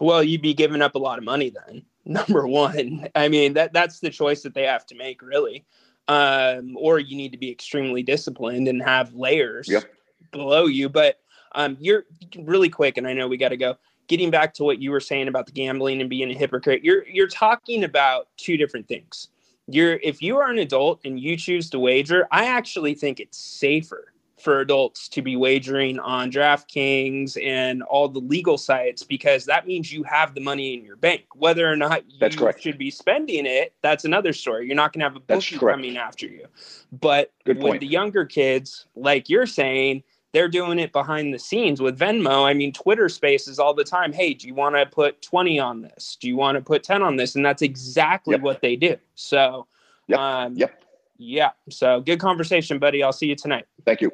Well, 0.00 0.24
you'd 0.24 0.40
be 0.40 0.54
giving 0.54 0.80
up 0.80 0.94
a 0.94 0.98
lot 0.98 1.18
of 1.18 1.24
money 1.24 1.50
then. 1.50 1.82
Number 2.06 2.46
one, 2.46 3.06
I 3.14 3.28
mean 3.28 3.52
that 3.52 3.74
that's 3.74 4.00
the 4.00 4.08
choice 4.08 4.40
that 4.42 4.54
they 4.54 4.62
have 4.62 4.86
to 4.86 4.94
make, 4.94 5.20
really. 5.20 5.66
Um, 6.08 6.74
or 6.78 6.98
you 6.98 7.18
need 7.18 7.32
to 7.32 7.38
be 7.38 7.50
extremely 7.50 8.02
disciplined 8.02 8.66
and 8.66 8.82
have 8.82 9.12
layers 9.12 9.68
Yep. 9.68 9.84
below 10.32 10.64
you. 10.64 10.88
But 10.88 11.20
um, 11.52 11.76
you're 11.80 12.06
really 12.38 12.70
quick, 12.70 12.96
and 12.96 13.06
I 13.06 13.12
know 13.12 13.28
we 13.28 13.36
got 13.36 13.50
to 13.50 13.58
go. 13.58 13.76
Getting 14.08 14.30
back 14.30 14.54
to 14.54 14.64
what 14.64 14.80
you 14.80 14.90
were 14.90 15.00
saying 15.00 15.28
about 15.28 15.46
the 15.46 15.52
gambling 15.52 16.00
and 16.00 16.10
being 16.10 16.30
a 16.30 16.34
hypocrite, 16.34 16.82
you're 16.82 17.06
you're 17.06 17.28
talking 17.28 17.84
about 17.84 18.28
two 18.36 18.56
different 18.56 18.88
things. 18.88 19.28
You're 19.68 19.94
if 20.02 20.22
you 20.22 20.38
are 20.38 20.50
an 20.50 20.58
adult 20.58 21.00
and 21.04 21.20
you 21.20 21.36
choose 21.36 21.70
to 21.70 21.78
wager, 21.78 22.26
I 22.32 22.46
actually 22.46 22.94
think 22.94 23.20
it's 23.20 23.38
safer 23.38 24.12
for 24.38 24.60
adults 24.60 25.08
to 25.08 25.22
be 25.22 25.36
wagering 25.36 25.98
on 25.98 26.30
DraftKings 26.30 27.42
and 27.44 27.82
all 27.82 28.08
the 28.08 28.20
legal 28.20 28.56
sites 28.56 29.02
because 29.02 29.44
that 29.46 29.66
means 29.66 29.92
you 29.92 30.02
have 30.04 30.34
the 30.34 30.40
money 30.40 30.74
in 30.74 30.84
your 30.84 30.96
bank. 30.96 31.24
Whether 31.34 31.70
or 31.70 31.76
not 31.76 32.08
you 32.10 32.18
That's 32.20 32.36
correct. 32.36 32.62
should 32.62 32.78
be 32.78 32.90
spending 32.90 33.46
it, 33.46 33.74
that's 33.82 34.04
another 34.04 34.32
story. 34.32 34.66
You're 34.66 34.76
not 34.76 34.92
going 34.92 35.00
to 35.00 35.06
have 35.06 35.16
a 35.16 35.20
bookie 35.20 35.58
coming 35.58 35.96
after 35.96 36.26
you. 36.26 36.46
But 36.92 37.32
Good 37.44 37.56
with 37.56 37.66
point. 37.66 37.80
the 37.80 37.86
younger 37.86 38.24
kids, 38.24 38.86
like 38.94 39.28
you're 39.28 39.46
saying, 39.46 40.02
they're 40.32 40.48
doing 40.48 40.78
it 40.78 40.92
behind 40.92 41.32
the 41.32 41.38
scenes 41.38 41.80
with 41.80 41.98
Venmo. 41.98 42.44
I 42.44 42.52
mean, 42.54 42.72
Twitter 42.72 43.08
spaces 43.08 43.58
all 43.58 43.74
the 43.74 43.84
time. 43.84 44.12
Hey, 44.12 44.34
do 44.34 44.46
you 44.46 44.54
want 44.54 44.76
to 44.76 44.84
put 44.86 45.22
20 45.22 45.58
on 45.58 45.82
this? 45.82 46.16
Do 46.20 46.28
you 46.28 46.36
want 46.36 46.56
to 46.56 46.62
put 46.62 46.82
10 46.82 47.02
on 47.02 47.16
this? 47.16 47.34
And 47.34 47.44
that's 47.44 47.62
exactly 47.62 48.32
Yep. 48.34 48.42
what 48.42 48.60
they 48.60 48.76
do. 48.76 48.96
So, 49.14 49.66
Yep. 50.08 50.18
um, 50.18 50.54
Yep. 50.56 50.82
yeah. 51.18 51.50
So 51.70 52.00
good 52.00 52.20
conversation, 52.20 52.78
buddy. 52.78 53.02
I'll 53.02 53.12
see 53.12 53.26
you 53.26 53.36
tonight. 53.36 53.64
Thank 53.86 54.00
you. 54.00 54.10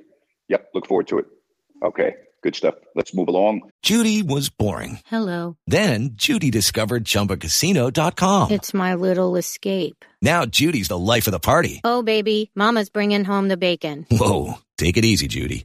Yep. 0.49 0.69
Look 0.75 0.87
forward 0.87 1.09
to 1.09 1.19
it. 1.19 1.27
Okay. 1.85 2.15
Good 2.43 2.55
stuff. 2.55 2.75
Let's 2.95 3.15
move 3.15 3.29
along. 3.29 3.63
Judy 3.83 4.23
was 4.23 4.51
boring. 4.51 4.99
Hello. 5.07 5.57
Then 5.67 6.11
Judy 6.13 6.51
discovered 6.51 7.05
ChumbaCasino.com. 7.07 8.51
It's 8.53 8.75
my 8.75 8.95
little 8.95 9.37
escape. 9.37 10.05
Now 10.21 10.45
Judy's 10.45 10.89
the 10.89 10.99
life 10.99 11.27
of 11.27 11.33
the 11.33 11.39
party. 11.41 11.81
Oh, 11.85 12.03
baby, 12.03 12.51
Mama's 12.55 12.91
bringing 12.91 13.25
home 13.25 13.49
the 13.49 13.57
bacon. 13.57 14.07
Whoa, 14.11 14.59
take 14.77 14.99
it 14.99 15.07
easy, 15.07 15.27
Judy. 15.27 15.65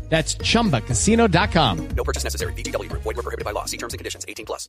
That's 0.11 0.35
chumbacasino.com. 0.35 1.87
No 1.95 2.03
purchase 2.03 2.25
necessary. 2.25 2.51
VGW. 2.53 2.89
Group. 2.89 3.03
Void 3.03 3.15
where 3.15 3.23
prohibited 3.23 3.45
by 3.45 3.51
law. 3.51 3.63
See 3.65 3.77
terms 3.77 3.93
and 3.93 3.97
conditions. 3.97 4.25
18 4.27 4.45
plus. 4.45 4.67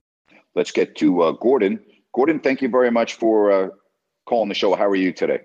Let's 0.54 0.70
get 0.70 0.94
to 0.98 1.22
uh, 1.22 1.32
Gordon. 1.32 1.80
Gordon, 2.14 2.38
thank 2.38 2.62
you 2.62 2.68
very 2.68 2.90
much 2.90 3.14
for 3.14 3.50
uh, 3.50 3.68
calling 4.24 4.48
the 4.48 4.54
show. 4.54 4.74
How 4.76 4.86
are 4.86 4.94
you 4.94 5.12
today? 5.12 5.40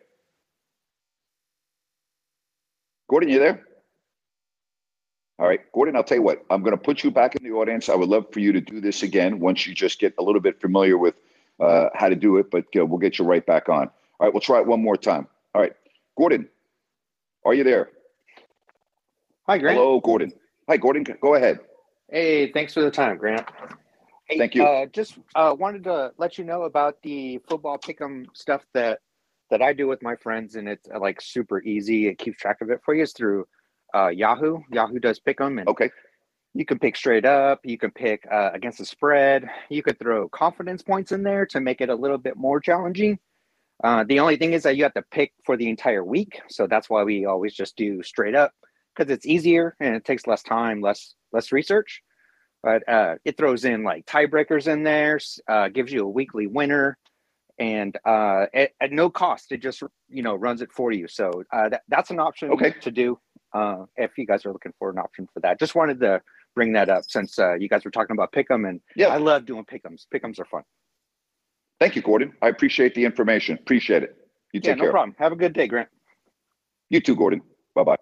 Gordon, 3.09 3.29
you 3.29 3.39
there? 3.39 3.63
All 5.39 5.47
right, 5.47 5.61
Gordon, 5.71 5.95
I'll 5.95 6.03
tell 6.03 6.17
you 6.17 6.23
what, 6.23 6.43
I'm 6.49 6.61
going 6.61 6.75
to 6.75 6.81
put 6.81 7.03
you 7.03 7.11
back 7.11 7.35
in 7.35 7.43
the 7.43 7.51
audience. 7.51 7.89
I 7.89 7.95
would 7.95 8.09
love 8.09 8.25
for 8.31 8.39
you 8.39 8.51
to 8.53 8.59
do 8.59 8.81
this 8.81 9.03
again 9.03 9.39
once 9.39 9.65
you 9.65 9.73
just 9.73 9.99
get 9.99 10.13
a 10.17 10.23
little 10.23 10.41
bit 10.41 10.59
familiar 10.59 10.97
with 10.97 11.15
uh, 11.59 11.89
how 11.93 12.09
to 12.09 12.15
do 12.15 12.37
it, 12.37 12.49
but 12.51 12.65
uh, 12.77 12.85
we'll 12.85 12.97
get 12.97 13.19
you 13.19 13.25
right 13.25 13.45
back 13.45 13.69
on. 13.69 13.87
All 14.19 14.27
right, 14.27 14.33
we'll 14.33 14.41
try 14.41 14.59
it 14.59 14.67
one 14.67 14.81
more 14.81 14.97
time. 14.97 15.27
All 15.53 15.61
right, 15.61 15.73
Gordon, 16.17 16.49
are 17.45 17.53
you 17.53 17.63
there? 17.63 17.89
Hi, 19.49 19.57
Grant. 19.57 19.77
Hello, 19.77 20.01
Gordon. 20.01 20.33
Hi, 20.67 20.75
Gordon. 20.75 21.05
Go 21.21 21.35
ahead. 21.35 21.61
Hey, 22.11 22.51
thanks 22.51 22.73
for 22.73 22.81
the 22.81 22.91
time, 22.91 23.17
Grant. 23.17 23.47
Hey, 24.27 24.37
Thank 24.37 24.55
you. 24.55 24.63
Uh, 24.65 24.87
just 24.87 25.17
uh, 25.35 25.55
wanted 25.57 25.85
to 25.85 26.11
let 26.17 26.37
you 26.37 26.43
know 26.43 26.63
about 26.63 27.01
the 27.01 27.37
football 27.47 27.77
pick'em 27.77 28.25
stuff 28.33 28.65
that 28.73 28.99
that 29.49 29.61
I 29.61 29.71
do 29.71 29.87
with 29.87 30.03
my 30.03 30.17
friends, 30.17 30.55
and 30.55 30.67
it's 30.67 30.89
uh, 30.93 30.99
like 30.99 31.21
super 31.21 31.61
easy. 31.61 32.07
It 32.07 32.17
keeps 32.17 32.39
track 32.39 32.57
of 32.59 32.69
it 32.71 32.81
for 32.83 32.93
you. 32.93 33.03
It's 33.03 33.13
through 33.13 33.47
uh, 33.95 34.09
Yahoo. 34.09 34.59
Yahoo 34.69 34.99
does 34.99 35.21
pick'em, 35.21 35.61
and 35.61 35.69
okay, 35.69 35.91
you 36.53 36.65
can 36.65 36.77
pick 36.77 36.97
straight 36.97 37.23
up. 37.23 37.61
You 37.63 37.77
can 37.77 37.91
pick 37.91 38.27
uh, 38.29 38.49
against 38.53 38.79
the 38.79 38.85
spread. 38.85 39.49
You 39.69 39.81
could 39.81 39.97
throw 39.97 40.27
confidence 40.27 40.83
points 40.83 41.13
in 41.13 41.23
there 41.23 41.45
to 41.45 41.61
make 41.61 41.79
it 41.79 41.87
a 41.87 41.95
little 41.95 42.17
bit 42.17 42.35
more 42.35 42.59
challenging. 42.59 43.17
Uh, 43.81 44.03
the 44.03 44.19
only 44.19 44.35
thing 44.35 44.51
is 44.51 44.63
that 44.63 44.75
you 44.75 44.83
have 44.83 44.95
to 44.95 45.03
pick 45.03 45.31
for 45.45 45.55
the 45.55 45.69
entire 45.69 46.03
week, 46.03 46.41
so 46.49 46.67
that's 46.67 46.89
why 46.89 47.03
we 47.03 47.23
always 47.23 47.53
just 47.53 47.77
do 47.77 48.03
straight 48.03 48.35
up 48.35 48.51
because 48.97 49.11
it's 49.11 49.25
easier 49.25 49.75
and 49.79 49.95
it 49.95 50.05
takes 50.05 50.27
less 50.27 50.43
time, 50.43 50.81
less 50.81 51.15
less 51.31 51.51
research. 51.51 52.01
But 52.63 52.87
uh, 52.89 53.15
it 53.23 53.37
throws 53.37 53.65
in 53.65 53.83
like 53.83 54.05
tiebreakers 54.05 54.67
in 54.67 54.83
there, 54.83 55.19
uh, 55.47 55.69
gives 55.69 55.91
you 55.91 56.03
a 56.03 56.09
weekly 56.09 56.47
winner, 56.47 56.97
and 57.59 57.95
uh, 58.05 58.47
at, 58.53 58.71
at, 58.81 58.91
no 58.91 59.09
cost, 59.09 59.51
it 59.51 59.61
just 59.61 59.83
you 60.09 60.23
know 60.23 60.35
runs 60.35 60.61
it 60.61 60.71
for 60.71 60.91
you. 60.91 61.07
So 61.07 61.43
uh, 61.53 61.69
that, 61.69 61.81
that's 61.87 62.09
an 62.09 62.19
option 62.19 62.51
okay. 62.51 62.71
to 62.81 62.91
do 62.91 63.19
uh, 63.53 63.85
if 63.95 64.17
you 64.17 64.25
guys 64.25 64.45
are 64.45 64.51
looking 64.51 64.73
for 64.79 64.89
an 64.89 64.97
option 64.97 65.27
for 65.33 65.39
that. 65.41 65.59
Just 65.59 65.75
wanted 65.75 65.99
to 66.01 66.21
bring 66.55 66.73
that 66.73 66.89
up 66.89 67.03
since 67.07 67.37
uh, 67.37 67.53
you 67.53 67.69
guys 67.69 67.85
were 67.85 67.91
talking 67.91 68.15
about 68.15 68.31
pick'em, 68.31 68.67
and 68.67 68.81
yeah, 68.95 69.07
I 69.07 69.17
love 69.17 69.45
doing 69.45 69.65
pick'ems. 69.65 70.05
Pick'ems 70.13 70.39
are 70.39 70.45
fun. 70.45 70.63
Thank 71.79 71.95
you, 71.95 72.01
Gordon. 72.01 72.33
I 72.41 72.49
appreciate 72.49 72.95
the 72.95 73.05
information. 73.05 73.55
Appreciate 73.61 74.01
it. 74.01 74.17
You 74.51 74.61
take 74.61 74.69
yeah, 74.69 74.75
no 74.75 74.83
care. 74.85 74.91
problem. 74.91 75.15
Have 75.19 75.31
a 75.31 75.35
good 75.35 75.53
day, 75.53 75.67
Grant. 75.67 75.89
You 76.89 77.01
too, 77.01 77.15
Gordon. 77.15 77.41
Bye 77.75 77.83
bye. 77.83 77.97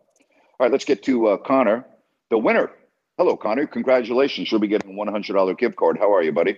All 0.58 0.66
right, 0.66 0.72
let's 0.72 0.86
get 0.86 1.04
to 1.04 1.28
uh, 1.28 1.38
Connor, 1.38 1.86
the 2.30 2.38
winner. 2.38 2.72
Hello, 3.18 3.36
Connor. 3.36 3.68
Congratulations. 3.68 4.50
You'll 4.50 4.62
be 4.62 4.70
getting 4.70 4.90
a 4.90 4.94
$100 4.94 5.58
gift 5.58 5.76
card. 5.76 5.98
How 5.98 6.14
are 6.16 6.24
you, 6.24 6.32
buddy? 6.32 6.58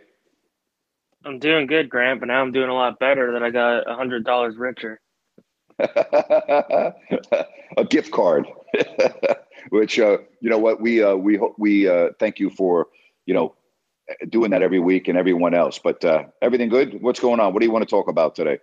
I'm 1.25 1.39
doing 1.39 1.65
good, 1.65 1.89
Grant, 1.89 2.19
but 2.19 2.27
now 2.27 2.39
I'm 2.39 2.51
doing 2.51 2.69
a 2.69 2.75
lot 2.75 2.99
better 2.99 3.31
that 3.33 3.41
I 3.41 3.49
got 3.49 3.89
a 3.89 3.95
$100 3.95 4.53
richer. 4.59 4.99
a 7.77 7.85
gift 7.89 8.11
card, 8.11 8.45
which, 9.69 9.99
uh, 9.99 10.19
you 10.41 10.49
know 10.51 10.59
what, 10.59 10.79
we, 10.79 11.01
uh, 11.01 11.15
we, 11.15 11.39
we 11.57 11.89
uh, 11.89 12.09
thank 12.19 12.37
you 12.39 12.51
for, 12.51 12.87
you 13.25 13.33
know, 13.33 13.55
doing 14.29 14.51
that 14.51 14.61
every 14.61 14.79
week 14.79 15.07
and 15.07 15.17
everyone 15.17 15.55
else. 15.55 15.79
But 15.79 16.05
uh, 16.05 16.25
everything 16.39 16.69
good? 16.69 17.01
What's 17.01 17.19
going 17.19 17.39
on? 17.39 17.51
What 17.51 17.61
do 17.61 17.65
you 17.65 17.71
want 17.71 17.81
to 17.81 17.89
talk 17.89 18.09
about 18.09 18.35
today? 18.35 18.59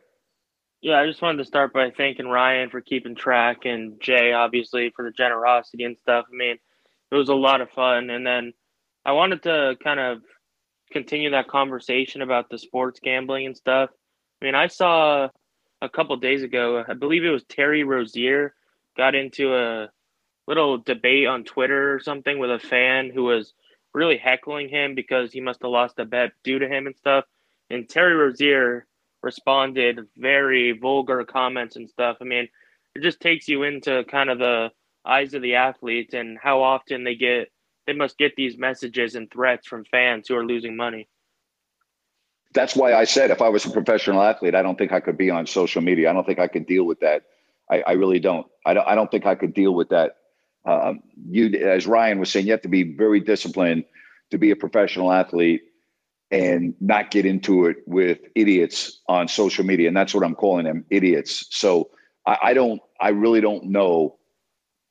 Yeah, 0.84 1.00
I 1.00 1.06
just 1.06 1.22
wanted 1.22 1.38
to 1.38 1.46
start 1.46 1.72
by 1.72 1.92
thanking 1.92 2.28
Ryan 2.28 2.68
for 2.68 2.82
keeping 2.82 3.14
track 3.14 3.64
and 3.64 3.98
Jay, 4.02 4.34
obviously, 4.34 4.92
for 4.94 5.02
the 5.02 5.12
generosity 5.12 5.84
and 5.84 5.96
stuff. 5.96 6.26
I 6.30 6.36
mean, 6.36 6.58
it 7.10 7.14
was 7.14 7.30
a 7.30 7.34
lot 7.34 7.62
of 7.62 7.70
fun. 7.70 8.10
And 8.10 8.26
then 8.26 8.52
I 9.02 9.12
wanted 9.12 9.44
to 9.44 9.76
kind 9.82 9.98
of 9.98 10.20
continue 10.92 11.30
that 11.30 11.48
conversation 11.48 12.20
about 12.20 12.50
the 12.50 12.58
sports 12.58 13.00
gambling 13.02 13.46
and 13.46 13.56
stuff. 13.56 13.88
I 14.42 14.44
mean, 14.44 14.54
I 14.54 14.66
saw 14.66 15.30
a 15.80 15.88
couple 15.88 16.16
days 16.16 16.42
ago, 16.42 16.84
I 16.86 16.92
believe 16.92 17.24
it 17.24 17.30
was 17.30 17.44
Terry 17.44 17.82
Rozier 17.82 18.52
got 18.94 19.14
into 19.14 19.56
a 19.56 19.88
little 20.46 20.76
debate 20.76 21.26
on 21.26 21.44
Twitter 21.44 21.94
or 21.94 22.00
something 22.00 22.38
with 22.38 22.50
a 22.50 22.58
fan 22.58 23.08
who 23.08 23.24
was 23.24 23.54
really 23.94 24.18
heckling 24.18 24.68
him 24.68 24.94
because 24.94 25.32
he 25.32 25.40
must 25.40 25.62
have 25.62 25.70
lost 25.70 25.98
a 25.98 26.04
bet 26.04 26.32
due 26.42 26.58
to 26.58 26.68
him 26.68 26.86
and 26.86 26.94
stuff. 26.94 27.24
And 27.70 27.88
Terry 27.88 28.14
Rozier 28.14 28.86
responded 29.24 30.06
very 30.16 30.72
vulgar 30.72 31.24
comments 31.24 31.76
and 31.76 31.88
stuff. 31.88 32.18
I 32.20 32.24
mean, 32.24 32.48
it 32.94 33.02
just 33.02 33.20
takes 33.20 33.48
you 33.48 33.64
into 33.64 34.04
kind 34.04 34.30
of 34.30 34.38
the 34.38 34.70
eyes 35.04 35.34
of 35.34 35.42
the 35.42 35.56
athletes 35.56 36.14
and 36.14 36.38
how 36.40 36.62
often 36.62 37.04
they 37.04 37.16
get 37.16 37.50
they 37.86 37.92
must 37.92 38.16
get 38.16 38.34
these 38.36 38.56
messages 38.56 39.14
and 39.14 39.30
threats 39.30 39.66
from 39.66 39.84
fans 39.84 40.28
who 40.28 40.36
are 40.36 40.46
losing 40.46 40.76
money. 40.76 41.08
That's 42.54 42.76
why 42.76 42.94
I 42.94 43.04
said 43.04 43.30
if 43.30 43.42
I 43.42 43.48
was 43.48 43.66
a 43.66 43.70
professional 43.70 44.22
athlete, 44.22 44.54
I 44.54 44.62
don't 44.62 44.78
think 44.78 44.92
I 44.92 45.00
could 45.00 45.18
be 45.18 45.30
on 45.30 45.46
social 45.46 45.82
media. 45.82 46.08
I 46.08 46.12
don't 46.12 46.24
think 46.24 46.38
I 46.38 46.46
could 46.46 46.66
deal 46.66 46.84
with 46.84 47.00
that. 47.00 47.24
I, 47.70 47.82
I 47.82 47.92
really 47.92 48.20
don't. 48.20 48.46
I 48.64 48.74
don't. 48.74 48.86
I 48.86 48.94
don't 48.94 49.10
think 49.10 49.26
I 49.26 49.34
could 49.34 49.54
deal 49.54 49.74
with 49.74 49.88
that. 49.88 50.16
Um, 50.64 51.02
you, 51.30 51.48
as 51.58 51.86
Ryan 51.86 52.20
was 52.20 52.30
saying, 52.30 52.46
you 52.46 52.52
have 52.52 52.62
to 52.62 52.68
be 52.68 52.94
very 52.94 53.20
disciplined 53.20 53.84
to 54.30 54.38
be 54.38 54.50
a 54.50 54.56
professional 54.56 55.12
athlete 55.12 55.62
and 56.34 56.74
not 56.80 57.12
get 57.12 57.24
into 57.24 57.66
it 57.66 57.76
with 57.86 58.18
idiots 58.34 59.00
on 59.08 59.28
social 59.28 59.64
media. 59.64 59.86
And 59.86 59.96
that's 59.96 60.12
what 60.12 60.24
I'm 60.24 60.34
calling 60.34 60.64
them, 60.64 60.84
idiots. 60.90 61.46
So 61.50 61.90
I, 62.26 62.38
I 62.42 62.54
don't. 62.54 62.80
I 63.00 63.10
really 63.10 63.40
don't 63.40 63.66
know 63.66 64.16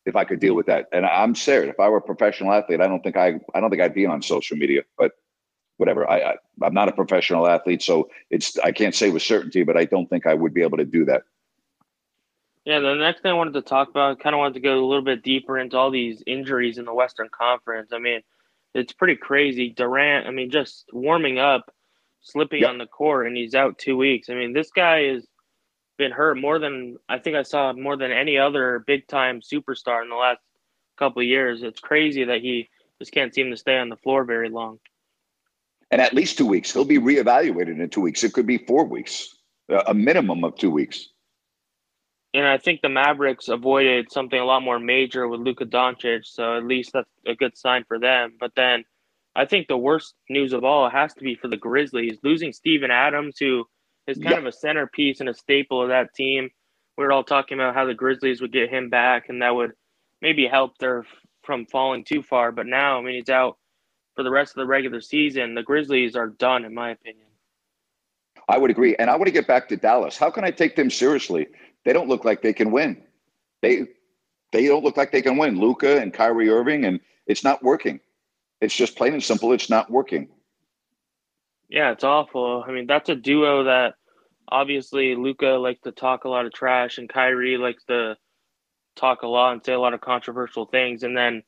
if 0.05 0.15
I 0.15 0.23
could 0.23 0.39
deal 0.39 0.55
with 0.55 0.67
that. 0.67 0.87
And 0.93 1.05
I'm 1.05 1.35
serious. 1.35 1.73
If 1.73 1.79
I 1.79 1.89
were 1.89 1.97
a 1.97 2.01
professional 2.01 2.53
athlete, 2.53 2.79
I 2.79 2.87
don't 2.87 3.03
think 3.03 3.17
I 3.17 3.41
I 3.53 3.59
don't 3.59 3.69
think 3.69 3.81
I'd 3.81 3.93
be 3.93 4.05
on 4.05 4.21
social 4.21 4.55
media. 4.55 4.83
But 4.97 5.11
whatever. 5.75 6.09
I, 6.09 6.21
I 6.21 6.35
I'm 6.61 6.73
not 6.73 6.87
a 6.87 6.93
professional 6.93 7.45
athlete, 7.45 7.81
so 7.81 8.09
it's 8.29 8.57
I 8.59 8.71
can't 8.71 8.95
say 8.95 9.09
with 9.09 9.21
certainty, 9.21 9.63
but 9.63 9.75
I 9.75 9.83
don't 9.83 10.09
think 10.09 10.25
I 10.25 10.33
would 10.33 10.53
be 10.53 10.61
able 10.61 10.77
to 10.77 10.85
do 10.85 11.03
that. 11.05 11.23
Yeah, 12.63 12.79
the 12.79 12.95
next 12.95 13.21
thing 13.21 13.31
I 13.31 13.33
wanted 13.33 13.55
to 13.55 13.61
talk 13.61 13.89
about, 13.89 14.21
kind 14.21 14.33
of 14.33 14.39
wanted 14.39 14.53
to 14.53 14.61
go 14.61 14.75
a 14.75 14.87
little 14.87 15.03
bit 15.03 15.21
deeper 15.21 15.59
into 15.59 15.75
all 15.75 15.91
these 15.91 16.23
injuries 16.25 16.77
in 16.77 16.85
the 16.85 16.93
Western 16.93 17.27
Conference. 17.27 17.91
I 17.91 17.99
mean, 17.99 18.21
it's 18.73 18.93
pretty 18.93 19.15
crazy. 19.15 19.69
Durant, 19.69 20.27
I 20.27 20.31
mean, 20.31 20.49
just 20.49 20.85
warming 20.91 21.39
up, 21.39 21.73
slipping 22.21 22.61
yep. 22.61 22.69
on 22.69 22.77
the 22.77 22.85
court, 22.85 23.27
and 23.27 23.37
he's 23.37 23.55
out 23.55 23.77
two 23.77 23.97
weeks. 23.97 24.29
I 24.29 24.35
mean, 24.35 24.53
this 24.53 24.71
guy 24.71 25.03
has 25.13 25.25
been 25.97 26.11
hurt 26.11 26.37
more 26.37 26.59
than 26.59 26.97
I 27.07 27.19
think 27.19 27.35
I 27.35 27.43
saw 27.43 27.73
more 27.73 27.97
than 27.97 28.11
any 28.11 28.37
other 28.37 28.83
big 28.85 29.07
time 29.07 29.41
superstar 29.41 30.01
in 30.01 30.09
the 30.09 30.15
last 30.15 30.39
couple 30.97 31.21
of 31.21 31.27
years. 31.27 31.63
It's 31.63 31.79
crazy 31.79 32.23
that 32.25 32.41
he 32.41 32.69
just 32.99 33.11
can't 33.11 33.33
seem 33.33 33.51
to 33.51 33.57
stay 33.57 33.77
on 33.77 33.89
the 33.89 33.97
floor 33.97 34.23
very 34.23 34.49
long. 34.49 34.79
And 35.91 36.01
at 36.01 36.13
least 36.13 36.37
two 36.37 36.47
weeks. 36.47 36.73
He'll 36.73 36.85
be 36.85 36.97
reevaluated 36.97 37.79
in 37.79 37.89
two 37.89 38.01
weeks. 38.01 38.23
It 38.23 38.33
could 38.33 38.47
be 38.47 38.57
four 38.57 38.85
weeks, 38.85 39.37
a 39.69 39.93
minimum 39.93 40.43
of 40.43 40.55
two 40.57 40.71
weeks. 40.71 41.09
And 42.33 42.47
I 42.47 42.57
think 42.57 42.81
the 42.81 42.89
Mavericks 42.89 43.47
avoided 43.47 44.11
something 44.11 44.39
a 44.39 44.45
lot 44.45 44.63
more 44.63 44.79
major 44.79 45.27
with 45.27 45.41
Luka 45.41 45.65
Doncic, 45.65 46.25
so 46.25 46.57
at 46.57 46.65
least 46.65 46.91
that's 46.93 47.09
a 47.27 47.35
good 47.35 47.55
sign 47.55 47.83
for 47.87 47.99
them. 47.99 48.33
But 48.39 48.53
then 48.55 48.85
I 49.35 49.45
think 49.45 49.67
the 49.67 49.77
worst 49.77 50.15
news 50.29 50.51
of 50.51 50.63
all 50.63 50.89
has 50.89 51.13
to 51.15 51.23
be 51.23 51.35
for 51.35 51.47
the 51.47 51.57
Grizzlies. 51.57 52.17
Losing 52.23 52.51
Steven 52.51 52.89
Adams, 52.89 53.37
who 53.39 53.65
is 54.07 54.17
kind 54.17 54.31
yep. 54.31 54.39
of 54.39 54.45
a 54.47 54.51
centerpiece 54.51 55.19
and 55.19 55.29
a 55.29 55.33
staple 55.33 55.81
of 55.81 55.89
that 55.89 56.13
team. 56.15 56.49
We 56.97 57.03
were 57.03 57.11
all 57.11 57.23
talking 57.23 57.57
about 57.59 57.75
how 57.75 57.85
the 57.85 57.93
Grizzlies 57.93 58.41
would 58.41 58.51
get 58.51 58.69
him 58.69 58.89
back 58.89 59.29
and 59.29 59.41
that 59.41 59.55
would 59.55 59.71
maybe 60.21 60.47
help 60.47 60.77
their 60.77 61.05
from 61.43 61.65
falling 61.65 62.03
too 62.03 62.23
far. 62.23 62.51
But 62.51 62.65
now, 62.65 62.97
I 62.97 63.01
mean, 63.01 63.15
he's 63.15 63.29
out 63.29 63.57
for 64.15 64.23
the 64.23 64.31
rest 64.31 64.51
of 64.51 64.57
the 64.57 64.67
regular 64.67 65.01
season. 65.01 65.55
The 65.55 65.63
Grizzlies 65.63 66.15
are 66.15 66.27
done, 66.27 66.65
in 66.65 66.73
my 66.73 66.91
opinion. 66.91 67.27
I 68.49 68.57
would 68.57 68.71
agree. 68.71 68.95
And 68.97 69.09
I 69.09 69.15
want 69.15 69.27
to 69.27 69.31
get 69.31 69.47
back 69.47 69.69
to 69.69 69.77
Dallas. 69.77 70.17
How 70.17 70.29
can 70.29 70.43
I 70.43 70.51
take 70.51 70.75
them 70.75 70.89
seriously? 70.89 71.47
They 71.85 71.93
don't 71.93 72.09
look 72.09 72.25
like 72.25 72.41
they 72.41 72.53
can 72.53 72.71
win. 72.71 73.01
They 73.61 73.87
they 74.51 74.67
don't 74.67 74.83
look 74.83 74.97
like 74.97 75.11
they 75.11 75.21
can 75.21 75.37
win. 75.37 75.59
Luka 75.59 75.99
and 75.99 76.13
Kyrie 76.13 76.49
Irving, 76.49 76.85
and 76.85 76.99
it's 77.27 77.43
not 77.43 77.63
working. 77.63 77.99
It's 78.61 78.75
just 78.75 78.95
plain 78.95 79.13
and 79.13 79.23
simple. 79.23 79.51
It's 79.51 79.69
not 79.69 79.89
working. 79.89 80.29
Yeah, 81.69 81.91
it's 81.91 82.03
awful. 82.03 82.63
I 82.67 82.71
mean, 82.71 82.85
that's 82.87 83.09
a 83.09 83.15
duo 83.15 83.63
that 83.63 83.95
obviously 84.49 85.15
Luka 85.15 85.47
likes 85.47 85.81
to 85.81 85.91
talk 85.91 86.23
a 86.23 86.29
lot 86.29 86.45
of 86.45 86.53
trash, 86.53 86.97
and 86.97 87.09
Kyrie 87.09 87.57
likes 87.57 87.83
to 87.85 88.15
talk 88.95 89.23
a 89.23 89.27
lot 89.27 89.53
and 89.53 89.65
say 89.65 89.73
a 89.73 89.79
lot 89.79 89.93
of 89.93 90.01
controversial 90.01 90.65
things. 90.65 91.03
And 91.03 91.17
then 91.17 91.43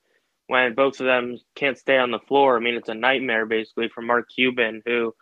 when 0.48 0.74
both 0.74 1.00
of 1.00 1.06
them 1.06 1.38
can't 1.56 1.78
stay 1.78 1.98
on 1.98 2.12
the 2.12 2.20
floor, 2.20 2.58
I 2.58 2.60
mean, 2.60 2.76
it's 2.76 2.90
a 2.90 2.96
nightmare 2.96 3.46
basically 3.46 3.90
for 3.90 4.02
Mark 4.02 4.28
Cuban, 4.34 4.82
who, 4.86 5.14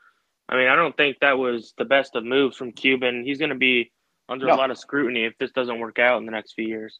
I 0.49 0.55
mean, 0.55 0.67
I 0.67 0.75
don't 0.75 0.95
think 0.95 1.17
that 1.19 1.37
was 1.37 1.73
the 1.77 1.85
best 1.85 2.15
of 2.15 2.23
moves 2.23 2.57
from 2.57 2.71
Cuban. 2.71 3.23
He's 3.25 3.39
going 3.39 3.49
to 3.49 3.55
be 3.55 3.91
under 4.29 4.47
no. 4.47 4.53
a 4.53 4.55
lot 4.55 4.71
of 4.71 4.77
scrutiny 4.77 5.25
if 5.25 5.37
this 5.39 5.51
doesn't 5.51 5.79
work 5.79 5.99
out 5.99 6.17
in 6.19 6.25
the 6.25 6.31
next 6.31 6.53
few 6.53 6.67
years. 6.67 6.99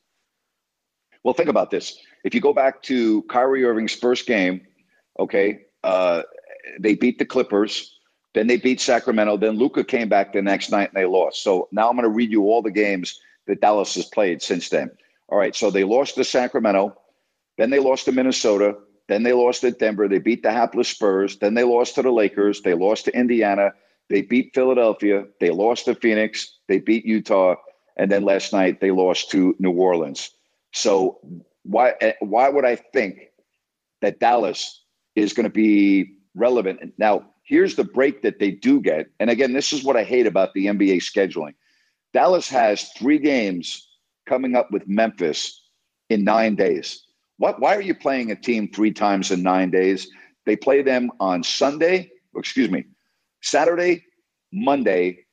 Well, 1.24 1.34
think 1.34 1.50
about 1.50 1.72
this. 1.72 1.98
If 2.24 2.36
you 2.36 2.42
go 2.42 2.54
back 2.54 2.82
to 2.84 3.22
Kyrie 3.24 3.64
Irving's 3.64 3.94
first 3.94 4.26
game, 4.26 4.62
okay, 5.18 5.62
uh, 5.84 6.24
they 6.80 6.96
beat 6.96 7.18
the 7.20 7.26
Clippers, 7.26 7.98
then 8.34 8.48
they 8.48 8.58
beat 8.58 8.82
Sacramento, 8.82 9.38
then 9.38 9.58
Luka 9.58 9.84
came 9.84 10.10
back 10.10 10.34
the 10.34 10.42
next 10.42 10.72
night 10.72 10.90
and 10.90 10.96
they 10.96 11.06
lost. 11.06 11.44
So 11.44 11.68
now 11.72 11.90
I'm 11.90 11.96
going 11.96 12.04
to 12.04 12.10
read 12.10 12.32
you 12.32 12.44
all 12.44 12.62
the 12.62 12.72
games 12.72 13.20
that 13.48 13.62
Dallas 13.62 13.96
has 13.96 14.06
played 14.06 14.42
since 14.42 14.70
then. 14.70 14.92
All 15.30 15.38
right, 15.38 15.56
so 15.56 15.72
they 15.72 15.84
lost 15.84 16.16
to 16.16 16.24
Sacramento, 16.24 16.98
then 17.58 17.70
they 17.70 17.80
lost 17.80 18.06
to 18.06 18.12
Minnesota, 18.12 18.76
then 19.08 19.24
they 19.24 19.34
lost 19.34 19.62
to 19.62 19.72
Denver, 19.72 20.08
they 20.08 20.20
beat 20.20 20.44
the 20.44 20.52
hapless 20.52 20.90
Spurs, 20.90 21.38
then 21.38 21.54
they 21.54 21.64
lost 21.64 21.96
to 21.96 22.02
the 22.02 22.12
Lakers, 22.12 22.62
they 22.62 22.74
lost 22.74 23.06
to 23.06 23.18
Indiana, 23.18 23.74
They 24.10 24.22
beat 24.22 24.54
Philadelphia. 24.54 25.26
They 25.40 25.50
lost 25.50 25.86
to 25.86 25.96
Phoenix. 25.96 26.60
They 26.68 26.80
beat 26.80 27.06
Utah, 27.06 27.56
and 27.98 28.12
then 28.12 28.24
last 28.24 28.54
night 28.54 28.82
they 28.82 28.92
lost 28.92 29.32
to 29.32 29.56
New 29.60 29.72
Orleans. 29.72 30.30
So 30.74 31.20
why 31.64 31.94
why 32.20 32.50
would 32.50 32.66
I 32.66 32.76
think 32.76 33.20
that 34.02 34.20
Dallas 34.20 34.84
is 35.16 35.34
going 35.34 35.46
to 35.46 35.50
be 35.50 36.16
relevant? 36.36 36.94
Now, 36.98 37.30
here's 37.44 37.76
the 37.76 37.84
break 37.84 38.22
that 38.24 38.40
they 38.40 38.52
do 38.52 38.82
get. 38.82 39.08
And 39.20 39.30
again, 39.30 39.54
this 39.54 39.74
is 39.74 39.84
what 39.84 39.98
I 39.98 40.04
hate 40.04 40.28
about 40.28 40.54
the 40.54 40.68
NBA 40.68 40.98
scheduling. 40.98 41.54
Dallas 42.14 42.48
has 42.50 42.90
three 42.98 43.20
games 43.20 43.88
coming 44.26 44.56
up 44.56 44.72
with 44.72 44.88
Memphis 44.88 45.62
in 46.10 46.24
nine 46.24 46.56
days. 46.56 47.04
What, 47.38 47.60
why 47.60 47.76
are 47.76 47.82
you 47.82 47.96
playing 47.96 48.32
a 48.32 48.36
team 48.36 48.70
three 48.72 48.92
times 48.92 49.32
in 49.32 49.42
nine 49.42 49.72
days? 49.72 50.08
They 50.46 50.56
play 50.56 50.82
them 50.82 51.12
on 51.20 51.44
Sunday, 51.44 52.12
excuse 52.36 52.70
me, 52.70 52.86
Saturday, 53.44 54.04
Monday, 54.54 55.26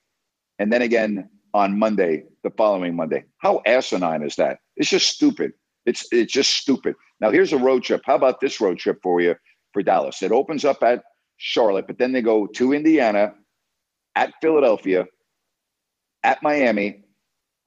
and 0.59 0.73
then 0.73 0.83
again 0.83 1.31
on 1.55 1.79
Monday, 1.79 2.25
the 2.45 2.51
following 2.51 2.97
Monday. 2.97 3.25
How 3.39 3.63
asinine 3.67 4.23
is 4.23 4.37
that? 4.37 4.59
It's 4.77 4.91
just 4.91 5.09
stupid. 5.09 5.53
It's 5.87 6.07
it's 6.13 6.33
just 6.33 6.51
stupid. 6.57 6.95
Now 7.21 7.31
here's 7.31 7.53
a 7.53 7.59
road 7.59 7.85
trip. 7.85 8.03
How 8.05 8.17
about 8.17 8.41
this 8.41 8.61
road 8.61 8.79
trip 8.79 8.99
for 9.03 9.21
you 9.21 9.37
for 9.73 9.83
Dallas? 9.83 10.23
It 10.23 10.33
opens 10.33 10.65
up 10.65 10.83
at 10.83 11.05
Charlotte, 11.39 11.87
but 11.87 11.99
then 11.99 12.13
they 12.13 12.23
go 12.23 12.47
to 12.49 12.73
Indiana, 12.73 13.35
at 14.17 14.33
Philadelphia, 14.43 15.07
at 16.23 16.43
Miami, 16.43 17.05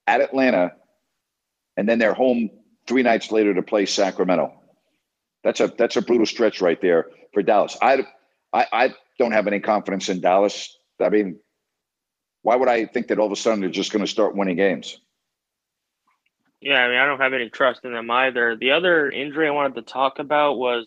at 0.06 0.20
Atlanta, 0.20 0.72
and 1.76 1.88
then 1.88 1.98
they're 1.98 2.14
home 2.14 2.50
three 2.86 3.02
nights 3.02 3.32
later 3.32 3.54
to 3.54 3.62
play 3.62 3.86
Sacramento. 3.86 4.52
That's 5.42 5.60
a 5.60 5.72
that's 5.76 5.96
a 5.96 6.02
brutal 6.02 6.26
stretch 6.26 6.60
right 6.60 6.80
there 6.80 7.06
for 7.32 7.42
Dallas. 7.42 7.76
I 7.82 8.06
I, 8.52 8.66
I 8.72 8.94
don't 9.18 9.32
have 9.32 9.46
any 9.46 9.60
confidence 9.60 10.08
in 10.08 10.20
Dallas. 10.20 10.76
I 11.00 11.08
mean, 11.08 11.38
why 12.42 12.56
would 12.56 12.68
I 12.68 12.86
think 12.86 13.08
that 13.08 13.18
all 13.18 13.26
of 13.26 13.32
a 13.32 13.36
sudden 13.36 13.60
they're 13.60 13.70
just 13.70 13.92
going 13.92 14.04
to 14.04 14.10
start 14.10 14.36
winning 14.36 14.56
games? 14.56 14.98
Yeah, 16.60 16.78
I 16.78 16.88
mean, 16.88 16.98
I 16.98 17.06
don't 17.06 17.20
have 17.20 17.34
any 17.34 17.50
trust 17.50 17.84
in 17.84 17.92
them 17.92 18.10
either. 18.10 18.56
The 18.56 18.70
other 18.70 19.10
injury 19.10 19.48
I 19.48 19.50
wanted 19.50 19.74
to 19.74 19.82
talk 19.82 20.18
about 20.18 20.58
was 20.58 20.86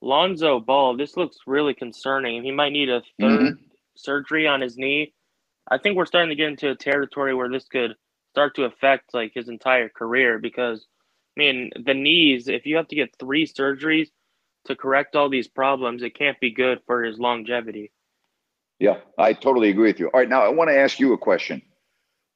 Lonzo 0.00 0.60
Ball. 0.60 0.96
This 0.96 1.16
looks 1.16 1.36
really 1.46 1.74
concerning. 1.74 2.42
He 2.42 2.50
might 2.50 2.72
need 2.72 2.88
a 2.88 3.00
3rd 3.20 3.38
mm-hmm. 3.38 3.62
surgery 3.96 4.46
on 4.46 4.60
his 4.60 4.76
knee. 4.76 5.14
I 5.70 5.78
think 5.78 5.96
we're 5.96 6.06
starting 6.06 6.30
to 6.30 6.36
get 6.36 6.48
into 6.48 6.70
a 6.70 6.76
territory 6.76 7.34
where 7.34 7.48
this 7.48 7.64
could 7.64 7.94
start 8.30 8.56
to 8.56 8.64
affect 8.64 9.14
like 9.14 9.32
his 9.34 9.48
entire 9.48 9.88
career 9.88 10.38
because 10.38 10.86
I 11.36 11.40
mean, 11.40 11.70
the 11.84 11.94
knees, 11.94 12.48
if 12.48 12.66
you 12.66 12.76
have 12.76 12.88
to 12.88 12.96
get 12.96 13.16
three 13.18 13.46
surgeries 13.46 14.08
to 14.66 14.76
correct 14.76 15.16
all 15.16 15.28
these 15.28 15.48
problems, 15.48 16.02
it 16.02 16.16
can't 16.16 16.38
be 16.40 16.50
good 16.50 16.80
for 16.86 17.02
his 17.02 17.18
longevity. 17.18 17.92
Yeah, 18.78 18.98
I 19.18 19.32
totally 19.32 19.70
agree 19.70 19.88
with 19.88 20.00
you. 20.00 20.08
All 20.08 20.20
right, 20.20 20.28
now 20.28 20.42
I 20.42 20.48
want 20.48 20.70
to 20.70 20.76
ask 20.76 20.98
you 20.98 21.12
a 21.12 21.18
question. 21.18 21.62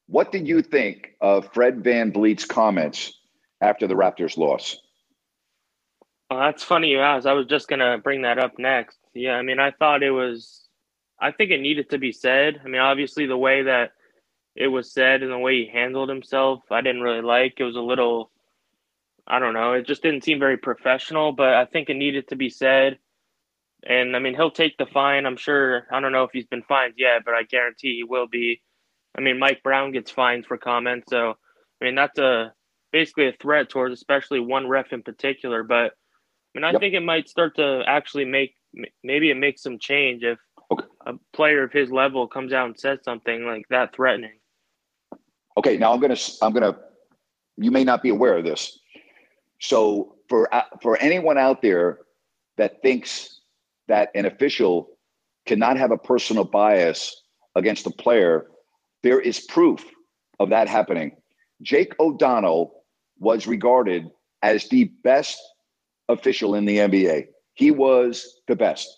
What 0.06 0.32
did 0.32 0.46
you 0.46 0.62
think 0.62 1.10
of 1.20 1.52
Fred 1.52 1.82
VanVleet's 1.82 2.44
comments 2.44 3.12
after 3.60 3.86
the 3.86 3.94
Raptors 3.94 4.36
loss? 4.38 4.78
Well, 6.30 6.40
that's 6.40 6.62
funny 6.62 6.88
you 6.88 7.00
asked. 7.00 7.26
I 7.26 7.32
was 7.32 7.46
just 7.46 7.68
going 7.68 7.80
to 7.80 7.98
bring 7.98 8.22
that 8.22 8.38
up 8.38 8.58
next. 8.58 8.98
Yeah, 9.14 9.32
I 9.32 9.42
mean, 9.42 9.58
I 9.58 9.72
thought 9.72 10.02
it 10.02 10.10
was, 10.10 10.68
I 11.20 11.32
think 11.32 11.50
it 11.50 11.60
needed 11.60 11.90
to 11.90 11.98
be 11.98 12.12
said. 12.12 12.60
I 12.64 12.68
mean, 12.68 12.80
obviously, 12.80 13.26
the 13.26 13.36
way 13.36 13.62
that 13.62 13.92
it 14.54 14.68
was 14.68 14.92
said 14.92 15.22
and 15.22 15.32
the 15.32 15.38
way 15.38 15.64
he 15.64 15.70
handled 15.72 16.08
himself, 16.08 16.60
I 16.70 16.80
didn't 16.80 17.02
really 17.02 17.22
like. 17.22 17.54
It 17.58 17.64
was 17.64 17.76
a 17.76 17.80
little 17.80 18.30
I 19.28 19.38
don't 19.38 19.52
know. 19.52 19.74
It 19.74 19.86
just 19.86 20.02
didn't 20.02 20.24
seem 20.24 20.38
very 20.38 20.56
professional, 20.56 21.32
but 21.32 21.54
I 21.54 21.66
think 21.66 21.90
it 21.90 21.94
needed 21.94 22.28
to 22.28 22.36
be 22.36 22.48
said. 22.48 22.98
And 23.86 24.16
I 24.16 24.18
mean, 24.18 24.34
he'll 24.34 24.50
take 24.50 24.76
the 24.78 24.86
fine. 24.86 25.26
I'm 25.26 25.36
sure. 25.36 25.86
I 25.92 26.00
don't 26.00 26.12
know 26.12 26.24
if 26.24 26.30
he's 26.32 26.46
been 26.46 26.62
fined 26.62 26.94
yet, 26.96 27.22
but 27.24 27.34
I 27.34 27.42
guarantee 27.42 27.96
he 27.96 28.04
will 28.04 28.26
be. 28.26 28.62
I 29.16 29.20
mean, 29.20 29.38
Mike 29.38 29.62
Brown 29.62 29.92
gets 29.92 30.10
fined 30.10 30.46
for 30.46 30.56
comments, 30.56 31.06
so 31.10 31.34
I 31.80 31.84
mean 31.84 31.94
that's 31.94 32.18
a 32.18 32.52
basically 32.92 33.28
a 33.28 33.32
threat 33.32 33.68
towards 33.68 33.94
especially 33.94 34.40
one 34.40 34.66
ref 34.66 34.92
in 34.92 35.02
particular. 35.02 35.62
But 35.62 35.92
I 35.92 36.58
mean, 36.58 36.64
I 36.64 36.72
yep. 36.72 36.80
think 36.80 36.94
it 36.94 37.02
might 37.02 37.28
start 37.28 37.56
to 37.56 37.82
actually 37.86 38.24
make 38.24 38.54
maybe 39.04 39.30
it 39.30 39.36
makes 39.36 39.62
some 39.62 39.78
change 39.78 40.22
if 40.24 40.38
okay. 40.70 40.84
a 41.06 41.14
player 41.32 41.62
of 41.62 41.72
his 41.72 41.90
level 41.90 42.26
comes 42.26 42.52
out 42.52 42.66
and 42.66 42.78
says 42.78 42.98
something 43.04 43.44
like 43.44 43.64
that 43.70 43.94
threatening. 43.94 44.38
Okay, 45.56 45.76
now 45.76 45.92
I'm 45.92 46.00
gonna 46.00 46.16
I'm 46.42 46.52
gonna. 46.52 46.76
You 47.56 47.70
may 47.70 47.84
not 47.84 48.02
be 48.02 48.10
aware 48.10 48.38
of 48.38 48.44
this. 48.44 48.78
So 49.60 50.16
for 50.28 50.52
uh, 50.54 50.62
for 50.82 50.96
anyone 50.98 51.38
out 51.38 51.62
there 51.62 51.98
that 52.56 52.82
thinks 52.82 53.40
that 53.88 54.10
an 54.14 54.26
official 54.26 54.88
cannot 55.46 55.76
have 55.78 55.90
a 55.90 55.98
personal 55.98 56.44
bias 56.44 57.22
against 57.54 57.86
a 57.86 57.90
player, 57.90 58.46
there 59.02 59.20
is 59.20 59.40
proof 59.40 59.84
of 60.38 60.50
that 60.50 60.68
happening. 60.68 61.16
Jake 61.62 61.98
O'Donnell 61.98 62.84
was 63.18 63.46
regarded 63.46 64.06
as 64.42 64.68
the 64.68 64.84
best 65.02 65.40
official 66.08 66.54
in 66.54 66.64
the 66.64 66.78
NBA. 66.78 67.26
He 67.54 67.70
was 67.70 68.40
the 68.46 68.54
best. 68.54 68.88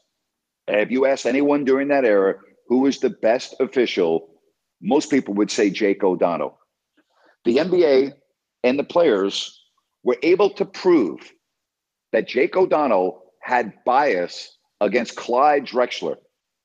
If 0.69 0.91
you 0.91 1.07
ask 1.07 1.25
anyone 1.27 1.65
during 1.65 1.89
that 1.89 2.05
era 2.05 2.35
who 2.69 2.81
was 2.81 2.99
the 2.99 3.11
best 3.11 3.55
official, 3.61 4.29
most 4.83 5.11
people 5.11 5.35
would 5.35 5.51
say 5.51 5.71
Jake 5.71 6.05
O'Donnell. 6.05 6.59
The 7.45 7.57
NBA 7.57 8.13
and 8.63 8.79
the 8.79 8.85
players 8.85 9.60
were 10.03 10.19
able 10.23 10.51
to 10.51 10.65
prove 10.65 11.33
that 12.13 12.29
Jake 12.29 12.57
O'Donnell 12.57 13.23
had 13.41 13.73
bias 13.85 14.57
against 14.81 15.17
Clyde 15.17 15.67
Drexler. 15.67 16.17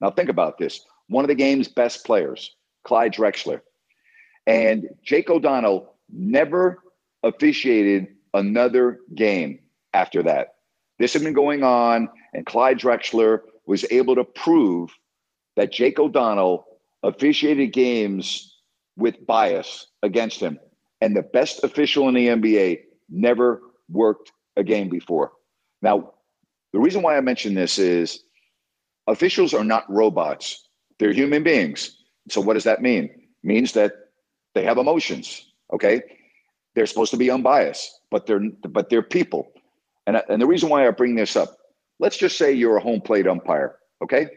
Now, 0.01 0.11
think 0.11 0.29
about 0.29 0.57
this 0.57 0.81
one 1.07 1.23
of 1.23 1.29
the 1.29 1.35
game's 1.35 1.67
best 1.67 2.05
players, 2.05 2.55
Clyde 2.83 3.13
Drexler. 3.13 3.61
And 4.47 4.87
Jake 5.03 5.29
O'Donnell 5.29 5.95
never 6.09 6.83
officiated 7.23 8.07
another 8.33 8.99
game 9.13 9.59
after 9.93 10.23
that. 10.23 10.55
This 10.99 11.13
had 11.13 11.23
been 11.23 11.33
going 11.33 11.63
on, 11.63 12.09
and 12.33 12.45
Clyde 12.45 12.79
Drexler 12.79 13.41
was 13.65 13.85
able 13.91 14.15
to 14.15 14.23
prove 14.23 14.91
that 15.55 15.71
Jake 15.71 15.99
O'Donnell 15.99 16.65
officiated 17.03 17.73
games 17.73 18.55
with 18.97 19.25
bias 19.25 19.87
against 20.03 20.39
him. 20.39 20.59
And 21.01 21.15
the 21.15 21.21
best 21.21 21.63
official 21.63 22.07
in 22.07 22.13
the 22.13 22.27
NBA 22.27 22.79
never 23.09 23.61
worked 23.89 24.31
a 24.57 24.63
game 24.63 24.89
before. 24.89 25.31
Now, 25.81 26.13
the 26.73 26.79
reason 26.79 27.01
why 27.01 27.17
I 27.17 27.21
mention 27.21 27.53
this 27.53 27.77
is 27.77 28.23
officials 29.07 29.53
are 29.53 29.63
not 29.63 29.89
robots, 29.89 30.67
they're 30.99 31.13
human 31.13 31.43
beings. 31.43 31.97
So, 32.29 32.41
what 32.41 32.53
does 32.53 32.63
that 32.63 32.81
mean? 32.81 33.05
It 33.05 33.21
means 33.43 33.73
that 33.73 33.93
they 34.55 34.63
have 34.63 34.77
emotions, 34.77 35.51
okay? 35.73 36.01
They're 36.73 36.85
supposed 36.85 37.11
to 37.11 37.17
be 37.17 37.29
unbiased, 37.29 37.99
but 38.09 38.25
they're 38.25 38.41
but 38.67 38.89
they're 38.89 39.03
people. 39.03 39.51
And, 40.07 40.21
and 40.29 40.41
the 40.41 40.47
reason 40.47 40.69
why 40.69 40.87
I 40.87 40.91
bring 40.91 41.15
this 41.15 41.35
up, 41.35 41.57
let's 41.99 42.17
just 42.17 42.37
say 42.37 42.51
you're 42.51 42.77
a 42.77 42.81
home 42.81 43.01
plate 43.01 43.27
umpire, 43.27 43.77
okay? 44.03 44.27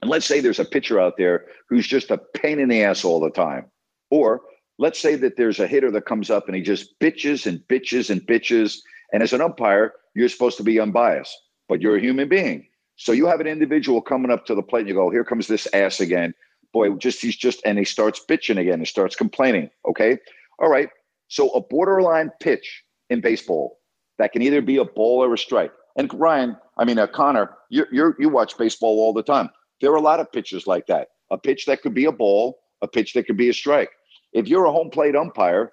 And 0.00 0.10
let's 0.10 0.26
say 0.26 0.40
there's 0.40 0.60
a 0.60 0.64
pitcher 0.64 1.00
out 1.00 1.16
there 1.16 1.46
who's 1.68 1.86
just 1.86 2.10
a 2.10 2.18
pain 2.18 2.60
in 2.60 2.68
the 2.68 2.82
ass 2.82 3.04
all 3.04 3.20
the 3.20 3.30
time. 3.30 3.66
Or 4.10 4.42
let's 4.78 4.98
say 4.98 5.16
that 5.16 5.36
there's 5.36 5.60
a 5.60 5.66
hitter 5.66 5.90
that 5.90 6.06
comes 6.06 6.30
up 6.30 6.46
and 6.46 6.56
he 6.56 6.62
just 6.62 6.98
bitches 7.00 7.46
and 7.46 7.60
bitches 7.68 8.10
and 8.10 8.20
bitches. 8.22 8.78
And 9.12 9.22
as 9.22 9.32
an 9.32 9.40
umpire, 9.40 9.94
you're 10.14 10.28
supposed 10.28 10.56
to 10.58 10.62
be 10.62 10.80
unbiased, 10.80 11.36
but 11.68 11.80
you're 11.80 11.96
a 11.96 12.00
human 12.00 12.28
being. 12.28 12.66
So 12.96 13.12
you 13.12 13.26
have 13.26 13.40
an 13.40 13.46
individual 13.46 14.00
coming 14.00 14.30
up 14.30 14.46
to 14.46 14.54
the 14.54 14.62
plate 14.62 14.80
and 14.80 14.88
you 14.88 14.94
go, 14.94 15.10
here 15.10 15.24
comes 15.24 15.46
this 15.46 15.68
ass 15.72 16.00
again. 16.00 16.34
Boy, 16.72 16.90
just 16.94 17.20
he's 17.20 17.36
just, 17.36 17.60
and 17.64 17.78
he 17.78 17.84
starts 17.84 18.20
bitching 18.28 18.58
again 18.58 18.74
and 18.74 18.88
starts 18.88 19.16
complaining. 19.16 19.70
Okay. 19.88 20.18
All 20.58 20.68
right. 20.68 20.90
So 21.28 21.50
a 21.50 21.60
borderline 21.60 22.30
pitch 22.40 22.82
in 23.10 23.20
baseball 23.20 23.78
that 24.18 24.32
can 24.32 24.42
either 24.42 24.60
be 24.60 24.76
a 24.76 24.84
ball 24.84 25.22
or 25.24 25.32
a 25.32 25.38
strike. 25.38 25.72
And 25.96 26.12
Ryan, 26.14 26.56
I 26.76 26.84
mean, 26.84 26.98
uh, 26.98 27.06
Connor, 27.06 27.50
you 27.70 27.84
you 27.90 28.14
you 28.18 28.28
watch 28.28 28.56
baseball 28.56 29.00
all 29.00 29.12
the 29.12 29.22
time. 29.22 29.50
There 29.80 29.90
are 29.92 29.96
a 29.96 30.00
lot 30.00 30.20
of 30.20 30.30
pitches 30.30 30.66
like 30.66 30.86
that. 30.86 31.08
A 31.30 31.38
pitch 31.38 31.66
that 31.66 31.82
could 31.82 31.94
be 31.94 32.04
a 32.04 32.12
ball, 32.12 32.58
a 32.82 32.88
pitch 32.88 33.14
that 33.14 33.26
could 33.26 33.36
be 33.36 33.48
a 33.48 33.54
strike. 33.54 33.90
If 34.32 34.48
you're 34.48 34.64
a 34.66 34.72
home 34.72 34.90
plate 34.90 35.16
umpire, 35.16 35.72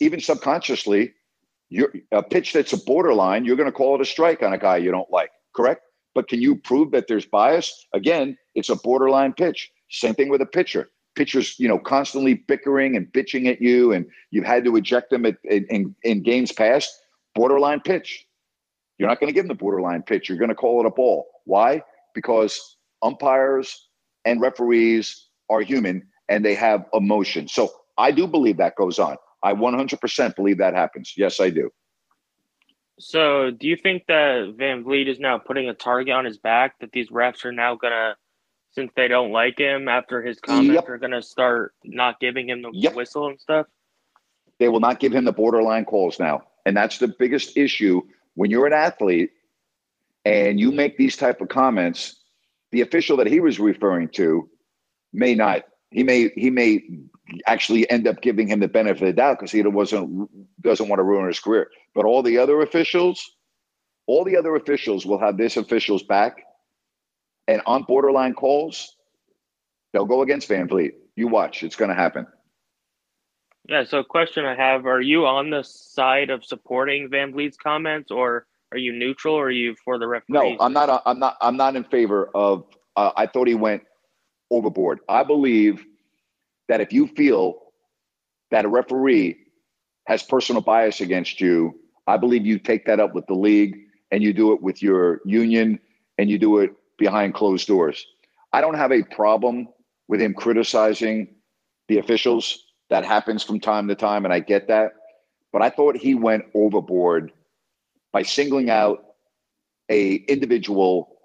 even 0.00 0.20
subconsciously, 0.20 1.12
you're 1.68 1.92
a 2.12 2.22
pitch 2.22 2.52
that's 2.52 2.72
a 2.72 2.78
borderline, 2.78 3.44
you're 3.44 3.56
going 3.56 3.68
to 3.68 3.72
call 3.72 3.94
it 3.94 4.00
a 4.00 4.04
strike 4.04 4.42
on 4.42 4.52
a 4.52 4.58
guy 4.58 4.78
you 4.78 4.90
don't 4.90 5.10
like, 5.10 5.30
correct? 5.54 5.82
But 6.14 6.28
can 6.28 6.40
you 6.40 6.56
prove 6.56 6.90
that 6.92 7.06
there's 7.08 7.26
bias? 7.26 7.86
Again, 7.92 8.36
it's 8.54 8.70
a 8.70 8.76
borderline 8.76 9.34
pitch. 9.34 9.70
Same 9.90 10.14
thing 10.14 10.28
with 10.30 10.40
a 10.40 10.46
pitcher. 10.46 10.88
Pitchers, 11.14 11.56
you 11.58 11.68
know, 11.68 11.78
constantly 11.78 12.34
bickering 12.34 12.96
and 12.96 13.06
bitching 13.12 13.46
at 13.48 13.60
you, 13.60 13.92
and 13.92 14.06
you've 14.30 14.44
had 14.44 14.64
to 14.64 14.76
eject 14.76 15.10
them 15.10 15.26
at, 15.26 15.36
in, 15.44 15.94
in 16.02 16.22
games 16.22 16.52
past. 16.52 16.90
Borderline 17.34 17.80
pitch. 17.80 18.26
You're 18.98 19.08
not 19.08 19.20
going 19.20 19.28
to 19.28 19.34
give 19.34 19.44
them 19.44 19.48
the 19.48 19.62
borderline 19.62 20.02
pitch. 20.02 20.28
You're 20.28 20.38
going 20.38 20.48
to 20.48 20.54
call 20.54 20.80
it 20.80 20.86
a 20.86 20.90
ball. 20.90 21.26
Why? 21.44 21.82
Because 22.14 22.76
umpires 23.02 23.88
and 24.24 24.40
referees 24.40 25.28
are 25.50 25.60
human 25.60 26.06
and 26.28 26.44
they 26.44 26.54
have 26.54 26.84
emotion. 26.92 27.48
So 27.48 27.70
I 27.98 28.12
do 28.12 28.26
believe 28.26 28.56
that 28.58 28.76
goes 28.76 28.98
on. 28.98 29.16
I 29.42 29.52
100% 29.52 30.36
believe 30.36 30.58
that 30.58 30.74
happens. 30.74 31.14
Yes, 31.16 31.40
I 31.40 31.50
do. 31.50 31.70
So, 33.00 33.50
do 33.50 33.68
you 33.68 33.76
think 33.76 34.04
that 34.08 34.54
VanVleet 34.56 35.08
is 35.08 35.20
now 35.20 35.38
putting 35.38 35.68
a 35.68 35.74
target 35.74 36.14
on 36.14 36.24
his 36.24 36.38
back 36.38 36.78
that 36.80 36.90
these 36.92 37.10
refs 37.10 37.44
are 37.44 37.52
now 37.52 37.76
going 37.76 37.92
to 37.92 38.16
since 38.72 38.92
they 38.96 39.08
don't 39.08 39.32
like 39.32 39.58
him 39.58 39.88
after 39.88 40.22
his 40.22 40.38
comments, 40.40 40.74
Yep. 40.74 40.88
are 40.88 40.98
going 40.98 41.12
to 41.12 41.22
start 41.22 41.74
not 41.84 42.20
giving 42.20 42.48
him 42.48 42.62
the 42.62 42.70
Yep. 42.72 42.94
whistle 42.94 43.28
and 43.28 43.40
stuff. 43.40 43.66
They 44.58 44.68
will 44.68 44.80
not 44.80 45.00
give 45.00 45.12
him 45.12 45.24
the 45.24 45.32
borderline 45.32 45.84
calls 45.84 46.18
now. 46.18 46.42
And 46.66 46.76
that's 46.76 46.98
the 46.98 47.08
biggest 47.08 47.56
issue 47.56 48.02
when 48.34 48.50
you're 48.50 48.66
an 48.66 48.72
athlete 48.72 49.30
and 50.24 50.60
you 50.60 50.70
make 50.70 50.96
these 50.98 51.16
type 51.16 51.40
of 51.40 51.48
comments, 51.48 52.22
the 52.70 52.82
official 52.82 53.16
that 53.16 53.26
he 53.26 53.40
was 53.40 53.58
referring 53.58 54.08
to 54.10 54.48
may 55.12 55.34
not 55.34 55.64
he 55.90 56.02
may 56.02 56.28
he 56.36 56.50
may 56.50 56.82
actually 57.46 57.88
end 57.90 58.06
up 58.06 58.20
giving 58.20 58.48
him 58.48 58.60
the 58.60 58.68
benefit 58.68 59.02
of 59.02 59.06
the 59.08 59.12
doubt 59.12 59.38
because 59.38 59.52
he 59.52 59.62
wasn't 59.62 60.28
doesn't 60.62 60.88
want 60.88 60.98
to 60.98 61.04
ruin 61.04 61.26
his 61.26 61.40
career. 61.40 61.68
But 61.94 62.04
all 62.04 62.22
the 62.22 62.38
other 62.38 62.60
officials, 62.62 63.30
all 64.06 64.24
the 64.24 64.36
other 64.36 64.54
officials 64.56 65.04
will 65.04 65.18
have 65.18 65.36
this 65.36 65.56
official's 65.56 66.02
back. 66.02 66.44
And 67.46 67.62
on 67.66 67.84
borderline 67.84 68.34
calls, 68.34 68.94
they'll 69.92 70.04
go 70.04 70.22
against 70.22 70.48
VanVleet. 70.48 70.92
You 71.16 71.28
watch, 71.28 71.62
it's 71.62 71.76
going 71.76 71.88
to 71.88 71.94
happen. 71.94 72.26
Yeah. 73.68 73.84
So, 73.84 74.02
question 74.02 74.44
I 74.44 74.54
have: 74.54 74.86
Are 74.86 75.00
you 75.00 75.26
on 75.26 75.50
the 75.50 75.62
side 75.62 76.30
of 76.30 76.44
supporting 76.44 77.08
VanVleet's 77.08 77.56
comments, 77.56 78.10
or 78.10 78.46
are 78.72 78.78
you 78.78 78.92
neutral, 78.92 79.34
or 79.34 79.46
are 79.46 79.50
you 79.50 79.76
for 79.84 79.98
the 79.98 80.06
referee? 80.06 80.56
No, 80.56 80.56
I'm 80.60 80.72
not. 80.72 81.02
I'm 81.04 81.18
not. 81.18 81.36
I'm 81.40 81.56
not 81.56 81.76
in 81.76 81.84
favor 81.84 82.30
of. 82.34 82.64
Uh, 82.96 83.12
I 83.16 83.26
thought 83.26 83.46
he 83.46 83.54
went 83.54 83.82
overboard. 84.50 85.00
I 85.08 85.22
believe 85.22 85.84
that 86.68 86.80
if 86.80 86.92
you 86.92 87.06
feel 87.08 87.54
that 88.50 88.64
a 88.64 88.68
referee 88.68 89.36
has 90.06 90.22
personal 90.22 90.62
bias 90.62 91.00
against 91.00 91.40
you, 91.40 91.78
I 92.06 92.16
believe 92.16 92.46
you 92.46 92.58
take 92.58 92.86
that 92.86 93.00
up 93.00 93.14
with 93.14 93.26
the 93.26 93.34
league 93.34 93.78
and 94.10 94.22
you 94.22 94.32
do 94.32 94.52
it 94.52 94.62
with 94.62 94.82
your 94.82 95.20
union 95.24 95.78
and 96.16 96.30
you 96.30 96.38
do 96.38 96.58
it 96.58 96.72
behind 96.96 97.34
closed 97.34 97.66
doors. 97.68 98.06
I 98.52 98.60
don't 98.60 98.74
have 98.74 98.92
a 98.92 99.02
problem 99.02 99.68
with 100.08 100.20
him 100.20 100.34
criticizing 100.34 101.28
the 101.88 101.98
officials. 101.98 102.64
That 102.90 103.04
happens 103.04 103.42
from 103.42 103.60
time 103.60 103.86
to 103.88 103.94
time, 103.94 104.24
and 104.24 104.32
I 104.32 104.40
get 104.40 104.68
that. 104.68 104.92
But 105.52 105.60
I 105.60 105.68
thought 105.68 105.96
he 105.96 106.14
went 106.14 106.46
overboard 106.54 107.32
by 108.12 108.22
singling 108.22 108.70
out 108.70 109.04
a 109.90 110.14
individual, 110.14 111.18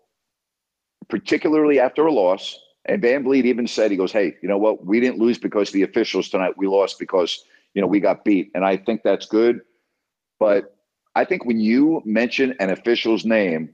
particularly 1.07 1.79
after 1.79 2.05
a 2.05 2.11
loss. 2.11 2.59
And 2.85 3.01
VanVleet 3.01 3.45
even 3.45 3.67
said, 3.67 3.91
he 3.91 3.97
goes, 3.97 4.11
Hey, 4.11 4.35
you 4.41 4.49
know 4.49 4.57
what? 4.57 4.85
We 4.85 4.99
didn't 4.99 5.19
lose 5.19 5.37
because 5.37 5.71
the 5.71 5.83
officials 5.83 6.29
tonight. 6.29 6.57
We 6.57 6.67
lost 6.67 6.99
because, 6.99 7.45
you 7.73 7.81
know, 7.81 7.87
we 7.87 7.99
got 7.99 8.25
beat. 8.25 8.51
And 8.53 8.65
I 8.65 8.77
think 8.77 9.01
that's 9.03 9.25
good. 9.25 9.61
But 10.39 10.75
I 11.15 11.25
think 11.25 11.45
when 11.45 11.59
you 11.59 12.01
mention 12.05 12.55
an 12.59 12.69
official's 12.69 13.25
name 13.25 13.69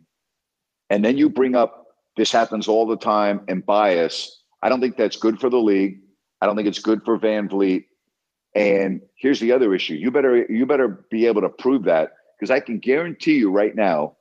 and 0.90 1.04
then 1.04 1.18
you 1.18 1.30
bring 1.30 1.56
up 1.56 1.88
this 2.18 2.32
happens 2.32 2.68
all 2.68 2.86
the 2.86 2.98
time 2.98 3.42
and 3.48 3.66
bias, 3.66 4.44
I 4.62 4.70
don't 4.70 4.82
think 4.82 4.98
that's 4.98 5.16
good 5.16 5.40
for 5.40 5.50
the 5.50 5.58
league. 5.58 6.00
I 6.42 6.46
don't 6.46 6.56
think 6.56 6.68
it's 6.68 6.80
good 6.80 7.04
for 7.04 7.18
VanVleet. 7.18 7.86
And 8.56 9.02
here's 9.16 9.40
the 9.40 9.52
other 9.52 9.74
issue. 9.74 9.94
You 9.94 10.12
better 10.12 10.46
you 10.52 10.66
better 10.66 11.06
be 11.10 11.28
able 11.28 11.42
to 11.42 11.50
prove 11.50 11.84
that 11.84 12.12
because 12.38 12.52
I 12.52 12.60
can 12.60 12.80
guarantee 12.80 13.38
you 13.38 13.52
right 13.52 13.76
now, 13.76 14.18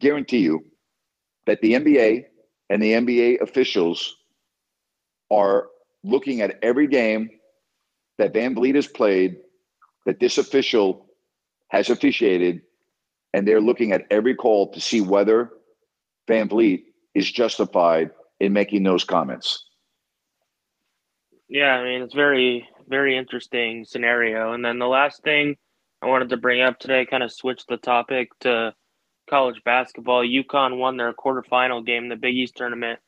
guarantee 0.00 0.38
you 0.38 0.64
that 1.46 1.60
the 1.62 1.74
NBA 1.74 2.24
and 2.70 2.82
the 2.82 2.92
NBA 2.92 3.40
officials 3.40 4.16
are 5.32 5.68
looking 6.04 6.40
at 6.40 6.58
every 6.62 6.86
game 6.86 7.30
that 8.18 8.32
VanVleet 8.32 8.74
has 8.74 8.86
played, 8.86 9.36
that 10.06 10.20
this 10.20 10.38
official 10.38 11.06
has 11.68 11.88
officiated, 11.88 12.60
and 13.32 13.48
they're 13.48 13.60
looking 13.60 13.92
at 13.92 14.06
every 14.10 14.34
call 14.34 14.70
to 14.72 14.80
see 14.80 15.00
whether 15.00 15.50
VanVleet 16.28 16.84
is 17.14 17.30
justified 17.30 18.10
in 18.40 18.52
making 18.52 18.82
those 18.82 19.04
comments. 19.04 19.64
Yeah, 21.48 21.74
I 21.74 21.84
mean 21.84 22.02
it's 22.02 22.14
very 22.14 22.68
very 22.88 23.16
interesting 23.16 23.84
scenario. 23.84 24.52
And 24.52 24.64
then 24.64 24.78
the 24.78 24.86
last 24.86 25.22
thing 25.22 25.56
I 26.02 26.06
wanted 26.06 26.30
to 26.30 26.36
bring 26.36 26.60
up 26.60 26.78
today, 26.78 27.06
kind 27.06 27.22
of 27.22 27.32
switch 27.32 27.64
the 27.68 27.76
topic 27.76 28.28
to 28.40 28.74
college 29.30 29.62
basketball. 29.64 30.24
UConn 30.24 30.78
won 30.78 30.96
their 30.96 31.12
quarterfinal 31.12 31.86
game 31.86 32.04
in 32.04 32.08
the 32.08 32.16
Big 32.16 32.34
East 32.34 32.56
tournament. 32.56 32.98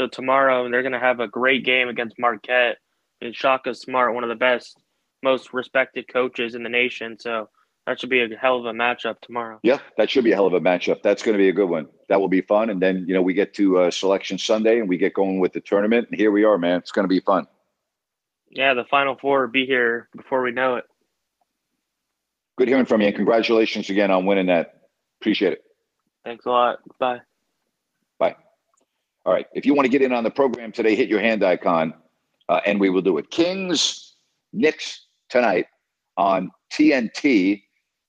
So 0.00 0.06
tomorrow 0.06 0.66
they're 0.70 0.80
going 0.80 0.92
to 0.92 0.98
have 0.98 1.20
a 1.20 1.28
great 1.28 1.62
game 1.62 1.90
against 1.90 2.18
Marquette. 2.18 2.78
And 3.20 3.36
Shaka 3.36 3.74
Smart, 3.74 4.14
one 4.14 4.24
of 4.24 4.30
the 4.30 4.34
best, 4.34 4.80
most 5.22 5.52
respected 5.52 6.10
coaches 6.10 6.54
in 6.54 6.62
the 6.62 6.70
nation. 6.70 7.18
So 7.20 7.50
that 7.86 8.00
should 8.00 8.08
be 8.08 8.22
a 8.22 8.28
hell 8.34 8.56
of 8.56 8.64
a 8.64 8.72
matchup 8.72 9.20
tomorrow. 9.20 9.60
Yeah, 9.62 9.76
that 9.98 10.08
should 10.08 10.24
be 10.24 10.32
a 10.32 10.34
hell 10.34 10.46
of 10.46 10.54
a 10.54 10.60
matchup. 10.60 11.02
That's 11.02 11.22
going 11.22 11.34
to 11.34 11.38
be 11.38 11.50
a 11.50 11.52
good 11.52 11.68
one. 11.68 11.86
That 12.08 12.18
will 12.18 12.30
be 12.30 12.40
fun. 12.40 12.70
And 12.70 12.80
then, 12.80 13.04
you 13.06 13.12
know, 13.12 13.20
we 13.20 13.34
get 13.34 13.52
to 13.56 13.80
uh, 13.80 13.90
Selection 13.90 14.38
Sunday 14.38 14.80
and 14.80 14.88
we 14.88 14.96
get 14.96 15.12
going 15.12 15.38
with 15.38 15.52
the 15.52 15.60
tournament. 15.60 16.08
And 16.10 16.18
here 16.18 16.30
we 16.30 16.44
are, 16.44 16.56
man. 16.56 16.78
It's 16.78 16.92
going 16.92 17.04
to 17.04 17.08
be 17.10 17.20
fun. 17.20 17.46
Yeah, 18.48 18.72
the 18.72 18.84
Final 18.84 19.18
Four 19.20 19.42
will 19.42 19.52
be 19.52 19.66
here 19.66 20.08
before 20.16 20.40
we 20.40 20.50
know 20.50 20.76
it. 20.76 20.84
Good 22.56 22.68
hearing 22.68 22.86
from 22.86 23.02
you. 23.02 23.08
And 23.08 23.16
congratulations 23.16 23.90
again 23.90 24.10
on 24.10 24.24
winning 24.24 24.46
that. 24.46 24.80
Appreciate 25.20 25.52
it. 25.52 25.62
Thanks 26.24 26.46
a 26.46 26.48
lot. 26.48 26.78
Bye. 26.98 27.16
Bye. 27.16 27.20
All 29.24 29.32
right. 29.32 29.46
If 29.52 29.66
you 29.66 29.74
want 29.74 29.86
to 29.86 29.90
get 29.90 30.02
in 30.02 30.12
on 30.12 30.24
the 30.24 30.30
program 30.30 30.72
today, 30.72 30.94
hit 30.94 31.08
your 31.08 31.20
hand 31.20 31.44
icon 31.44 31.94
uh, 32.48 32.60
and 32.64 32.80
we 32.80 32.90
will 32.90 33.02
do 33.02 33.18
it. 33.18 33.30
Kings, 33.30 34.16
Knicks 34.52 35.06
tonight 35.28 35.66
on 36.16 36.50
TNT. 36.72 37.62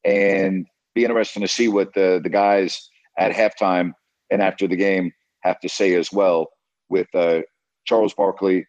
And 0.04 0.66
be 0.96 1.06
interesting 1.06 1.42
to 1.42 1.48
see 1.48 1.68
what 1.68 1.94
the, 1.94 2.20
the 2.24 2.30
guys 2.30 2.90
at 3.18 3.32
halftime 3.32 3.92
and 4.32 4.42
after 4.42 4.68
the 4.68 4.76
game 4.76 5.12
have 5.42 5.60
to 5.60 5.70
say 5.70 5.96
as 5.96 6.12
well 6.12 6.48
with 6.90 7.08
uh, 7.14 7.42
Charles 7.86 8.14
Barkley, 8.14 8.66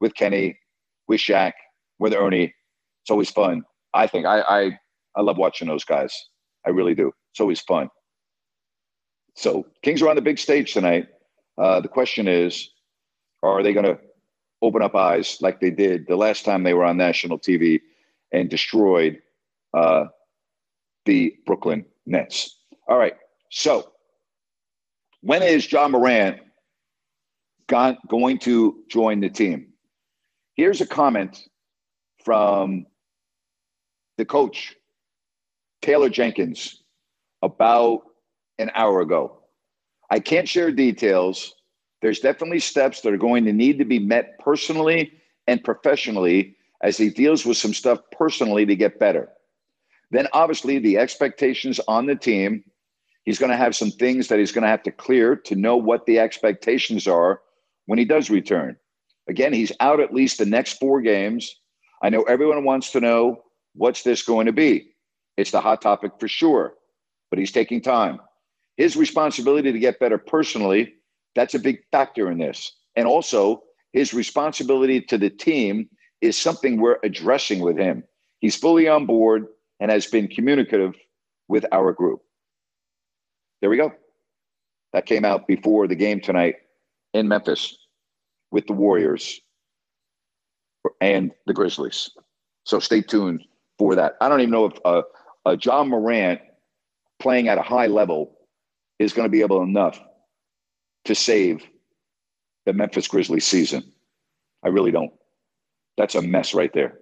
with 0.00 0.14
Kenny, 0.14 0.58
with 1.06 1.20
Shaq, 1.20 1.52
with 1.98 2.12
Ernie. 2.12 2.52
It's 3.02 3.10
always 3.10 3.30
fun. 3.30 3.62
I 3.94 4.06
think 4.06 4.26
I, 4.26 4.40
I 4.40 4.78
I 5.16 5.22
love 5.22 5.38
watching 5.38 5.68
those 5.68 5.84
guys. 5.84 6.14
I 6.66 6.70
really 6.70 6.94
do. 6.94 7.10
It's 7.32 7.40
always 7.40 7.60
fun. 7.60 7.88
So 9.34 9.66
Kings 9.82 10.02
are 10.02 10.08
on 10.08 10.16
the 10.16 10.22
big 10.22 10.38
stage 10.38 10.72
tonight. 10.72 11.08
Uh, 11.58 11.80
the 11.80 11.88
question 11.88 12.28
is, 12.28 12.70
are 13.42 13.62
they 13.62 13.72
going 13.72 13.86
to 13.86 13.98
open 14.62 14.82
up 14.82 14.94
eyes 14.94 15.38
like 15.40 15.60
they 15.60 15.70
did 15.70 16.06
the 16.06 16.16
last 16.16 16.44
time 16.44 16.62
they 16.62 16.74
were 16.74 16.84
on 16.84 16.96
national 16.96 17.38
TV 17.38 17.80
and 18.32 18.48
destroyed 18.48 19.20
uh, 19.74 20.04
the 21.04 21.34
Brooklyn 21.46 21.84
Nets? 22.06 22.58
All 22.88 22.98
right. 22.98 23.14
So 23.50 23.92
when 25.20 25.42
is 25.42 25.70
Ja 25.70 25.88
Morant 25.88 26.38
got, 27.66 27.96
going 28.08 28.38
to 28.40 28.84
join 28.88 29.20
the 29.20 29.28
team? 29.28 29.72
Here's 30.54 30.80
a 30.80 30.86
comment 30.86 31.48
from 32.24 32.86
the 34.16 34.24
coach, 34.24 34.74
Taylor 35.82 36.08
Jenkins, 36.08 36.82
about 37.42 38.02
an 38.58 38.70
hour 38.74 39.00
ago. 39.00 39.37
I 40.10 40.20
can't 40.20 40.48
share 40.48 40.70
details. 40.70 41.54
There's 42.00 42.20
definitely 42.20 42.60
steps 42.60 43.00
that 43.02 43.12
are 43.12 43.18
going 43.18 43.44
to 43.44 43.52
need 43.52 43.78
to 43.78 43.84
be 43.84 43.98
met 43.98 44.38
personally 44.38 45.12
and 45.46 45.62
professionally 45.62 46.56
as 46.82 46.96
he 46.96 47.10
deals 47.10 47.44
with 47.44 47.56
some 47.56 47.74
stuff 47.74 48.00
personally 48.12 48.64
to 48.66 48.76
get 48.76 48.98
better. 48.98 49.28
Then, 50.10 50.28
obviously, 50.32 50.78
the 50.78 50.98
expectations 50.98 51.80
on 51.88 52.06
the 52.06 52.14
team. 52.14 52.64
He's 53.24 53.38
going 53.38 53.50
to 53.50 53.56
have 53.56 53.76
some 53.76 53.90
things 53.90 54.28
that 54.28 54.38
he's 54.38 54.52
going 54.52 54.62
to 54.62 54.68
have 54.68 54.82
to 54.84 54.92
clear 54.92 55.36
to 55.36 55.54
know 55.54 55.76
what 55.76 56.06
the 56.06 56.18
expectations 56.18 57.06
are 57.06 57.42
when 57.84 57.98
he 57.98 58.06
does 58.06 58.30
return. 58.30 58.76
Again, 59.28 59.52
he's 59.52 59.72
out 59.80 60.00
at 60.00 60.14
least 60.14 60.38
the 60.38 60.46
next 60.46 60.78
four 60.78 61.02
games. 61.02 61.54
I 62.02 62.08
know 62.08 62.22
everyone 62.22 62.64
wants 62.64 62.90
to 62.92 63.00
know 63.00 63.42
what's 63.74 64.02
this 64.02 64.22
going 64.22 64.46
to 64.46 64.52
be. 64.52 64.92
It's 65.36 65.50
the 65.50 65.60
hot 65.60 65.82
topic 65.82 66.12
for 66.18 66.28
sure, 66.28 66.74
but 67.28 67.38
he's 67.38 67.52
taking 67.52 67.82
time. 67.82 68.20
His 68.78 68.96
responsibility 68.96 69.72
to 69.72 69.78
get 69.78 69.98
better 69.98 70.18
personally, 70.18 70.94
that's 71.34 71.54
a 71.54 71.58
big 71.58 71.80
factor 71.90 72.30
in 72.30 72.38
this. 72.38 72.72
And 72.96 73.06
also, 73.06 73.62
his 73.92 74.14
responsibility 74.14 75.00
to 75.02 75.18
the 75.18 75.30
team 75.30 75.88
is 76.20 76.38
something 76.38 76.80
we're 76.80 76.98
addressing 77.02 77.60
with 77.60 77.76
him. 77.76 78.04
He's 78.40 78.56
fully 78.56 78.88
on 78.88 79.04
board 79.04 79.46
and 79.80 79.90
has 79.90 80.06
been 80.06 80.28
communicative 80.28 80.94
with 81.48 81.66
our 81.72 81.92
group. 81.92 82.22
There 83.60 83.70
we 83.70 83.76
go. 83.76 83.92
That 84.92 85.06
came 85.06 85.24
out 85.24 85.48
before 85.48 85.88
the 85.88 85.96
game 85.96 86.20
tonight 86.20 86.56
in 87.14 87.26
Memphis 87.26 87.76
with 88.52 88.66
the 88.68 88.72
Warriors 88.72 89.40
and 91.00 91.32
the 91.46 91.52
Grizzlies. 91.52 92.10
So 92.64 92.78
stay 92.78 93.02
tuned 93.02 93.42
for 93.76 93.96
that. 93.96 94.16
I 94.20 94.28
don't 94.28 94.40
even 94.40 94.52
know 94.52 94.66
if 94.66 94.78
uh, 94.84 95.02
uh, 95.44 95.56
Ja 95.60 95.82
Morant 95.82 96.40
playing 97.18 97.48
at 97.48 97.58
a 97.58 97.62
high 97.62 97.88
level 97.88 98.37
is 98.98 99.12
going 99.12 99.26
to 99.26 99.30
be 99.30 99.40
able 99.40 99.62
enough 99.62 100.00
to 101.04 101.14
save 101.14 101.66
the 102.66 102.72
Memphis 102.72 103.08
Grizzlies 103.08 103.46
season. 103.46 103.92
I 104.64 104.68
really 104.68 104.90
don't. 104.90 105.12
That's 105.96 106.14
a 106.14 106.22
mess 106.22 106.54
right 106.54 106.72
there. 106.72 106.98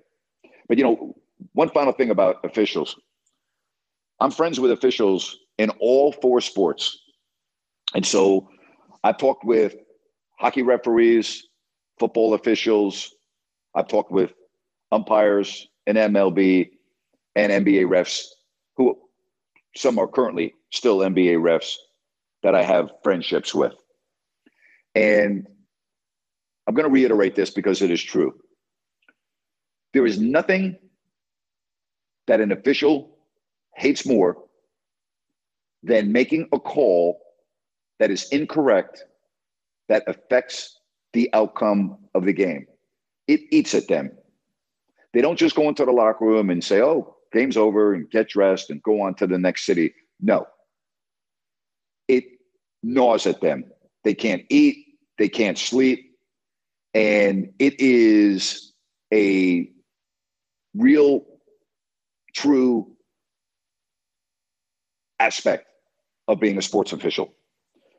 But 0.69 0.79
you 0.79 0.85
know, 0.85 1.17
one 1.53 1.71
final 1.71 1.93
thing 1.93 2.11
about 2.11 2.45
officials. 2.45 2.97
I'm 4.21 4.31
friends 4.31 4.59
with 4.59 4.71
officials 4.71 5.39
in 5.59 5.71
all 5.81 6.13
four 6.13 6.41
sports. 6.41 6.99
And 7.95 8.05
so 8.05 8.49
I've 9.05 9.19
talked 9.19 9.45
with 9.45 9.77
hockey 10.39 10.63
referees, 10.63 11.47
football 11.99 12.35
officials. 12.35 13.15
I've 13.75 13.89
talked 13.89 14.11
with 14.11 14.33
umpires 14.93 15.69
in 15.87 15.97
MLB 15.97 16.71
and 17.35 17.53
NBA 17.67 17.87
refs 17.87 18.25
who 18.77 18.99
some 19.75 19.99
are 19.99 20.09
currently 20.09 20.55
still 20.71 20.99
NBA 20.99 21.37
refs 21.37 21.75
that 22.47 22.55
I 22.55 22.63
have 22.63 22.93
friendships 23.03 23.53
with. 23.53 23.75
And 24.95 25.49
I'm 26.65 26.75
going 26.75 26.87
to 26.87 26.93
reiterate 26.93 27.35
this 27.35 27.51
because 27.51 27.83
it 27.83 27.91
is 27.91 28.01
true. 28.01 28.35
There 29.93 30.07
is 30.07 30.21
nothing 30.21 30.77
that 32.29 32.41
an 32.41 32.53
official 32.53 33.19
hates 33.75 34.07
more 34.07 34.37
than 35.83 36.13
making 36.13 36.49
a 36.53 36.61
call 36.61 37.19
that 37.99 38.13
is 38.13 38.29
incorrect 38.29 39.03
that 39.89 40.05
affects 40.07 40.79
the 41.15 41.29
outcome 41.33 41.99
of 42.15 42.27
the 42.27 42.33
game. 42.33 42.69
It 43.27 43.41
eats 43.51 43.75
at 43.75 43.89
them. 43.89 44.13
They 45.15 45.21
don't 45.21 45.37
just 45.37 45.57
go 45.57 45.69
into 45.69 45.85
the 45.85 45.91
locker 45.91 46.25
room 46.25 46.51
and 46.51 46.63
say, 46.63 46.81
oh, 46.81 47.17
game's 47.33 47.57
over 47.57 47.93
and 47.93 48.09
get 48.09 48.29
dressed 48.29 48.71
and 48.71 48.81
go 48.85 49.01
on 49.01 49.17
to 49.17 49.27
the 49.27 49.37
next 49.37 49.67
city. 49.67 49.93
No. 50.21 50.47
Gnaws 52.87 53.27
at 53.27 53.41
them. 53.41 53.65
They 54.05 54.15
can't 54.15 54.43
eat, 54.49 54.87
they 55.19 55.29
can't 55.29 55.59
sleep. 55.59 56.17
And 56.95 57.53
it 57.59 57.81
is 57.81 58.73
a 59.13 59.71
real, 60.75 61.25
true 62.35 62.93
aspect 65.19 65.67
of 66.29 66.41
being 66.41 66.59
a 66.59 66.63
sports 66.63 66.93
official. 66.93 67.35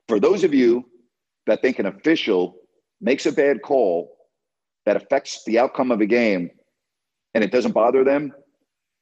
For 0.07 0.19
those 0.19 0.43
of 0.43 0.53
you 0.53 0.85
that 1.47 1.61
think 1.61 1.79
an 1.79 1.85
official 1.85 2.55
makes 3.01 3.25
a 3.25 3.31
bad 3.31 3.61
call 3.61 4.15
that 4.85 4.95
affects 4.95 5.43
the 5.45 5.59
outcome 5.59 5.91
of 5.91 6.01
a 6.01 6.05
game 6.05 6.49
and 7.33 7.43
it 7.43 7.51
doesn't 7.51 7.73
bother 7.73 8.03
them, 8.03 8.31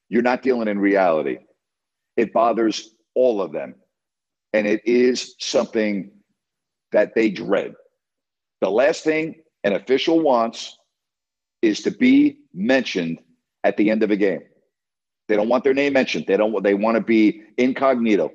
you're 0.08 0.22
not 0.22 0.42
dealing 0.42 0.68
in 0.68 0.78
reality. 0.78 1.38
It 2.16 2.32
bothers 2.32 2.90
all 3.14 3.40
of 3.40 3.52
them. 3.52 3.76
And 4.56 4.66
it 4.66 4.80
is 4.86 5.34
something 5.38 6.10
that 6.90 7.14
they 7.14 7.28
dread. 7.28 7.74
The 8.62 8.70
last 8.70 9.04
thing 9.04 9.34
an 9.64 9.74
official 9.74 10.20
wants 10.20 10.78
is 11.60 11.82
to 11.82 11.90
be 11.90 12.38
mentioned 12.54 13.18
at 13.64 13.76
the 13.76 13.90
end 13.90 14.02
of 14.02 14.10
a 14.10 14.16
game. 14.16 14.40
They 15.28 15.36
don't 15.36 15.50
want 15.50 15.62
their 15.62 15.74
name 15.74 15.92
mentioned. 15.92 16.24
They 16.26 16.38
don't 16.38 16.62
they 16.62 16.72
want 16.72 16.94
to 16.94 17.02
be 17.02 17.42
incognito. 17.58 18.32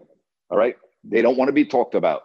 All 0.51 0.59
right? 0.59 0.75
They 1.03 1.23
don't 1.23 1.37
want 1.39 1.49
to 1.49 1.53
be 1.53 1.65
talked 1.65 1.95
about. 1.95 2.21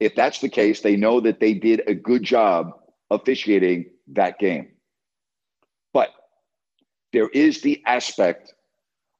If 0.00 0.14
that's 0.14 0.40
the 0.40 0.48
case, 0.48 0.80
they 0.80 0.96
know 0.96 1.20
that 1.20 1.40
they 1.40 1.52
did 1.52 1.82
a 1.86 1.92
good 1.94 2.22
job 2.22 2.70
officiating 3.10 3.90
that 4.14 4.38
game. 4.38 4.68
But 5.92 6.08
there 7.12 7.28
is 7.28 7.60
the 7.60 7.82
aspect 7.84 8.54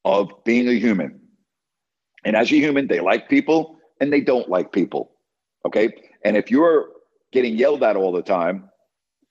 of 0.07 0.31
being 0.43 0.69
a 0.69 0.73
human. 0.73 1.21
And 2.25 2.35
as 2.35 2.51
a 2.51 2.55
human, 2.55 2.87
they 2.87 3.01
like 3.01 3.29
people 3.29 3.74
and 4.01 4.13
they 4.13 4.21
don't 4.21 4.49
like 4.49 4.73
people. 4.73 5.13
Okay. 5.67 5.91
And 6.25 6.37
if 6.37 6.51
you're 6.51 6.89
getting 7.33 7.57
yelled 7.57 7.83
at 7.83 7.97
all 7.97 8.13
the 8.13 8.23
time, 8.23 8.71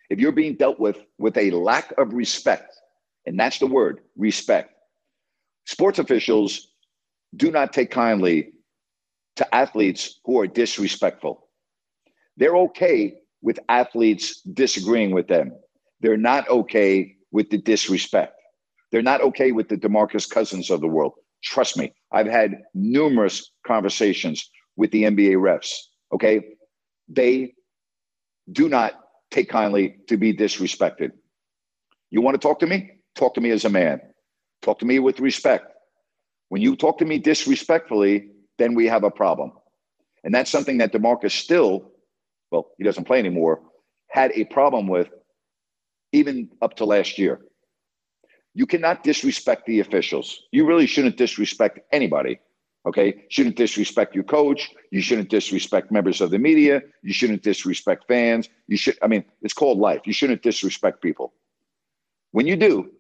if 0.10 0.20
you're 0.20 0.32
being 0.32 0.56
dealt 0.56 0.80
with 0.80 0.98
with 1.18 1.38
a 1.38 1.52
lack 1.52 1.94
of 1.98 2.14
respect, 2.14 2.76
and 3.26 3.40
that's 3.40 3.60
the 3.60 3.68
word 3.68 4.02
respect, 4.18 4.74
sports 5.66 6.00
officials 6.00 6.68
do 7.36 7.52
not 7.52 7.74
take 7.74 7.90
kindly 7.90 8.54
to 9.38 9.56
athletes 9.56 10.20
who 10.26 10.40
are 10.40 10.48
disrespectful. 10.48 11.48
They're 12.38 12.58
okay 12.58 13.16
with 13.42 13.60
athletes 13.70 14.42
disagreeing 14.42 15.12
with 15.12 15.28
them. 15.28 15.54
They're 16.02 16.18
not 16.18 16.48
okay 16.50 17.16
with 17.32 17.50
the 17.50 17.58
disrespect. 17.58 18.36
They're 18.92 19.02
not 19.02 19.22
okay 19.22 19.52
with 19.52 19.70
the 19.70 19.78
DeMarcus 19.78 20.30
Cousins 20.30 20.70
of 20.70 20.82
the 20.82 20.88
world. 20.88 21.14
Trust 21.44 21.78
me, 21.78 21.94
I've 22.12 22.28
had 22.28 22.64
numerous 22.74 23.52
conversations 23.66 24.50
with 24.76 24.92
the 24.92 25.04
NBA 25.04 25.36
refs. 25.36 25.74
Okay. 26.14 26.42
They 27.08 27.54
do 28.52 28.70
not 28.70 28.94
take 29.32 29.50
kindly 29.50 29.98
to 30.08 30.18
be 30.18 30.34
disrespected. 30.34 31.12
You 32.10 32.22
want 32.22 32.36
to 32.36 32.48
talk 32.48 32.60
to 32.60 32.68
me? 32.68 32.92
Talk 33.16 33.34
to 33.36 33.42
me 33.42 33.52
as 33.52 33.66
a 33.66 33.70
man. 33.70 34.02
Talk 34.62 34.80
to 34.80 34.86
me 34.86 35.00
with 35.00 35.20
respect. 35.20 35.66
When 36.50 36.62
you 36.62 36.76
talk 36.76 37.00
to 37.00 37.06
me 37.06 37.18
disrespectfully, 37.18 38.30
then 38.58 38.76
we 38.76 38.88
have 38.88 39.04
a 39.04 39.12
problem. 39.12 39.52
And 40.24 40.34
that's 40.34 40.52
something 40.52 40.78
that 40.78 40.94
DeMarcus 40.94 41.32
still, 41.32 41.92
well, 42.52 42.70
he 42.78 42.84
doesn't 42.84 43.06
play 43.06 43.20
anymore, 43.20 43.62
had 44.08 44.32
a 44.36 44.46
problem 44.46 44.88
with 44.88 45.10
even 46.12 46.50
up 46.62 46.76
to 46.76 46.86
last 46.86 47.18
year. 47.18 47.42
You 48.54 48.66
cannot 48.66 49.04
disrespect 49.04 49.66
the 49.66 49.80
officials. 49.80 50.42
You 50.52 50.66
really 50.66 50.86
shouldn't 50.86 51.18
disrespect 51.18 51.80
anybody. 51.92 52.40
Okay. 52.86 53.24
Shouldn't 53.30 53.56
disrespect 53.56 54.14
your 54.14 54.26
coach. 54.26 54.70
You 54.92 55.02
shouldn't 55.02 55.30
disrespect 55.30 55.92
members 55.92 56.22
of 56.22 56.32
the 56.32 56.40
media. 56.40 56.82
You 57.02 57.14
shouldn't 57.14 57.42
disrespect 57.42 58.06
fans. 58.08 58.50
You 58.68 58.78
should, 58.78 58.98
I 59.02 59.08
mean, 59.08 59.24
it's 59.42 59.54
called 59.54 59.80
life. 59.80 60.02
You 60.06 60.14
shouldn't 60.14 60.44
disrespect 60.44 61.02
people. 61.02 61.34
When 62.32 62.46
you 62.46 62.56
do, 62.56 62.92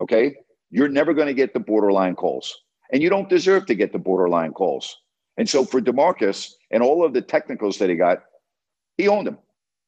okay, 0.00 0.36
you're 0.70 0.88
never 0.88 1.14
going 1.14 1.26
to 1.28 1.34
get 1.34 1.52
the 1.52 1.60
borderline 1.60 2.14
calls. 2.14 2.56
And 2.92 3.02
you 3.02 3.10
don't 3.10 3.28
deserve 3.28 3.66
to 3.66 3.74
get 3.74 3.92
the 3.92 3.98
borderline 3.98 4.52
calls. 4.52 4.96
And 5.36 5.48
so 5.48 5.64
for 5.64 5.80
DeMarcus 5.80 6.52
and 6.70 6.82
all 6.82 7.04
of 7.04 7.12
the 7.12 7.22
technicals 7.22 7.78
that 7.78 7.90
he 7.90 7.96
got, 7.96 8.18
he 8.96 9.08
owned 9.08 9.26
them. 9.26 9.38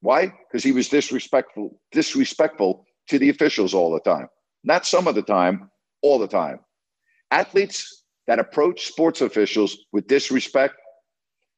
Why? 0.00 0.32
Because 0.48 0.62
he 0.62 0.72
was 0.72 0.88
disrespectful, 0.88 1.78
disrespectful 1.92 2.86
to 3.08 3.18
the 3.18 3.28
officials 3.28 3.74
all 3.74 3.92
the 3.92 4.00
time. 4.00 4.28
Not 4.64 4.86
some 4.86 5.06
of 5.06 5.14
the 5.14 5.22
time, 5.22 5.70
all 6.02 6.18
the 6.18 6.28
time. 6.28 6.60
Athletes 7.30 8.04
that 8.26 8.38
approach 8.38 8.86
sports 8.86 9.20
officials 9.20 9.76
with 9.92 10.06
disrespect, 10.06 10.74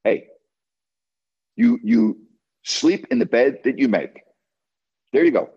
hey, 0.04 0.26
you 1.56 1.78
you 1.82 2.18
sleep 2.64 3.06
in 3.10 3.18
the 3.18 3.26
bed 3.26 3.58
that 3.64 3.78
you 3.78 3.88
make. 3.88 4.22
There 5.12 5.24
you 5.24 5.30
go. 5.30 5.50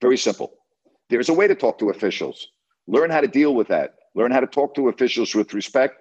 Very 0.00 0.16
simple. 0.18 0.52
There's 1.08 1.28
a 1.28 1.34
way 1.34 1.46
to 1.46 1.54
talk 1.54 1.78
to 1.78 1.90
officials. 1.90 2.48
Learn 2.86 3.10
how 3.10 3.20
to 3.20 3.28
deal 3.28 3.54
with 3.54 3.68
that. 3.68 3.94
Learn 4.14 4.30
how 4.30 4.40
to 4.40 4.46
talk 4.46 4.74
to 4.74 4.88
officials 4.88 5.34
with 5.34 5.54
respect, 5.54 5.94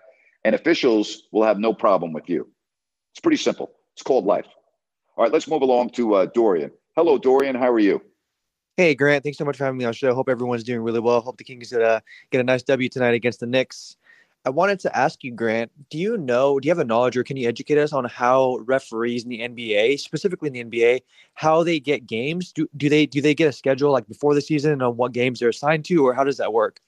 and 0.43 0.55
officials 0.55 1.23
will 1.31 1.43
have 1.43 1.59
no 1.59 1.73
problem 1.73 2.11
with 2.11 2.27
you. 2.27 2.49
It's 3.13 3.21
pretty 3.21 3.37
simple. 3.37 3.71
It's 3.93 4.03
called 4.03 4.25
life. 4.25 4.47
All 5.15 5.23
right, 5.23 5.33
let's 5.33 5.47
move 5.47 5.61
along 5.61 5.91
to 5.91 6.15
uh, 6.15 6.25
Dorian. 6.33 6.71
Hello, 6.95 7.17
Dorian. 7.17 7.55
How 7.55 7.71
are 7.71 7.79
you? 7.79 8.01
Hey, 8.81 8.95
Grant. 8.95 9.21
Thanks 9.23 9.37
so 9.37 9.45
much 9.45 9.57
for 9.57 9.65
having 9.65 9.77
me 9.77 9.85
on 9.85 9.91
the 9.91 9.95
show. 9.95 10.11
Hope 10.15 10.27
everyone's 10.27 10.63
doing 10.63 10.81
really 10.81 10.99
well. 10.99 11.21
Hope 11.21 11.37
the 11.37 11.43
Kings 11.43 11.69
get 11.69 11.81
a, 11.81 12.01
get 12.31 12.41
a 12.41 12.43
nice 12.43 12.63
W 12.63 12.89
tonight 12.89 13.13
against 13.13 13.39
the 13.39 13.45
Knicks. 13.45 13.95
I 14.43 14.49
wanted 14.49 14.79
to 14.79 14.97
ask 14.97 15.23
you, 15.23 15.31
Grant, 15.31 15.71
do 15.91 15.99
you 15.99 16.17
know, 16.17 16.59
do 16.59 16.65
you 16.65 16.71
have 16.71 16.79
a 16.79 16.83
knowledge 16.83 17.15
or 17.15 17.23
can 17.23 17.37
you 17.37 17.47
educate 17.47 17.77
us 17.77 17.93
on 17.93 18.05
how 18.05 18.57
referees 18.65 19.23
in 19.23 19.29
the 19.29 19.41
NBA, 19.41 19.99
specifically 19.99 20.47
in 20.47 20.53
the 20.53 20.63
NBA, 20.63 21.01
how 21.35 21.61
they 21.61 21.79
get 21.79 22.07
games? 22.07 22.51
Do, 22.51 22.67
do 22.75 22.89
they 22.89 23.05
do 23.05 23.21
they 23.21 23.35
get 23.35 23.47
a 23.47 23.51
schedule 23.51 23.91
like 23.91 24.07
before 24.07 24.33
the 24.33 24.41
season 24.41 24.81
on 24.81 24.97
what 24.97 25.11
games 25.11 25.41
they're 25.41 25.49
assigned 25.49 25.85
to, 25.85 26.07
or 26.07 26.15
how 26.15 26.23
does 26.23 26.37
that 26.37 26.51
work? 26.51 26.79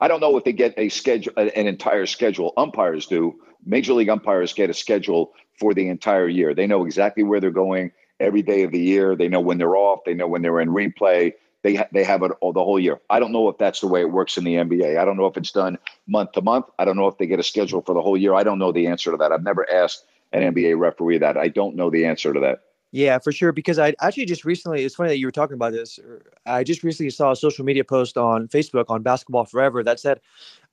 I 0.00 0.06
don't 0.06 0.20
know 0.20 0.36
if 0.36 0.44
they 0.44 0.52
get 0.52 0.74
a 0.78 0.88
schedule, 0.88 1.32
an 1.36 1.66
entire 1.66 2.06
schedule. 2.06 2.52
Umpires 2.56 3.06
do. 3.06 3.40
Major 3.66 3.94
league 3.94 4.08
umpires 4.08 4.52
get 4.52 4.70
a 4.70 4.74
schedule 4.74 5.32
for 5.58 5.74
the 5.74 5.88
entire 5.88 6.28
year. 6.28 6.54
They 6.54 6.68
know 6.68 6.84
exactly 6.84 7.24
where 7.24 7.40
they're 7.40 7.50
going 7.50 7.90
every 8.20 8.42
day 8.42 8.62
of 8.62 8.72
the 8.72 8.80
year. 8.80 9.16
They 9.16 9.28
know 9.28 9.40
when 9.40 9.58
they're 9.58 9.76
off. 9.76 10.00
They 10.04 10.14
know 10.14 10.28
when 10.28 10.42
they're 10.42 10.60
in 10.60 10.70
replay. 10.70 11.32
They 11.62 11.76
ha- 11.76 11.88
they 11.92 12.04
have 12.04 12.22
it 12.22 12.32
all 12.40 12.52
the 12.52 12.62
whole 12.62 12.78
year. 12.78 13.00
I 13.10 13.18
don't 13.18 13.32
know 13.32 13.48
if 13.48 13.58
that's 13.58 13.80
the 13.80 13.88
way 13.88 14.00
it 14.00 14.12
works 14.12 14.36
in 14.36 14.44
the 14.44 14.54
NBA. 14.54 14.98
I 14.98 15.04
don't 15.04 15.16
know 15.16 15.26
if 15.26 15.36
it's 15.36 15.52
done 15.52 15.78
month 16.06 16.32
to 16.32 16.42
month. 16.42 16.66
I 16.78 16.84
don't 16.84 16.96
know 16.96 17.08
if 17.08 17.18
they 17.18 17.26
get 17.26 17.40
a 17.40 17.42
schedule 17.42 17.82
for 17.82 17.94
the 17.94 18.02
whole 18.02 18.16
year. 18.16 18.34
I 18.34 18.44
don't 18.44 18.58
know 18.58 18.72
the 18.72 18.86
answer 18.86 19.10
to 19.10 19.16
that. 19.16 19.32
I've 19.32 19.42
never 19.42 19.68
asked 19.70 20.04
an 20.32 20.54
NBA 20.54 20.78
referee 20.78 21.18
that. 21.18 21.36
I 21.36 21.48
don't 21.48 21.74
know 21.74 21.90
the 21.90 22.04
answer 22.04 22.32
to 22.32 22.40
that. 22.40 22.60
Yeah, 22.90 23.18
for 23.18 23.32
sure. 23.32 23.52
Because 23.52 23.78
I 23.78 23.94
actually 24.00 24.24
just 24.24 24.44
recently, 24.44 24.84
it's 24.84 24.94
funny 24.94 25.10
that 25.10 25.18
you 25.18 25.26
were 25.26 25.32
talking 25.32 25.54
about 25.54 25.72
this. 25.72 25.98
I 26.46 26.64
just 26.64 26.82
recently 26.82 27.10
saw 27.10 27.32
a 27.32 27.36
social 27.36 27.64
media 27.64 27.84
post 27.84 28.16
on 28.16 28.48
Facebook 28.48 28.86
on 28.88 29.02
Basketball 29.02 29.44
Forever 29.44 29.82
that 29.82 30.00
said, 30.00 30.20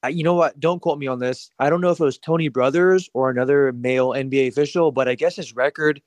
you 0.07 0.23
know 0.23 0.35
what? 0.35 0.59
Don't 0.59 0.81
quote 0.81 0.99
me 0.99 1.07
on 1.07 1.19
this. 1.19 1.49
I 1.59 1.69
don't 1.69 1.81
know 1.81 1.89
if 1.89 1.99
it 1.99 2.03
was 2.03 2.17
Tony 2.17 2.47
Brothers 2.47 3.09
or 3.13 3.29
another 3.29 3.73
male 3.73 4.09
NBA 4.09 4.47
official, 4.47 4.91
but 4.91 5.07
I 5.07 5.15
guess 5.15 5.35
his 5.35 5.55
record 5.55 6.01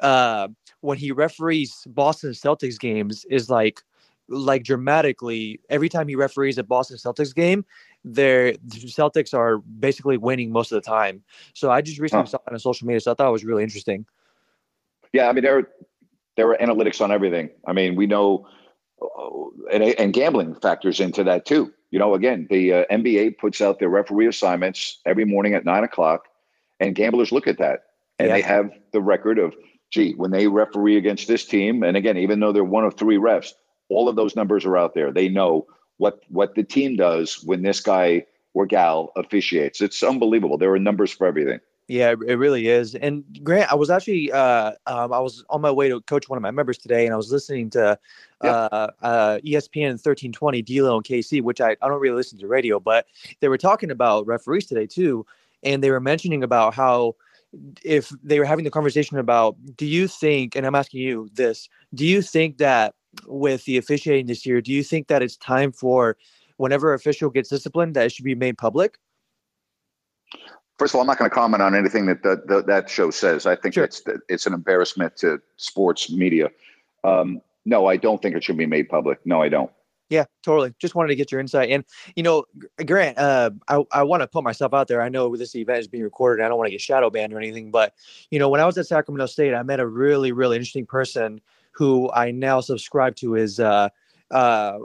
uh, 0.00 0.48
when 0.84 0.98
he 0.98 1.10
referees 1.10 1.82
Boston 1.86 2.30
Celtics 2.32 2.78
games 2.78 3.24
is 3.30 3.48
like 3.48 3.82
like 4.28 4.64
dramatically 4.64 5.60
every 5.68 5.88
time 5.88 6.08
he 6.08 6.14
referees 6.14 6.56
a 6.56 6.62
Boston 6.62 6.96
Celtics 6.96 7.34
game, 7.34 7.64
their 8.04 8.52
the 8.52 8.78
Celtics 8.86 9.32
are 9.34 9.58
basically 9.58 10.18
winning 10.18 10.52
most 10.52 10.72
of 10.72 10.82
the 10.82 10.88
time. 10.88 11.22
So 11.54 11.70
I 11.70 11.80
just 11.80 11.98
recently 11.98 12.24
huh. 12.24 12.30
saw 12.30 12.38
it 12.46 12.52
on 12.52 12.58
social 12.58 12.86
media, 12.86 13.00
so 13.00 13.12
I 13.12 13.14
thought 13.14 13.28
it 13.28 13.32
was 13.32 13.44
really 13.44 13.62
interesting. 13.62 14.04
Yeah, 15.12 15.28
I 15.28 15.32
mean 15.32 15.42
there 15.42 15.68
there 16.36 16.48
are 16.50 16.56
analytics 16.58 17.00
on 17.00 17.10
everything. 17.10 17.48
I 17.66 17.72
mean 17.72 17.96
we 17.96 18.06
know, 18.06 18.46
uh, 19.00 19.72
and, 19.72 19.82
and 19.82 20.12
gambling 20.12 20.54
factors 20.56 21.00
into 21.00 21.24
that 21.24 21.46
too. 21.46 21.72
You 21.90 21.98
know, 21.98 22.14
again, 22.14 22.46
the 22.50 22.72
uh, 22.72 22.84
NBA 22.90 23.38
puts 23.38 23.62
out 23.62 23.78
their 23.78 23.88
referee 23.88 24.26
assignments 24.26 24.98
every 25.06 25.24
morning 25.24 25.54
at 25.54 25.64
nine 25.64 25.84
o'clock, 25.84 26.24
and 26.78 26.94
gamblers 26.94 27.32
look 27.32 27.46
at 27.46 27.58
that, 27.58 27.84
and 28.18 28.28
yeah. 28.28 28.34
they 28.34 28.42
have 28.42 28.70
the 28.92 29.00
record 29.00 29.38
of 29.38 29.54
gee, 29.94 30.12
when 30.16 30.32
they 30.32 30.48
referee 30.48 30.96
against 30.96 31.28
this 31.28 31.44
team, 31.44 31.84
and 31.84 31.96
again, 31.96 32.18
even 32.18 32.40
though 32.40 32.52
they're 32.52 32.64
one 32.64 32.84
of 32.84 32.94
three 32.94 33.16
refs, 33.16 33.52
all 33.88 34.08
of 34.08 34.16
those 34.16 34.34
numbers 34.34 34.64
are 34.64 34.76
out 34.76 34.94
there. 34.94 35.12
They 35.12 35.28
know 35.28 35.66
what 35.98 36.20
what 36.28 36.56
the 36.56 36.64
team 36.64 36.96
does 36.96 37.42
when 37.44 37.62
this 37.62 37.80
guy 37.80 38.26
or 38.54 38.66
gal 38.66 39.12
officiates. 39.16 39.80
It's 39.80 40.02
unbelievable. 40.02 40.58
There 40.58 40.72
are 40.72 40.78
numbers 40.78 41.12
for 41.12 41.26
everything. 41.26 41.60
Yeah, 41.86 42.14
it 42.26 42.38
really 42.38 42.68
is. 42.68 42.94
And 42.94 43.24
Grant, 43.44 43.70
I 43.70 43.74
was 43.74 43.90
actually 43.90 44.32
uh, 44.32 44.72
um, 44.86 45.12
I 45.12 45.20
was 45.20 45.44
on 45.48 45.60
my 45.60 45.70
way 45.70 45.88
to 45.88 46.00
coach 46.00 46.28
one 46.28 46.36
of 46.36 46.42
my 46.42 46.50
members 46.50 46.78
today, 46.78 47.04
and 47.04 47.14
I 47.14 47.16
was 47.16 47.30
listening 47.30 47.70
to 47.70 47.98
uh, 48.40 48.88
uh, 49.02 49.38
ESPN 49.44 49.92
1320 49.92 50.62
D'Lo 50.62 50.96
and 50.96 51.04
KC, 51.04 51.40
which 51.40 51.60
I, 51.60 51.76
I 51.82 51.88
don't 51.88 52.00
really 52.00 52.16
listen 52.16 52.38
to 52.38 52.48
radio, 52.48 52.80
but 52.80 53.06
they 53.40 53.48
were 53.48 53.58
talking 53.58 53.90
about 53.90 54.26
referees 54.26 54.66
today 54.66 54.86
too, 54.86 55.24
and 55.62 55.84
they 55.84 55.90
were 55.90 56.00
mentioning 56.00 56.42
about 56.42 56.74
how 56.74 57.16
if 57.82 58.10
they 58.22 58.38
were 58.38 58.44
having 58.44 58.64
the 58.64 58.70
conversation 58.70 59.18
about 59.18 59.56
do 59.76 59.86
you 59.86 60.08
think 60.08 60.56
and 60.56 60.66
i'm 60.66 60.74
asking 60.74 61.00
you 61.00 61.28
this 61.34 61.68
do 61.94 62.06
you 62.06 62.22
think 62.22 62.58
that 62.58 62.94
with 63.26 63.64
the 63.64 63.76
officiating 63.76 64.26
this 64.26 64.44
year 64.44 64.60
do 64.60 64.72
you 64.72 64.82
think 64.82 65.08
that 65.08 65.22
it's 65.22 65.36
time 65.36 65.72
for 65.72 66.16
whenever 66.56 66.94
official 66.94 67.30
gets 67.30 67.48
disciplined 67.48 67.94
that 67.94 68.06
it 68.06 68.12
should 68.12 68.24
be 68.24 68.34
made 68.34 68.58
public 68.58 68.98
First 70.78 70.92
of 70.92 70.96
all, 70.96 71.02
I'm 71.02 71.06
not 71.06 71.18
going 71.18 71.30
to 71.30 71.34
comment 71.34 71.62
on 71.62 71.74
anything 71.74 72.06
that 72.06 72.24
the, 72.24 72.42
the, 72.46 72.62
that 72.64 72.90
show 72.90 73.10
says. 73.12 73.46
I 73.46 73.54
think 73.54 73.76
it's 73.76 74.02
it's 74.28 74.46
an 74.46 74.52
embarrassment 74.52 75.16
to 75.18 75.40
sports 75.56 76.10
media. 76.10 76.50
Um, 77.04 77.40
no, 77.64 77.86
I 77.86 77.96
don't 77.96 78.20
think 78.20 78.34
it 78.34 78.42
should 78.42 78.56
be 78.56 78.66
made 78.66 78.88
public. 78.88 79.20
No, 79.24 79.40
I 79.40 79.48
don't. 79.48 79.70
Yeah, 80.14 80.26
totally. 80.44 80.72
Just 80.78 80.94
wanted 80.94 81.08
to 81.08 81.16
get 81.16 81.32
your 81.32 81.40
insight. 81.40 81.70
And 81.70 81.84
you 82.14 82.22
know, 82.22 82.44
Grant, 82.86 83.18
uh, 83.18 83.50
I 83.66 83.82
I 83.90 84.02
want 84.04 84.20
to 84.22 84.28
put 84.28 84.44
myself 84.44 84.72
out 84.72 84.86
there. 84.86 85.02
I 85.02 85.08
know 85.08 85.34
this 85.36 85.56
event 85.56 85.80
is 85.80 85.88
being 85.88 86.04
recorded. 86.04 86.44
I 86.44 86.48
don't 86.48 86.56
want 86.56 86.68
to 86.68 86.70
get 86.70 86.80
shadow 86.80 87.10
banned 87.10 87.32
or 87.32 87.38
anything, 87.38 87.72
but 87.72 87.94
you 88.30 88.38
know, 88.38 88.48
when 88.48 88.60
I 88.60 88.64
was 88.64 88.78
at 88.78 88.86
Sacramento 88.86 89.26
State, 89.26 89.54
I 89.54 89.62
met 89.64 89.80
a 89.80 89.86
really 89.86 90.30
really 90.30 90.56
interesting 90.56 90.86
person 90.86 91.40
who 91.72 92.10
I 92.12 92.30
now 92.30 92.60
subscribe 92.60 93.16
to 93.16 93.32
his 93.32 93.58
uh 93.58 93.88
uh 94.30 94.78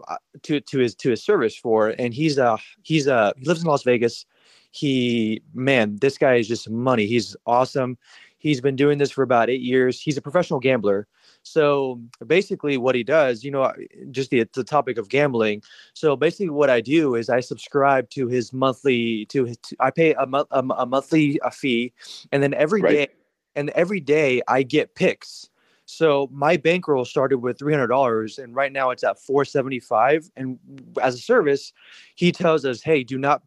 to 0.44 0.60
to 0.62 0.80
his 0.80 0.96
to 0.96 1.12
his 1.12 1.24
service 1.24 1.56
for, 1.56 1.90
and 2.00 2.12
he's 2.12 2.40
uh 2.40 2.58
he's 2.82 3.08
uh 3.08 3.32
he 3.38 3.46
lives 3.46 3.62
in 3.62 3.68
Las 3.68 3.84
Vegas. 3.84 4.26
He 4.72 5.44
man, 5.54 5.98
this 6.02 6.18
guy 6.18 6.36
is 6.36 6.48
just 6.48 6.70
money. 6.70 7.06
He's 7.06 7.36
awesome. 7.46 8.00
He's 8.40 8.62
been 8.62 8.76
doing 8.76 8.98
this 8.98 9.12
for 9.12 9.22
about 9.22 9.50
eight 9.50 9.62
years. 9.62 10.02
He's 10.02 10.18
a 10.18 10.22
professional 10.22 10.60
gambler. 10.60 11.08
So 11.52 12.00
basically, 12.26 12.78
what 12.78 12.96
he 12.96 13.04
does, 13.04 13.44
you 13.44 13.52
know, 13.52 13.74
just 14.12 14.30
the, 14.30 14.48
the 14.54 14.64
topic 14.64 14.98
of 14.98 15.10
gambling. 15.10 15.64
So 15.94 16.16
basically, 16.16 16.50
what 16.50 16.70
I 16.70 16.80
do 16.80 17.16
is 17.16 17.30
I 17.30 17.40
subscribe 17.40 18.10
to 18.12 18.28
his 18.28 18.54
monthly 18.54 19.26
to 19.28 19.46
his. 19.46 19.58
To, 19.58 19.76
I 19.80 19.90
pay 19.90 20.14
a, 20.14 20.28
month 20.28 20.48
a, 20.52 20.60
a 20.60 20.86
monthly 20.86 21.40
a 21.44 21.50
fee, 21.52 21.94
and 22.32 22.44
then 22.44 22.54
every 22.54 22.82
day, 22.82 23.00
Right. 23.00 23.12
and 23.56 23.70
every 23.72 24.00
day 24.00 24.42
I 24.48 24.64
get 24.64 24.94
picks. 24.94 25.50
So 25.86 26.30
my 26.32 26.56
bankroll 26.56 27.04
started 27.04 27.40
with 27.40 27.58
three 27.58 27.74
hundred 27.74 27.88
dollars, 27.88 28.38
and 28.38 28.56
right 28.56 28.72
now 28.72 28.92
it's 28.92 29.04
at 29.04 29.20
four 29.20 29.44
seventy 29.44 29.80
five. 29.80 30.30
And 30.36 30.60
as 31.02 31.16
a 31.16 31.18
service, 31.18 31.74
he 32.14 32.32
tells 32.32 32.64
us, 32.64 32.84
"Hey, 32.84 33.04
do 33.04 33.18
not 33.18 33.42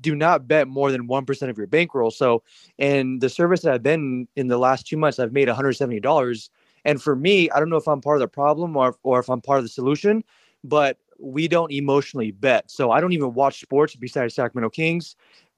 do 0.00 0.14
not 0.14 0.46
bet 0.46 0.68
more 0.68 0.92
than 0.92 1.08
one 1.08 1.26
percent 1.26 1.50
of 1.50 1.58
your 1.58 1.66
bankroll." 1.66 2.12
So, 2.12 2.44
and 2.78 3.20
the 3.20 3.28
service 3.28 3.62
that 3.62 3.74
I've 3.74 3.82
been 3.82 4.28
in 4.36 4.46
the 4.46 4.58
last 4.58 4.86
two 4.86 4.96
months, 4.96 5.18
I've 5.18 5.32
made 5.32 5.48
one 5.48 5.56
hundred 5.56 5.72
seventy 5.72 5.98
dollars. 5.98 6.50
And 6.84 7.02
for 7.02 7.16
me, 7.16 7.50
I 7.50 7.58
don't 7.58 7.70
know 7.70 7.76
if 7.76 7.88
I'm 7.88 8.00
part 8.00 8.16
of 8.16 8.20
the 8.20 8.28
problem 8.28 8.76
or 8.76 8.96
or 9.02 9.18
if 9.20 9.28
I'm 9.28 9.40
part 9.40 9.58
of 9.58 9.64
the 9.64 9.68
solution, 9.68 10.24
but 10.64 10.98
we 11.18 11.48
don't 11.48 11.72
emotionally 11.72 12.30
bet. 12.30 12.70
So 12.70 12.90
I 12.90 13.00
don't 13.00 13.12
even 13.12 13.34
watch 13.34 13.60
sports 13.60 13.96
besides 13.96 14.34
Sacramento 14.34 14.70
Kings. 14.70 15.16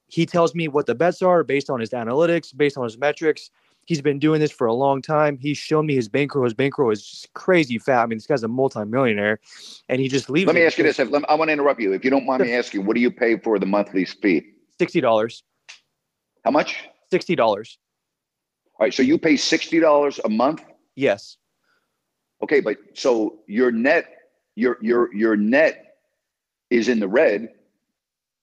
He 0.09 0.27
tells 0.27 0.55
me 0.55 0.69
what 0.69 0.87
the 0.87 0.95
bets 0.95 1.23
are 1.23 1.45
based 1.45 1.71
on 1.71 1.79
his 1.81 1.91
analytics, 1.91 2.57
based 2.57 2.77
on 2.77 2.85
his 2.85 2.99
metrics. 2.99 3.51
He's 3.87 4.03
been 4.03 4.19
doing 4.19 4.41
this 4.41 4.53
for 4.53 4.67
a 4.67 4.75
long 4.75 5.03
time. 5.03 5.39
He's 5.39 5.59
shown 5.59 5.87
me 5.87 5.95
his 5.95 6.09
bankroll. 6.09 6.45
His 6.45 6.55
bankroll 6.55 6.91
is 6.91 7.05
just 7.05 7.33
crazy 7.35 7.79
fat. 7.79 8.03
I 8.03 8.07
mean, 8.07 8.19
this 8.19 8.27
guy's 8.27 8.43
a 8.43 8.49
multimillionaire, 8.49 9.41
and 9.89 10.01
he 10.01 10.09
just 10.09 10.31
leaves. 10.31 10.47
Let 10.47 10.55
me 10.55 10.65
ask 10.65 10.79
you 10.79 10.85
this. 10.85 10.99
Let- 10.99 11.29
I 11.29 11.35
want 11.35 11.49
to 11.49 11.53
interrupt 11.53 11.81
you. 11.81 11.93
If 11.93 12.05
you 12.05 12.11
don't 12.11 12.27
mind 12.27 12.43
me 12.43 12.55
asking, 12.55 12.87
what 12.87 12.95
do 12.95 13.01
you 13.01 13.11
pay 13.11 13.39
for 13.39 13.59
the 13.59 13.67
monthly 13.67 14.05
fee? 14.05 14.45
Sixty 14.79 15.01
dollars. 15.01 15.43
How 16.45 16.51
much? 16.51 16.89
Sixty 17.11 17.35
dollars. 17.37 17.79
All 18.79 18.87
right. 18.87 18.95
So 18.95 19.03
you 19.03 19.19
pay 19.19 19.37
sixty 19.37 19.81
dollars 19.81 20.21
a 20.25 20.29
month. 20.29 20.63
Yes. 21.01 21.39
Okay, 22.43 22.61
but 22.61 22.77
so 22.95 23.39
your 23.47 23.71
net, 23.71 24.05
your 24.55 24.77
your 24.83 25.13
your 25.15 25.35
net 25.37 25.97
is 26.69 26.89
in 26.89 27.01
the 27.01 27.09
red 27.09 27.49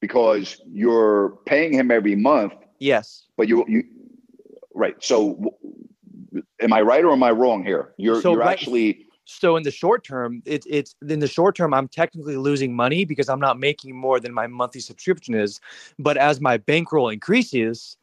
because 0.02 0.60
you're 0.72 1.38
paying 1.46 1.74
him 1.74 1.92
every 1.92 2.16
month. 2.16 2.54
Yes. 2.80 3.28
But 3.38 3.48
you 3.48 3.64
you 3.68 3.84
right. 4.74 4.96
So 5.00 5.56
am 6.60 6.74
I 6.74 6.82
right 6.82 7.04
or 7.06 7.12
am 7.12 7.24
I 7.24 7.32
wrong 7.32 7.64
here? 7.64 7.94
You're 7.98 8.22
So 8.22 8.32
you're 8.32 8.40
right- 8.40 8.54
actually 8.58 9.06
So 9.26 9.56
in 9.58 9.64
the 9.64 9.72
short 9.72 10.04
term, 10.04 10.42
it's 10.46 10.66
it's 10.70 10.96
in 11.08 11.20
the 11.20 11.28
short 11.28 11.56
term, 11.56 11.74
I'm 11.74 11.88
technically 11.88 12.38
losing 12.38 12.76
money 12.76 13.06
because 13.06 13.30
I'm 13.30 13.42
not 13.42 13.60
making 13.60 13.96
more 13.96 14.20
than 14.20 14.34
my 14.34 14.48
monthly 14.48 14.82
subscription 14.82 15.36
is. 15.36 15.60
But 16.00 16.16
as 16.18 16.40
my 16.40 16.58
bankroll 16.58 17.10
increases, 17.10 17.98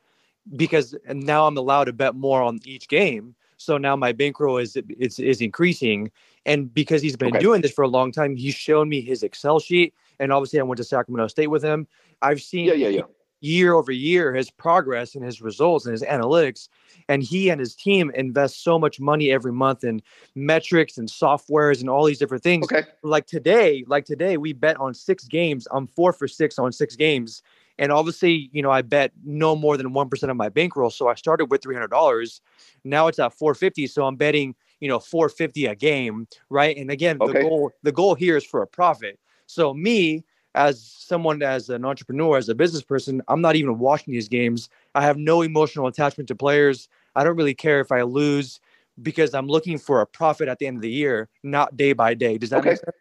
because 0.57 0.95
now 1.09 1.47
I'm 1.47 1.57
allowed 1.57 1.85
to 1.85 1.93
bet 1.93 2.15
more 2.15 2.43
on 2.43 2.61
each 2.65 2.89
game. 2.89 3.35
So 3.65 3.79
now 3.79 3.97
my 3.97 4.13
bankroll 4.13 4.59
is 4.59 4.77
is 4.99 5.19
is 5.19 5.41
increasing. 5.41 6.11
And 6.47 6.73
because 6.73 7.01
he's 7.03 7.17
been 7.17 7.29
Okay. 7.29 7.41
doing 7.41 7.63
this 7.63 7.73
for 7.73 7.83
a 7.83 7.89
long 7.89 8.13
time, 8.13 8.37
he's 8.37 8.55
shown 8.55 8.89
me 8.89 9.01
his 9.01 9.23
Excel 9.23 9.59
sheet. 9.61 9.95
And 10.21 10.33
obviously 10.33 10.61
I 10.61 10.63
went 10.63 10.77
to 10.79 10.85
Sacramento 10.85 11.29
State 11.29 11.49
with 11.49 11.63
him. 11.63 11.87
I've 12.23 12.43
seen 12.43 12.67
Yeah, 12.69 12.75
yeah, 12.75 12.89
yeah. 12.89 13.03
year 13.41 13.75
over 13.75 13.93
year 13.93 14.35
his 14.35 14.51
progress 14.51 15.15
and 15.15 15.25
his 15.25 15.43
results 15.43 15.85
and 15.85 15.93
his 15.93 16.03
analytics 16.03 16.69
and 17.11 17.23
he 17.23 17.51
and 17.51 17.61
his 17.61 17.75
team 17.75 18.11
invest 18.15 18.63
so 18.63 18.79
much 18.79 18.99
money 19.01 19.31
every 19.31 19.53
month 19.53 19.85
in 19.85 20.01
metrics 20.35 20.97
and 20.97 21.09
softwares 21.09 21.81
and 21.81 21.91
all 21.91 22.05
these 22.07 22.19
different 22.19 22.43
things 22.43 22.65
okay 22.65 22.85
like 23.03 23.27
today 23.27 23.85
like 23.87 24.07
today 24.07 24.39
we 24.39 24.55
bet 24.55 24.79
on 24.79 24.95
six 24.95 25.25
games 25.27 25.69
i'm 25.73 25.87
four 25.87 26.11
for 26.11 26.27
six 26.27 26.59
on 26.59 26.73
six 26.73 26.97
games 26.97 27.43
and 27.79 27.93
obviously 27.93 28.51
you 28.53 28.63
know 28.63 28.71
i 28.71 28.83
bet 28.83 29.13
no 29.25 29.57
more 29.57 29.77
than 29.77 29.93
1% 29.93 30.31
of 30.31 30.37
my 30.37 30.49
bankroll 30.49 30.91
so 30.91 31.09
i 31.09 31.15
started 31.15 31.47
with 31.47 31.61
$300 31.63 32.41
now 32.85 33.07
it's 33.09 33.19
at 33.19 33.33
450 33.33 33.87
so 33.87 34.07
i'm 34.07 34.17
betting 34.17 34.55
you 34.81 34.89
know 34.89 34.99
450 34.99 35.67
a 35.67 35.75
game 35.75 36.27
right? 36.51 36.77
And 36.77 36.91
again 36.91 37.19
the 37.19 37.33
goal 37.33 37.73
the 37.83 37.93
goal 37.93 38.15
here 38.15 38.37
is 38.37 38.45
for 38.45 38.63
a 38.63 38.67
profit. 38.67 39.19
So 39.47 39.75
me 39.75 40.25
as 40.55 40.81
someone 40.83 41.43
as 41.43 41.69
an 41.69 41.85
entrepreneur 41.85 42.37
as 42.37 42.49
a 42.49 42.55
business 42.55 42.83
person 42.83 43.23
i'm 43.29 43.41
not 43.41 43.57
even 43.57 43.79
watching 43.79 44.13
these 44.13 44.29
games. 44.29 44.69
I 44.95 45.03
have 45.03 45.17
no 45.17 45.43
emotional 45.43 45.87
attachment 45.87 46.29
to 46.29 46.35
players. 46.35 46.89
I 47.17 47.25
don't 47.25 47.37
really 47.37 47.55
care 47.55 47.81
if 47.81 47.91
i 47.93 48.03
lose 48.03 48.61
because 49.03 49.35
i'm 49.35 49.49
looking 49.49 49.79
for 49.79 50.01
a 50.01 50.07
profit 50.07 50.49
at 50.49 50.59
the 50.59 50.67
end 50.67 50.77
of 50.77 50.83
the 50.83 50.91
year 50.91 51.29
not 51.43 51.77
day 51.77 51.93
by 51.93 52.15
day. 52.15 52.39
Does 52.39 52.51
that 52.51 52.61
Okay. 52.61 52.71
make 52.71 52.79
sense? 52.79 52.97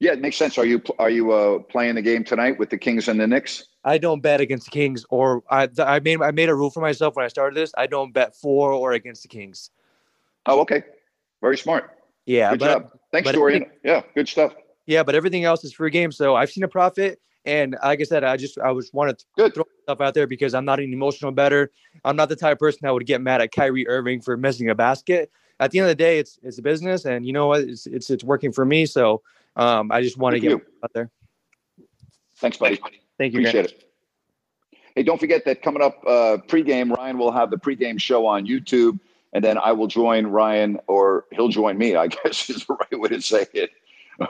Yeah, 0.00 0.12
it 0.12 0.20
makes 0.20 0.36
sense. 0.36 0.56
Are 0.56 0.64
you 0.64 0.82
are 0.98 1.10
you 1.10 1.30
uh, 1.30 1.58
playing 1.58 1.94
the 1.96 2.02
game 2.02 2.24
tonight 2.24 2.58
with 2.58 2.70
the 2.70 2.78
Kings 2.78 3.06
and 3.06 3.20
the 3.20 3.26
Knicks? 3.26 3.66
I 3.84 3.98
don't 3.98 4.20
bet 4.20 4.40
against 4.40 4.66
the 4.66 4.70
Kings, 4.70 5.04
or 5.10 5.42
I 5.50 5.68
I 5.78 6.00
made 6.00 6.20
I 6.20 6.30
made 6.30 6.48
a 6.48 6.54
rule 6.54 6.70
for 6.70 6.80
myself 6.80 7.16
when 7.16 7.24
I 7.24 7.28
started 7.28 7.56
this. 7.56 7.72
I 7.76 7.86
don't 7.86 8.12
bet 8.12 8.36
for 8.36 8.72
or 8.72 8.92
against 8.92 9.22
the 9.22 9.28
Kings. 9.28 9.70
Oh, 10.46 10.60
okay. 10.60 10.82
Very 11.40 11.56
smart. 11.56 11.90
Yeah, 12.26 12.50
Good 12.50 12.60
but 12.60 12.66
job. 12.66 12.90
Thanks, 13.12 13.32
Dorian. 13.32 13.66
Yeah, 13.82 14.02
good 14.14 14.28
stuff. 14.28 14.54
yeah, 14.86 15.02
but 15.02 15.14
everything 15.14 15.44
else 15.44 15.64
is 15.64 15.72
free 15.72 15.90
game. 15.90 16.12
So 16.12 16.36
I've 16.36 16.50
seen 16.50 16.62
a 16.62 16.68
profit, 16.68 17.20
and 17.44 17.76
like 17.82 18.00
I 18.00 18.04
said, 18.04 18.22
I 18.24 18.36
just 18.36 18.58
I 18.58 18.70
was 18.70 18.92
wanted 18.92 19.22
to 19.36 19.50
throw 19.50 19.64
stuff 19.84 20.00
out 20.00 20.14
there 20.14 20.26
because 20.26 20.54
I'm 20.54 20.64
not 20.64 20.78
an 20.78 20.92
emotional 20.92 21.32
better. 21.32 21.70
I'm 22.04 22.16
not 22.16 22.28
the 22.28 22.36
type 22.36 22.52
of 22.52 22.58
person 22.58 22.80
that 22.82 22.92
would 22.92 23.06
get 23.06 23.20
mad 23.20 23.40
at 23.40 23.52
Kyrie 23.52 23.88
Irving 23.88 24.20
for 24.20 24.36
missing 24.36 24.68
a 24.68 24.74
basket. 24.74 25.30
At 25.58 25.70
the 25.70 25.78
end 25.78 25.86
of 25.86 25.90
the 25.90 25.94
day, 25.94 26.18
it's 26.18 26.38
it's 26.42 26.58
a 26.58 26.62
business, 26.62 27.06
and 27.06 27.26
you 27.26 27.32
know 27.32 27.46
what? 27.46 27.62
It's 27.62 27.86
it's, 27.86 28.10
it's 28.10 28.24
working 28.24 28.52
for 28.52 28.64
me. 28.64 28.86
So 28.86 29.22
um, 29.56 29.90
I 29.90 30.02
just 30.02 30.18
want 30.18 30.34
to 30.34 30.40
get 30.40 30.52
out 30.84 30.92
there. 30.94 31.10
Thanks, 32.36 32.58
buddy. 32.58 32.80
Thank 33.20 33.34
you. 33.34 33.40
Appreciate 33.40 33.66
Grant. 33.66 33.72
it. 34.72 34.80
Hey, 34.96 35.02
don't 35.02 35.20
forget 35.20 35.44
that 35.44 35.60
coming 35.60 35.82
up 35.82 36.02
uh, 36.06 36.38
pregame, 36.48 36.96
Ryan 36.96 37.18
will 37.18 37.32
have 37.32 37.50
the 37.50 37.58
pregame 37.58 38.00
show 38.00 38.24
on 38.24 38.46
YouTube, 38.46 38.98
and 39.34 39.44
then 39.44 39.58
I 39.58 39.72
will 39.72 39.88
join 39.88 40.28
Ryan, 40.28 40.80
or 40.86 41.26
he'll 41.30 41.48
join 41.50 41.76
me. 41.76 41.96
I 41.96 42.06
guess 42.24 42.48
is 42.48 42.64
the 42.64 42.72
right 42.72 42.98
way 42.98 43.10
to 43.10 43.20
say 43.20 43.44
it. 43.52 43.72
uh, 44.20 44.24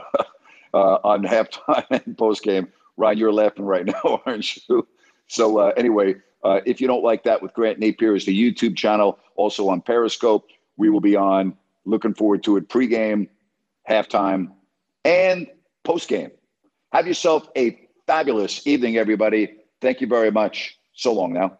on 0.74 1.22
halftime 1.22 1.86
and 2.04 2.16
postgame, 2.16 2.66
Ryan, 2.96 3.18
you're 3.18 3.32
laughing 3.32 3.64
right 3.64 3.86
now, 3.86 4.22
aren't 4.26 4.56
you? 4.68 4.88
So 5.28 5.58
uh, 5.58 5.72
anyway, 5.76 6.16
uh, 6.42 6.58
if 6.66 6.80
you 6.80 6.88
don't 6.88 7.04
like 7.04 7.22
that 7.22 7.42
with 7.42 7.54
Grant 7.54 7.78
Napear, 7.78 8.16
is 8.16 8.24
the 8.24 8.36
YouTube 8.36 8.76
channel 8.76 9.20
also 9.36 9.68
on 9.68 9.82
Periscope. 9.82 10.48
We 10.76 10.90
will 10.90 11.00
be 11.00 11.14
on. 11.14 11.56
Looking 11.84 12.12
forward 12.12 12.42
to 12.42 12.56
it. 12.56 12.68
Pregame, 12.68 13.28
halftime, 13.88 14.50
and 15.04 15.46
postgame. 15.84 16.32
Have 16.92 17.06
yourself 17.06 17.48
a 17.56 17.88
fabulous 18.10 18.66
evening, 18.66 18.96
everybody. 18.96 19.54
Thank 19.80 20.00
you 20.00 20.08
very 20.08 20.32
much. 20.32 20.76
So 20.94 21.12
long 21.12 21.32
now. 21.32 21.59